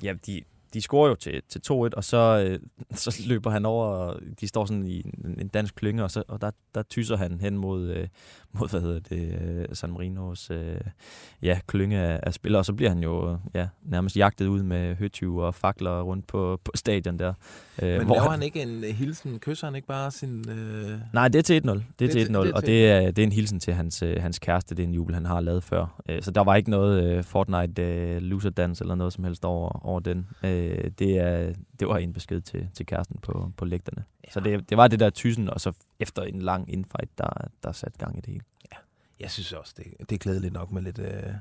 ja, 0.04 0.14
de, 0.26 0.42
de 0.74 0.82
scorer 0.82 1.10
jo 1.10 1.16
til, 1.16 1.42
til 1.50 1.62
2-1, 1.72 1.72
og 1.74 2.04
så, 2.04 2.46
øh, 2.48 2.60
så 2.98 3.24
løber 3.28 3.50
han 3.52 3.66
over, 3.66 3.86
og 3.86 4.20
de 4.42 4.48
står 4.48 4.66
sådan 4.66 4.86
i 4.86 4.98
en, 4.98 5.36
en 5.40 5.48
dansk 5.48 5.76
klynge, 5.76 6.04
og, 6.04 6.12
så, 6.12 6.24
og 6.28 6.42
der, 6.42 6.52
der 6.76 6.84
tyser 6.84 7.18
han 7.18 7.40
hen 7.42 7.58
mod, 7.58 7.90
øh, 7.90 8.08
mod 8.60 8.70
hvad 8.70 8.82
hedder 8.82 9.00
det, 9.00 9.42
øh, 9.42 9.66
San 9.74 9.92
Marinos 9.92 10.52
øh, 10.52 10.76
ja, 11.42 11.60
klynge 11.68 12.00
af, 12.00 12.20
af 12.24 12.34
spillere, 12.34 12.62
og 12.62 12.66
så 12.66 12.74
bliver 12.74 12.90
han 12.90 13.00
jo 13.00 13.38
ja, 13.54 13.68
nærmest 13.84 14.18
jagtet 14.18 14.48
ud 14.48 14.64
med 14.64 14.96
høtyve 14.96 15.46
og 15.46 15.56
fakler 15.56 16.02
rundt 16.02 16.28
på, 16.28 16.60
på 16.64 16.72
stadion 16.76 17.20
der. 17.20 17.34
Øh, 17.82 17.90
Men 17.98 18.08
laver 18.08 18.30
han 18.30 18.44
ikke 18.44 18.62
en 18.62 18.84
øh, 18.84 18.90
hilsen? 18.90 19.40
Kysser 19.40 19.68
han 19.68 19.76
ikke 19.76 19.88
bare 19.88 20.12
sin... 20.12 20.50
Øh... 20.50 21.00
Nej, 21.14 21.28
det 21.28 21.40
er 21.40 21.44
til 21.44 21.62
1-0. 21.66 21.70
Det 21.70 21.72
er 21.72 21.82
Det 22.00 22.12
til 22.12 22.26
til- 22.26 22.36
1-0, 22.36 22.40
det 22.42 22.50
er 22.50 22.54
og 22.54 22.66
det 22.66 22.90
er, 22.92 23.12
det 23.12 23.20
er 23.20 23.24
en 23.26 23.32
hilsen 23.32 23.60
til 23.60 23.74
hans, 23.74 24.04
øh, 24.04 24.22
hans 24.22 24.40
kæreste. 24.40 24.76
Det 24.76 24.84
er 24.84 24.88
en 24.88 24.94
jubel, 24.94 25.16
han 25.16 25.26
har 25.26 25.42
lavet 25.42 25.64
før. 25.64 26.02
Øh, 26.10 26.22
Så 26.24 26.32
der 26.32 26.44
var 26.44 26.56
ikke 26.56 26.70
noget 26.70 27.04
øh, 27.04 27.24
Fortnite 27.24 27.84
øh, 27.84 28.22
loser 28.22 28.50
dance 28.50 28.84
eller 28.84 28.96
noget 28.96 29.14
som 29.14 29.24
helst 29.24 29.46
over, 29.46 29.86
over 29.86 30.00
den. 30.00 30.28
Øh, 30.44 30.59
Det, 31.00 31.18
er, 31.18 31.54
det 31.80 31.88
var 31.88 31.98
en 31.98 32.14
besked 32.14 32.42
til, 32.42 32.68
til 32.74 32.86
kæresten 32.86 33.18
på, 33.22 33.52
på 33.58 33.66
lægterne. 33.66 34.04
Ja. 34.28 34.32
Så 34.32 34.40
det, 34.40 34.70
det 34.70 34.78
var 34.78 34.88
det 34.88 35.00
der 35.00 35.10
tysen, 35.10 35.50
og 35.50 35.62
så 35.62 35.72
efter 36.00 36.22
en 36.24 36.42
lang 36.42 36.74
infight, 36.74 37.18
der, 37.18 37.30
der 37.64 37.72
satte 37.72 37.98
gang 38.00 38.18
i 38.18 38.22
det 38.22 38.28
hele. 38.34 38.44
Jeg 39.20 39.32
synes 39.32 39.54
også, 39.54 39.74
det, 39.78 39.86
det 40.10 40.12
er 40.16 40.20
klædeligt 40.20 40.54
nok 40.54 40.72
med 40.72 40.82
lidt 40.82 41.00
øh, 41.00 41.34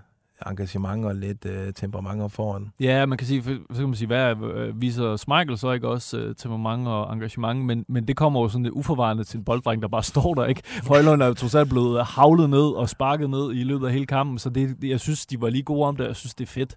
engagement 0.47 1.05
og 1.05 1.15
lidt 1.15 1.45
øh, 1.45 1.73
temperament 1.73 2.23
op 2.23 2.33
foran. 2.33 2.69
Ja, 2.81 3.07
man 3.07 3.19
kan 3.19 3.27
sige, 3.27 3.43
for- 3.43 3.51
så 3.75 3.79
kan 3.79 3.87
man 3.89 3.95
sige, 3.95 4.07
hvad 4.07 4.37
øh, 4.37 4.81
viser 4.81 5.17
Schmeichel 5.17 5.59
så 5.59 5.73
ikke 5.73 5.89
også 5.89 6.19
øh, 6.19 6.35
temperament 6.37 6.89
og 6.89 7.13
engagement, 7.13 7.65
men, 7.65 7.85
men 7.89 8.09
det 8.09 8.17
kommer 8.17 8.41
jo 8.41 8.49
sådan 8.49 8.63
lidt 8.63 8.75
uforvarende 8.75 9.25
til 9.25 9.39
en 9.39 9.45
bolddreng, 9.45 9.83
der 9.83 9.89
bare 9.89 10.03
står 10.15 10.35
der, 10.35 10.45
ikke? 10.47 10.63
Højlund 10.89 11.23
er 11.23 11.27
jo 11.27 11.35
trods 11.35 11.55
alt 11.55 11.69
blevet 11.69 12.05
havlet 12.05 12.51
ned 12.51 12.61
og 12.77 12.89
sparket 12.89 13.31
ned 13.31 13.53
i 13.55 13.65
løbet 13.65 13.87
af 13.87 13.93
hele 13.93 14.07
kampen, 14.07 14.39
så 14.39 14.51
det, 14.51 14.83
det- 14.83 14.89
jeg 14.91 15.01
synes, 15.01 15.27
de 15.27 15.41
var 15.41 15.51
lige 15.51 15.63
gode 15.63 15.89
om 15.89 15.97
det, 15.97 16.05
og 16.07 16.09
jeg 16.09 16.17
synes, 16.17 16.35
det 16.35 16.45
er 16.45 16.49
fedt. 16.53 16.75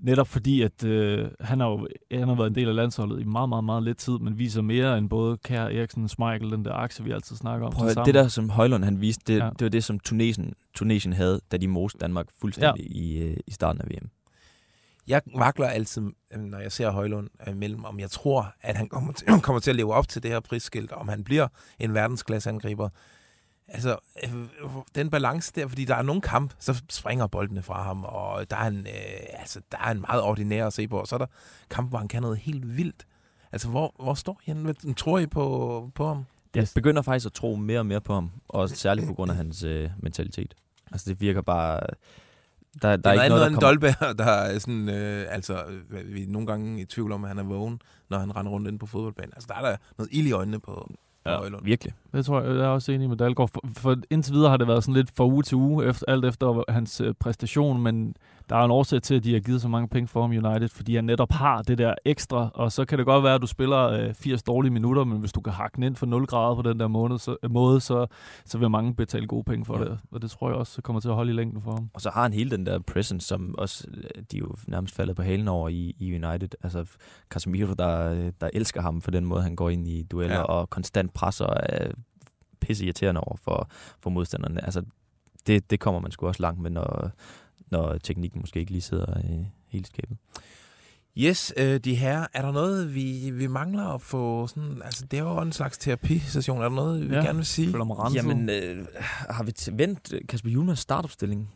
Netop 0.00 0.28
fordi, 0.28 0.62
at 0.62 0.84
øh, 0.84 1.28
han, 1.40 1.60
har 1.60 1.68
jo, 1.68 1.88
han 2.12 2.28
har 2.28 2.34
været 2.34 2.48
en 2.48 2.54
del 2.54 2.68
af 2.68 2.74
landsholdet 2.74 3.20
i 3.20 3.24
meget, 3.24 3.48
meget, 3.48 3.64
meget 3.64 3.82
lidt 3.82 3.98
tid, 3.98 4.18
men 4.18 4.38
viser 4.38 4.62
mere 4.62 4.98
end 4.98 5.08
både 5.08 5.36
Kær 5.36 5.62
Eriksen 5.64 6.04
og 6.04 6.10
Schmeichel, 6.10 6.50
den 6.50 6.64
der 6.64 6.72
akse, 6.72 7.04
vi 7.04 7.10
altid 7.10 7.36
snakker 7.36 7.66
om. 7.66 7.72
Prøv, 7.72 7.88
det 8.04 8.14
der, 8.14 8.28
som 8.28 8.50
Højlund 8.50 8.84
han 8.84 9.00
viste, 9.00 9.32
det, 9.32 9.38
Ja. 9.38 9.50
det 9.58 9.64
var 9.64 9.68
det, 9.68 9.84
som 9.84 10.00
Tunesien, 10.00 10.54
Tunesien 10.74 11.12
havde, 11.12 11.40
da 11.52 11.56
de 11.56 11.68
moste 11.68 11.98
Danmark 11.98 12.26
fuldstændig 12.40 12.86
ja. 12.90 13.00
i, 13.00 13.18
øh, 13.18 13.36
i 13.46 13.50
starten 13.50 13.80
af 13.82 13.88
VM. 13.88 14.08
Jeg 15.06 15.22
vakler 15.36 15.66
altid, 15.66 16.02
øh, 16.34 16.40
når 16.40 16.58
jeg 16.58 16.72
ser 16.72 16.90
Højlund 16.90 17.28
øh, 17.48 17.56
mellem, 17.56 17.84
om 17.84 18.00
jeg 18.00 18.10
tror, 18.10 18.54
at 18.60 18.76
han 18.76 18.88
kommer 18.88 19.12
til, 19.12 19.26
kommer 19.42 19.60
til 19.60 19.70
at 19.70 19.76
leve 19.76 19.94
op 19.94 20.08
til 20.08 20.22
det 20.22 20.30
her 20.30 20.40
prisskilt, 20.40 20.92
om 20.92 21.08
han 21.08 21.24
bliver 21.24 21.48
en 21.78 21.94
verdensklasseangriber. 21.94 22.88
Altså, 23.68 23.96
øh, 24.24 24.32
den 24.94 25.10
balance 25.10 25.52
der, 25.54 25.68
fordi 25.68 25.84
der 25.84 25.94
er 25.94 26.02
nogle 26.02 26.20
kamp, 26.22 26.52
så 26.58 26.82
springer 26.90 27.26
boldene 27.26 27.62
fra 27.62 27.82
ham, 27.82 28.04
og 28.04 28.50
der 28.50 28.56
er 28.56 28.66
en, 28.66 28.78
øh, 28.78 29.38
altså, 29.38 29.60
der 29.72 29.78
er 29.78 29.90
en 29.90 30.00
meget 30.00 30.22
ordinær 30.22 30.66
at 30.66 30.72
se 30.72 30.88
på, 30.88 30.98
og 31.00 31.06
så 31.06 31.16
er 31.16 31.18
der 31.18 31.26
kamp, 31.70 31.88
hvor 31.88 31.98
han 31.98 32.08
kan 32.08 32.22
noget 32.22 32.38
helt 32.38 32.76
vildt. 32.76 33.06
Altså, 33.52 33.68
hvor, 33.68 33.94
hvor 34.02 34.14
står 34.14 34.40
I 34.46 34.50
henne? 34.50 34.74
Tror 34.96 35.18
I 35.18 35.26
på, 35.26 35.90
på 35.94 36.06
ham? 36.06 36.24
Jeg 36.54 36.68
begynder 36.74 37.02
faktisk 37.02 37.26
at 37.26 37.32
tro 37.32 37.56
mere 37.56 37.78
og 37.78 37.86
mere 37.86 38.00
på 38.00 38.14
ham, 38.14 38.30
og 38.48 38.68
særligt 38.70 39.06
på 39.06 39.14
grund 39.14 39.30
af 39.30 39.36
hans 39.36 39.62
øh, 39.62 39.90
mentalitet. 39.98 40.54
Altså 40.92 41.10
det 41.10 41.20
virker 41.20 41.40
bare... 41.40 41.80
Der, 42.82 42.88
der 42.88 42.96
Der 42.96 43.10
er 43.10 43.14
er 43.18 43.22
ikke 43.24 43.28
noget, 43.36 43.52
noget, 43.52 43.62
der 43.62 43.68
kommer... 43.68 43.92
Dolberg, 44.00 44.18
der 44.26 44.32
er 44.32 44.58
sådan, 44.58 44.88
øh, 44.88 45.26
altså, 45.30 45.64
vi 46.04 46.22
er 46.22 46.28
nogle 46.28 46.46
gange 46.46 46.80
i 46.80 46.84
tvivl 46.84 47.12
om, 47.12 47.24
at 47.24 47.28
han 47.28 47.38
er 47.38 47.42
vågen, 47.42 47.80
når 48.10 48.18
han 48.18 48.36
render 48.36 48.52
rundt 48.52 48.68
inde 48.68 48.78
på 48.78 48.86
fodboldbanen. 48.86 49.32
Altså, 49.34 49.46
der 49.50 49.54
er 49.54 49.70
der 49.70 49.76
noget 49.98 50.08
ild 50.12 50.26
i 50.26 50.32
øjnene 50.32 50.60
på 50.60 50.90
Ja, 51.26 51.36
Højlund. 51.36 51.64
virkelig. 51.64 51.94
Det 52.12 52.26
tror 52.26 52.40
jeg, 52.40 52.56
jeg 52.56 52.64
er 52.64 52.68
også 52.68 52.92
enig 52.92 53.08
med 53.08 53.16
Dalgaard. 53.16 53.48
For, 53.48 53.62
for 53.76 53.96
indtil 54.10 54.34
videre 54.34 54.50
har 54.50 54.56
det 54.56 54.68
været 54.68 54.84
sådan 54.84 54.94
lidt 54.94 55.10
fra 55.16 55.24
uge 55.24 55.42
til 55.42 55.56
uge, 55.56 55.86
efter, 55.86 56.04
alt 56.08 56.24
efter 56.24 56.72
hans 56.72 57.00
øh, 57.00 57.14
præstation, 57.20 57.82
men 57.82 58.16
der 58.48 58.56
er 58.56 58.64
en 58.64 58.70
årsag 58.70 59.02
til, 59.02 59.14
at 59.14 59.24
de 59.24 59.32
har 59.32 59.40
givet 59.40 59.62
så 59.62 59.68
mange 59.68 59.88
penge 59.88 60.08
for 60.08 60.20
ham 60.20 60.30
United, 60.30 60.68
fordi 60.68 60.94
han 60.94 61.04
netop 61.04 61.32
har 61.32 61.62
det 61.62 61.78
der 61.78 61.94
ekstra, 62.04 62.50
og 62.54 62.72
så 62.72 62.84
kan 62.84 62.98
det 62.98 63.06
godt 63.06 63.24
være, 63.24 63.34
at 63.34 63.42
du 63.42 63.46
spiller 63.46 63.78
øh, 63.90 64.14
80 64.14 64.42
dårlige 64.42 64.72
minutter, 64.72 65.04
men 65.04 65.18
hvis 65.20 65.32
du 65.32 65.40
kan 65.40 65.52
hakke 65.52 65.76
den 65.76 65.82
ind 65.82 65.96
for 65.96 66.06
0 66.06 66.26
grader 66.26 66.54
på 66.54 66.62
den 66.62 66.80
der 66.80 66.88
måned, 66.88 67.18
så, 67.18 67.36
øh, 67.42 67.50
måde, 67.50 67.80
så, 67.80 68.06
så 68.44 68.58
vil 68.58 68.70
mange 68.70 68.94
betale 68.94 69.26
gode 69.26 69.44
penge 69.44 69.64
for 69.64 69.78
Ja. 69.78 69.84
det, 69.84 69.98
og 70.10 70.22
det 70.22 70.30
tror 70.30 70.48
jeg 70.48 70.56
også 70.56 70.82
kommer 70.82 71.00
til 71.00 71.08
at 71.08 71.14
holde 71.14 71.32
i 71.32 71.34
længden 71.34 71.62
for 71.62 71.72
ham. 71.72 71.90
Og 71.94 72.00
så 72.00 72.10
har 72.10 72.22
han 72.22 72.32
hele 72.32 72.50
den 72.50 72.66
der 72.66 72.78
presence, 72.78 73.26
som 73.28 73.54
også, 73.58 73.88
øh, 73.96 74.22
de 74.32 74.36
er 74.36 74.40
jo 74.40 74.54
nærmest 74.66 74.94
faldet 74.94 75.16
på 75.16 75.22
halen 75.22 75.48
over 75.48 75.68
i, 75.68 75.94
i 75.98 76.14
United. 76.24 76.48
Altså 76.62 76.84
Casemiro, 77.30 77.72
der, 77.72 78.10
øh, 78.10 78.32
der 78.40 78.50
elsker 78.52 78.80
ham 78.82 79.00
for 79.00 79.10
den 79.10 79.24
måde, 79.24 79.42
han 79.42 79.56
går 79.56 79.70
ind 79.70 79.88
i 79.88 80.02
dueller 80.02 80.34
Ja. 80.36 80.40
ja. 80.40 80.46
og 80.46 80.70
konstant 80.70 81.14
presser 81.14 81.46
er 81.46 81.90
pisse 82.60 82.84
irriterende 82.84 83.20
over 83.20 83.36
for, 83.36 83.68
for 84.00 84.10
modstanderne. 84.10 84.64
Altså 84.64 84.82
det, 85.46 85.70
det 85.70 85.80
kommer 85.80 86.00
man 86.00 86.10
sgu 86.10 86.26
også 86.26 86.42
langt 86.42 86.60
med, 86.60 86.70
når, 86.70 87.10
når 87.74 87.98
teknikken 87.98 88.40
måske 88.40 88.60
ikke 88.60 88.72
lige 88.72 88.82
sidder 88.82 89.18
øh, 89.18 89.44
helt 89.68 89.86
i 89.86 89.90
skabet. 89.94 90.16
Yes, 91.16 91.52
øh, 91.56 91.80
de 91.80 91.94
her, 91.94 92.26
er 92.32 92.42
der 92.42 92.52
noget, 92.52 92.94
vi, 92.94 93.30
vi 93.30 93.46
mangler 93.46 93.84
at 93.84 94.02
få 94.02 94.46
sådan, 94.46 94.82
altså 94.84 95.06
det 95.10 95.18
er 95.18 95.22
jo 95.22 95.40
en 95.40 95.52
slags 95.52 95.78
terapisession, 95.78 96.58
er 96.58 96.62
der 96.68 96.76
noget, 96.76 97.10
vi 97.10 97.14
Ja. 97.14 97.20
gerne 97.22 97.36
vil 97.36 97.46
sige? 97.46 97.70
Føler 97.70 97.84
mig 97.84 97.98
renset. 97.98 98.16
Jamen, 98.16 98.50
øh, 98.50 98.86
har 99.30 99.44
vi 99.44 99.52
t- 99.58 99.76
vendt 99.76 100.14
Kasper 100.28 100.50
Julmans 100.50 100.78
startopstilling? 100.78 101.50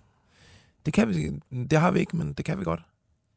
Det 0.86 0.94
kan 0.94 1.08
vi, 1.08 1.30
det 1.70 1.78
har 1.78 1.90
vi 1.90 2.00
ikke, 2.00 2.16
men 2.16 2.32
det 2.32 2.44
kan 2.44 2.58
vi 2.58 2.64
godt. 2.64 2.80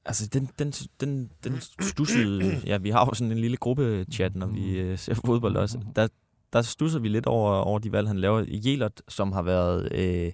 Altså, 0.06 0.28
den, 0.28 0.50
den, 0.60 0.72
den, 1.02 1.30
den 1.44 1.58
stussede... 1.80 2.62
Ja, 2.66 2.78
vi 2.78 2.90
har 2.90 3.06
jo 3.06 3.14
sådan 3.14 3.32
en 3.32 3.38
lille 3.40 3.58
gruppe-chat, 3.58 4.36
når 4.36 4.48
vi 4.48 4.80
øh, 4.80 4.98
ser 5.00 5.14
fodbold 5.26 5.56
også. 5.56 5.80
Der, 5.96 6.08
der 6.54 6.62
stusser 6.62 7.00
vi 7.00 7.08
lidt 7.08 7.26
over, 7.26 7.52
over 7.52 7.80
de 7.80 7.92
valg, 7.92 8.08
han 8.08 8.18
laver. 8.20 8.46
Jelert, 8.48 9.02
som 9.08 9.32
har 9.32 9.42
været 9.42 9.92
øh, 9.92 10.32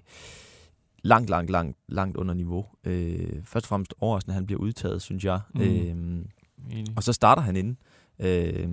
langt, 1.02 1.30
langt, 1.30 1.50
langt, 1.50 1.78
langt 1.88 2.16
under 2.16 2.34
niveau. 2.34 2.66
Øh, 2.84 3.44
først 3.44 3.64
og 3.64 3.68
fremmest 3.68 3.94
overraskende, 4.00 4.32
at 4.32 4.34
han 4.34 4.46
bliver 4.46 4.60
udtaget, 4.60 5.02
synes 5.02 5.24
jeg. 5.24 5.40
Mm. 5.54 5.60
Øh, 5.60 6.24
og 6.96 7.02
så 7.02 7.12
starter 7.12 7.42
han 7.42 7.56
inde. 7.56 7.76
Øh, 8.18 8.68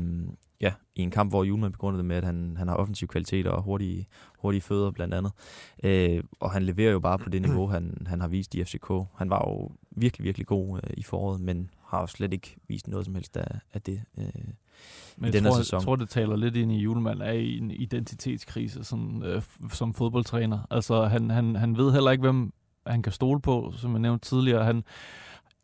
ja, 0.62 0.74
i 0.96 1.02
en 1.02 1.12
kamp, 1.12 1.32
hvor 1.32 1.44
Julemand 1.44 1.74
begrundede 1.74 1.98
det 1.98 2.06
med, 2.06 2.16
at 2.16 2.24
han, 2.24 2.56
han 2.58 2.68
har 2.68 2.76
offensiv 2.76 3.08
kvalitet 3.08 3.48
og 3.48 3.62
hurtige, 3.62 4.08
hurtige 4.40 4.62
fødder 4.62 4.92
blandt 4.92 5.14
andet. 5.14 5.32
Øh, 5.84 6.24
og 6.40 6.52
han 6.52 6.64
leverer 6.64 6.92
jo 6.92 7.00
bare 7.00 7.18
på 7.18 7.30
det 7.30 7.42
niveau, 7.42 7.68
han, 7.68 8.08
han 8.08 8.22
har 8.22 8.28
vist 8.28 8.56
i 8.56 8.64
FCK. 8.64 8.92
Han 9.16 9.30
var 9.30 9.44
jo 9.48 9.72
virkelig, 9.92 10.26
virkelig 10.26 10.48
god 10.48 10.80
øh, 10.84 10.94
i 10.98 11.04
foråret, 11.04 11.42
men 11.42 11.70
har 11.86 12.02
jo 12.02 12.08
slet 12.08 12.34
ikke 12.34 12.56
vist 12.68 12.88
noget 12.88 13.06
som 13.06 13.16
helst 13.16 13.38
af, 13.38 13.60
af 13.74 13.82
det. 13.82 14.02
Øh. 14.18 14.26
Men 15.18 15.26
jeg 15.26 15.34
den 15.34 15.44
her 15.44 15.52
tror, 15.52 15.58
sæson. 15.58 15.78
jeg 15.78 15.84
tror, 15.86 15.96
det 15.96 16.10
taler 16.10 16.36
lidt 16.36 16.56
ind 16.56 16.72
i, 16.72 16.76
at 16.76 16.84
Julemand 16.84 17.22
er 17.22 17.32
i 17.32 17.58
en 17.58 17.72
identitetskrise 17.72 18.84
sådan, 18.84 19.24
øh, 19.26 19.42
som 19.72 19.94
fodboldtræner. 19.94 20.60
Altså, 20.72 21.06
han, 21.06 21.30
han, 21.30 21.56
han 21.56 21.78
ved 21.78 21.92
heller 21.92 22.12
ikke, 22.12 22.22
hvem 22.22 22.54
han 22.88 23.02
kan 23.02 23.12
stole 23.12 23.42
på, 23.42 23.74
som 23.78 23.92
jeg 23.92 24.00
nævnte 24.00 24.30
tidligere. 24.30 24.66
Han 24.66 24.84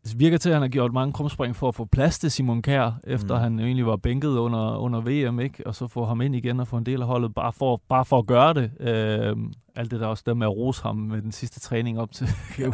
det 0.04 0.18
virker 0.18 0.38
til, 0.38 0.48
at 0.48 0.54
han 0.54 0.62
har 0.62 0.68
gjort 0.68 0.92
mange 0.92 1.12
krumspring 1.12 1.56
for 1.56 1.68
at 1.68 1.74
få 1.74 1.84
plads 1.84 2.18
til 2.18 2.30
Simon 2.30 2.62
Kjær, 2.62 2.90
efter 3.04 3.34
Mm. 3.34 3.40
han 3.42 3.58
egentlig 3.60 3.86
var 3.86 3.96
bænket 3.96 4.28
under, 4.28 4.76
under 4.76 5.00
VM, 5.00 5.40
ikke? 5.40 5.66
og 5.66 5.74
så 5.74 5.86
få 5.86 6.04
ham 6.04 6.20
ind 6.20 6.36
igen 6.36 6.60
og 6.60 6.68
få 6.68 6.76
en 6.76 6.86
del 6.86 7.00
af 7.00 7.06
holdet, 7.06 7.34
bare 7.34 7.52
for, 7.52 7.80
bare 7.88 8.04
for 8.04 8.18
at 8.18 8.26
gøre 8.26 8.54
det. 8.54 8.70
Øh, 8.80 9.36
alt 9.76 9.90
det 9.90 10.00
der 10.00 10.06
også 10.06 10.22
der 10.26 10.34
med 10.34 10.46
at 10.46 10.56
rose 10.56 10.82
ham 10.82 10.96
med 10.96 11.22
den 11.22 11.32
sidste 11.32 11.60
træning 11.60 12.00
op 12.00 12.12
til 12.12 12.28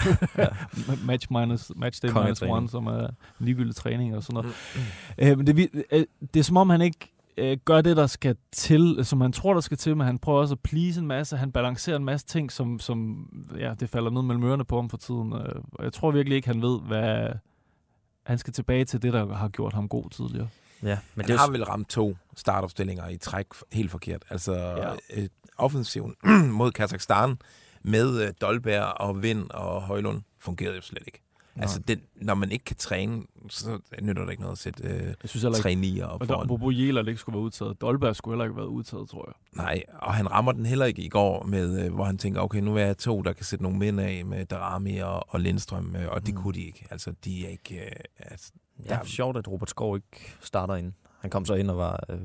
match, 1.07 1.27
minus, 1.33 1.73
match 1.77 2.03
day 2.03 2.09
minus 2.23 2.43
one, 2.43 2.69
som 2.69 2.87
er 2.87 3.07
ligegyldig 3.39 3.75
træning 3.75 4.17
og 4.17 4.23
sådan 4.23 4.35
noget. 4.35 4.55
Øh, 5.19 5.37
men 5.37 5.47
det, 5.47 5.57
det 6.35 6.41
er 6.41 6.45
som 6.45 6.57
om, 6.57 6.71
han 6.71 6.81
ikke 6.81 7.13
øh, 7.39 7.57
gør 7.65 7.81
det, 7.81 7.97
der 7.97 8.07
skal 8.07 8.37
til, 8.53 8.99
som 9.03 9.21
han 9.21 9.33
tror, 9.33 9.55
der 9.55 9.61
skal 9.61 9.77
til, 9.77 9.97
men 9.97 10.07
han 10.07 10.19
prøver 10.19 10.41
også 10.41 10.55
at 10.55 10.61
please 10.61 11.01
en 11.01 11.07
masse. 11.07 11.37
Han 11.37 11.53
balancerer 11.53 11.97
en 11.97 12.05
masse 12.05 12.27
ting, 12.27 12.53
som, 12.53 12.79
som 12.79 13.29
ja, 13.59 13.75
det 13.81 13.89
falder 13.89 14.11
ned 14.11 14.23
mellem 14.23 14.45
ørerne 14.45 14.65
på 14.65 14.77
ham 14.77 14.91
for 14.91 14.97
tiden. 14.97 15.33
Øh, 15.33 15.63
og 15.73 15.85
jeg 15.85 15.93
tror 15.93 16.11
virkelig 16.11 16.37
ikke, 16.37 16.49
han 16.49 16.63
ved, 16.63 16.81
hvad... 16.81 17.29
Han 18.23 18.39
skal 18.39 18.53
tilbage 18.53 18.85
til 18.85 19.03
det, 19.03 19.13
der 19.13 19.35
har 19.35 19.49
gjort 19.49 19.73
ham 19.73 19.89
god 19.89 20.11
tidligere. 20.11 20.49
Ja, 20.83 20.89
men 20.89 20.99
Men 21.15 21.27
det 21.27 21.31
er 21.35 21.39
han 21.39 21.47
jo 21.47 21.53
har 21.53 21.59
vel 21.59 21.65
ramt 21.65 21.89
to 21.89 22.17
startopstillinger 22.37 23.09
i 23.09 23.17
træk 23.17 23.47
helt 23.73 23.91
forkert. 23.91 24.25
Altså 24.31 24.53
Ja. 24.55 24.89
ja. 24.89 24.95
øh, 25.17 25.29
offensiven 25.59 26.15
mod 26.61 26.73
Kazakhstan 26.73 27.39
med 27.83 28.23
øh, 28.23 28.33
Dolberg 28.41 28.85
og 28.85 29.23
Vind 29.23 29.51
og 29.51 29.83
Højlund 29.83 30.23
fungerede 30.39 30.77
jo 30.77 30.83
slet 30.83 31.03
ikke. 31.07 31.23
Nå. 31.59 31.63
Altså, 31.63 31.79
den, 31.89 32.01
når 32.17 32.35
man 32.35 32.51
ikke 32.53 32.65
kan 32.65 32.77
træne 32.77 33.23
så 33.49 33.79
nytter 34.03 34.23
det 34.25 34.31
ikke 34.31 34.43
noget 34.43 34.53
at 34.53 34.59
sætte 34.59 34.83
øh, 34.89 35.03
Jeg 35.07 35.15
synes 35.25 35.45
ikke, 35.45 35.57
tre 35.57 35.75
nier 35.75 36.07
op 36.07 36.21
og 36.23 36.29
der, 36.29 36.35
foran. 36.35 36.47
apropos 36.47 36.75
Jæler 36.79 37.09
ikke 37.09 37.21
skulle 37.21 37.35
være 37.37 37.45
udtaget. 37.45 37.81
Dolberg 37.81 38.17
skulle 38.17 38.35
heller 38.35 38.45
ikke 38.45 38.57
været 38.57 38.67
udtaget, 38.67 39.09
tror 39.11 39.25
jeg. 39.29 39.65
Nej, 39.65 39.83
og 39.99 40.15
han 40.15 40.31
rammer 40.31 40.53
den 40.53 40.67
heller 40.67 40.87
ikke 40.87 41.03
i 41.03 41.09
går, 41.09 41.45
med, 41.45 41.85
øh, 41.85 41.95
hvor 41.95 42.05
han 42.05 42.19
tænker, 42.19 42.41
okay, 42.41 42.61
nu 42.61 42.77
er 42.77 42.81
jeg 42.81 42.99
to, 42.99 43.23
der 43.23 43.33
kan 43.33 43.45
sætte 43.45 43.63
nogle 43.63 43.79
mænd 43.79 44.01
af 44.01 44.25
med 44.25 44.45
Darami 44.47 44.99
og, 44.99 45.25
og 45.35 45.41
Lindstrøm, 45.41 45.97
øh, 45.97 46.09
og 46.11 46.27
det 46.27 46.35
Mm. 46.35 46.41
kunne 46.43 46.55
de 46.55 46.63
ikke. 46.65 46.87
Altså, 46.91 47.13
de 47.25 47.47
er 47.47 47.51
ikke... 47.51 47.77
Øh, 47.85 47.91
altså, 48.19 48.53
Ja, 48.85 48.95
Der- 48.95 49.05
sjovt, 49.05 49.37
at 49.37 49.49
Robert 49.49 49.71
Skov 49.71 49.97
ikke 49.97 50.35
starter 50.41 50.75
ind. 50.75 50.93
Han 51.21 51.31
kom 51.31 51.45
så 51.45 51.55
ind 51.55 51.71
og 51.71 51.77
var 51.79 52.05
øh, 52.09 52.19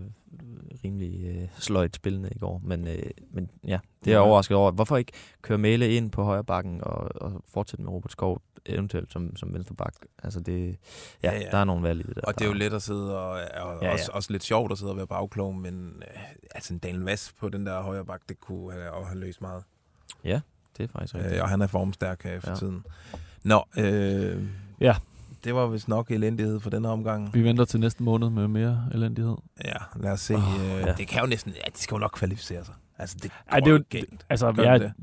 rimelig 0.83 1.25
øh, 1.25 1.47
sløjt 1.59 1.95
spillende 1.95 2.29
i 2.35 2.37
går. 2.39 2.61
Men, 2.63 2.87
øh, 2.87 3.03
men 3.31 3.49
ja, 3.67 3.79
det 3.99 4.07
er 4.07 4.11
jeg 4.11 4.19
Ja. 4.19 4.27
overrasket 4.27 4.57
over. 4.57 4.71
Hvorfor 4.71 4.97
ikke 4.97 5.11
køre 5.41 5.57
Mæle 5.57 5.95
ind 5.95 6.11
på 6.11 6.23
højre 6.23 6.43
bakken 6.43 6.81
og, 6.83 7.09
og 7.21 7.43
fortsætte 7.53 7.83
med 7.83 7.91
Robert 7.91 8.11
Skov 8.11 8.41
eventuelt 8.65 9.11
som, 9.13 9.35
som 9.35 9.53
venstre 9.53 9.75
bak? 9.75 9.93
Altså 10.23 10.39
det, 10.39 10.69
ja, 11.23 11.31
Ja, 11.31 11.31
ja, 11.37 11.39
ja. 11.43 11.49
der 11.51 11.57
er 11.57 11.63
nogle 11.63 11.83
valg 11.83 11.99
i 11.99 12.03
det 12.03 12.15
der. 12.15 12.21
og 12.21 12.33
det 12.39 12.45
er 12.45 12.49
jo 12.49 12.53
let 12.53 12.73
at 12.73 12.81
sidde 12.81 13.19
og, 13.19 13.29
og 13.31 13.39
Ja, 13.81 13.85
ja. 13.87 13.91
Også, 13.91 14.11
også 14.13 14.31
lidt 14.31 14.43
sjovt 14.43 14.71
at 14.71 14.77
sidde 14.77 14.91
og 14.91 14.97
være 14.97 15.07
bagklog, 15.07 15.55
men 15.55 16.03
øh, 16.15 16.23
altså 16.55 16.73
en 16.73 16.79
Daniel 16.79 17.01
Vass 17.03 17.33
på 17.39 17.49
den 17.49 17.65
der 17.65 17.81
højre 17.81 18.05
bak, 18.05 18.21
det 18.29 18.39
kunne 18.39 18.73
have, 18.73 18.91
også 18.91 19.07
have 19.07 19.19
løst 19.19 19.41
meget. 19.41 19.63
Det 20.77 20.83
er 20.83 20.87
faktisk 20.87 21.15
rigtigt. 21.15 21.35
Øh, 21.35 21.41
og 21.43 21.49
han 21.49 21.61
er 21.61 21.67
formstærk 21.67 22.25
øh, 22.25 22.41
for 22.41 22.47
Ja. 22.47 22.51
ja. 22.51 22.59
tiden. 22.59 22.85
Nå, 23.43 23.63
øh, 23.77 24.43
Ja. 24.81 24.95
det 25.43 25.55
var 25.55 25.67
vist 25.67 25.87
nok 25.87 26.11
elendighed 26.11 26.59
for 26.59 26.69
den 26.69 26.85
her 26.85 26.91
omgang. 26.91 27.33
Vi 27.33 27.43
venter 27.43 27.65
til 27.65 27.79
næste 27.79 28.03
måned 28.03 28.29
med 28.29 28.47
mere 28.47 28.89
elendighed. 28.93 29.35
Ja, 29.65 29.73
lad 29.95 30.11
os 30.11 30.19
se. 30.21 30.35
Åh, 30.35 30.61
øh, 30.65 30.79
ja. 30.81 30.93
Det 30.93 31.07
kan 31.07 31.21
jo 31.21 31.27
næsten... 31.27 31.51
Ja, 31.51 31.69
de 31.73 31.77
skal 31.79 31.95
jo 31.95 31.99
nok 31.99 32.11
kvalificere 32.13 32.65
sig. 32.65 32.73
Altså, 32.97 33.17
det 33.23 33.31
Ej, 33.51 33.59
det 33.59 33.67
er 33.67 33.71
jo- 33.71 33.83
galt. 33.89 34.25
Altså, 34.29 34.51
Gør 34.51 34.71
det 34.71 34.81
det? 34.81 34.93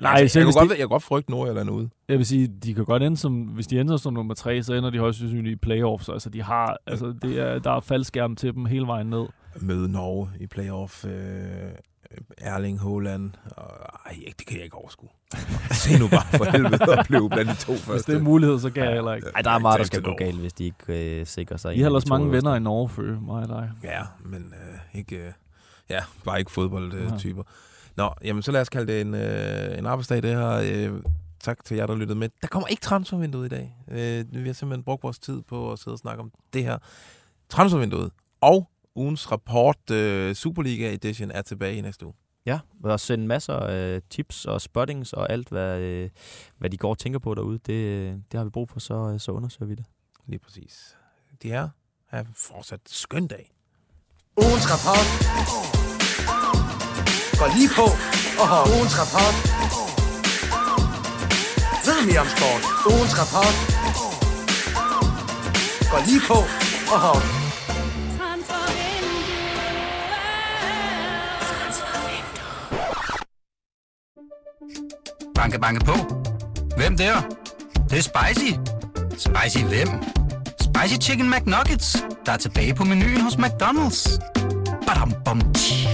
Nej, 0.00 0.14
altså, 0.20 0.38
jeg, 0.38 0.46
hvis 0.46 0.54
kunne 0.54 0.62
de, 0.62 0.68
godt, 0.68 0.78
jeg 0.78 0.78
kan 0.78 0.88
godt 0.88 1.02
frygte 1.02 1.30
Nordjylland 1.30 1.70
ude. 1.70 1.90
jeg 2.08 2.18
vil 2.18 2.26
sige, 2.26 2.46
de 2.64 2.74
kan 2.74 2.84
godt 2.84 3.02
ende 3.02 3.16
som, 3.16 3.42
hvis 3.42 3.66
de 3.66 3.80
ender 3.80 3.96
som 3.96 4.12
nummer 4.12 4.34
tre, 4.34 4.62
så 4.62 4.74
ender 4.74 4.90
de 4.90 4.98
højst 4.98 5.18
sandsynligt 5.18 5.52
i 5.52 5.56
playoffs. 5.56 6.08
Altså, 6.08 6.30
de 6.30 6.42
har, 6.42 6.78
altså, 6.86 7.14
det 7.22 7.38
er, 7.38 7.58
der 7.58 7.70
er 7.70 7.80
faldskærm 7.80 8.36
til 8.36 8.54
dem 8.54 8.64
hele 8.64 8.86
vejen 8.86 9.06
ned. 9.06 9.26
Møde 9.60 9.92
Norge 9.92 10.30
i 10.40 10.46
playoff. 10.46 11.04
Øh, 11.04 11.12
Erling 12.38 12.80
Haaland. 12.80 13.30
Og, 13.56 13.70
ej, 14.06 14.16
det 14.38 14.46
kan 14.46 14.56
jeg 14.56 14.64
ikke 14.64 14.76
overskue. 14.76 15.08
Se 15.82 15.98
nu 15.98 16.08
bare 16.08 16.38
for 16.38 16.44
helvede 16.44 16.98
at 16.98 17.06
blive 17.06 17.30
blandt 17.30 17.50
de 17.50 17.56
to 17.56 17.72
Hvis 17.72 17.84
første. 17.84 18.12
det 18.12 18.18
er 18.18 18.22
mulighed, 18.22 18.58
så 18.58 18.70
kan 18.70 18.84
jeg 18.84 18.92
heller 18.92 19.14
ikke. 19.14 19.28
Ej, 19.34 19.42
der 19.42 19.50
er 19.50 19.58
meget, 19.58 19.78
der 19.78 19.84
skal 19.84 20.02
gå 20.02 20.14
galt, 20.14 20.40
hvis 20.40 20.52
de 20.52 20.64
ikke 20.64 21.20
øh, 21.20 21.26
sikrer 21.26 21.56
sig. 21.56 21.74
I 21.74 21.74
en 21.74 21.82
har 21.82 21.88
de 21.88 21.90
ellers 21.90 22.04
to 22.04 22.08
mange 22.08 22.32
venner 22.32 22.54
i 22.54 22.60
Norge, 22.60 22.88
Føge, 22.88 23.20
mig 23.20 23.42
og 23.42 23.48
dig. 23.48 23.70
Ja, 23.84 24.02
men 24.24 24.40
øh, 24.42 24.98
ikke... 24.98 25.16
Øh, 25.16 25.32
ja, 25.90 26.00
bare 26.24 26.38
ikke 26.38 26.50
fodboldtyper. 26.50 27.42
Nå, 28.00 28.14
jamen 28.24 28.42
så 28.42 28.52
lad 28.52 28.60
os 28.60 28.68
kalde 28.68 28.92
det 28.92 29.00
en, 29.00 29.14
øh, 29.14 29.78
en 29.78 29.86
arbejdsdag, 29.86 30.22
det 30.22 30.30
her. 30.30 30.50
Øh, 30.50 31.02
tak 31.40 31.64
til 31.64 31.76
jer, 31.76 31.86
der 31.86 31.94
lyttede 31.94 32.18
med. 32.18 32.28
Der 32.42 32.48
kommer 32.48 32.66
ikke 32.66 32.80
transfervinduet 32.80 33.46
i 33.46 33.48
dag. 33.48 33.76
Øh, 33.88 34.24
vi 34.42 34.46
har 34.46 34.52
simpelthen 34.52 34.84
brugt 34.84 35.02
vores 35.02 35.18
tid 35.18 35.42
på 35.42 35.72
at 35.72 35.78
sidde 35.78 35.94
og 35.94 35.98
snakke 35.98 36.20
om 36.22 36.32
det 36.52 36.64
her. 36.64 36.78
Transfervinduet 37.48 38.10
og 38.40 38.70
ugens 38.94 39.32
rapport 39.32 39.90
øh, 39.90 40.34
Superliga 40.34 40.94
Edition 40.94 41.30
er 41.30 41.42
tilbage 41.42 41.76
i 41.76 41.80
næste 41.80 42.06
uge. 42.06 42.14
Ja, 42.46 42.58
og 42.84 43.00
sende 43.00 43.26
masser 43.26 43.54
af 43.54 44.00
tips 44.10 44.44
og 44.44 44.60
spottings 44.60 45.12
og 45.12 45.32
alt, 45.32 45.48
hvad, 45.48 45.80
øh, 45.80 46.10
hvad 46.58 46.70
de 46.70 46.76
går 46.76 46.90
og 46.90 46.98
tænker 46.98 47.18
på 47.18 47.34
derude. 47.34 47.58
Det, 47.58 48.22
det 48.32 48.38
har 48.38 48.44
vi 48.44 48.50
brug 48.50 48.68
for, 48.68 48.80
så, 48.80 48.94
øh, 48.94 49.20
så 49.20 49.32
undersøger 49.32 49.68
vi 49.68 49.74
det. 49.74 49.84
Lige 50.26 50.38
præcis. 50.38 50.96
De 51.42 51.48
her 51.48 51.68
har 52.06 52.26
fortsat 52.34 52.80
skøn 52.86 53.26
dag. 53.26 53.52
Ugens 54.36 54.66
rapport 54.70 55.79
går 57.40 57.50
lige 57.58 57.70
på 57.76 57.86
og 58.40 58.46
har 58.52 58.62
ugens 58.74 58.94
rapport. 59.00 59.34
Ved 61.86 61.98
mere 62.06 62.20
om 62.20 62.28
sport. 62.36 62.62
Ugens 62.92 63.14
rapport 63.20 63.56
går 65.92 66.00
lige 66.08 66.22
på 66.30 66.38
og 66.92 66.98
har 67.04 67.12
Banke, 75.34 75.58
banke 75.58 75.84
på. 75.84 75.96
Hvem 76.76 76.96
der? 76.96 77.20
Det, 77.20 77.90
det 77.90 77.98
er 77.98 78.02
spicy. 78.02 78.52
Spicy 79.10 79.64
hvem? 79.64 79.88
Spicy 80.60 81.08
Chicken 81.08 81.30
McNuggets, 81.30 82.04
der 82.26 82.32
er 82.32 82.36
tilbage 82.36 82.74
på 82.74 82.84
menuen 82.84 83.20
hos 83.20 83.34
McDonald's. 83.34 84.18
Badum, 84.86 85.14
bom, 85.24 85.52
tji. 85.52 85.88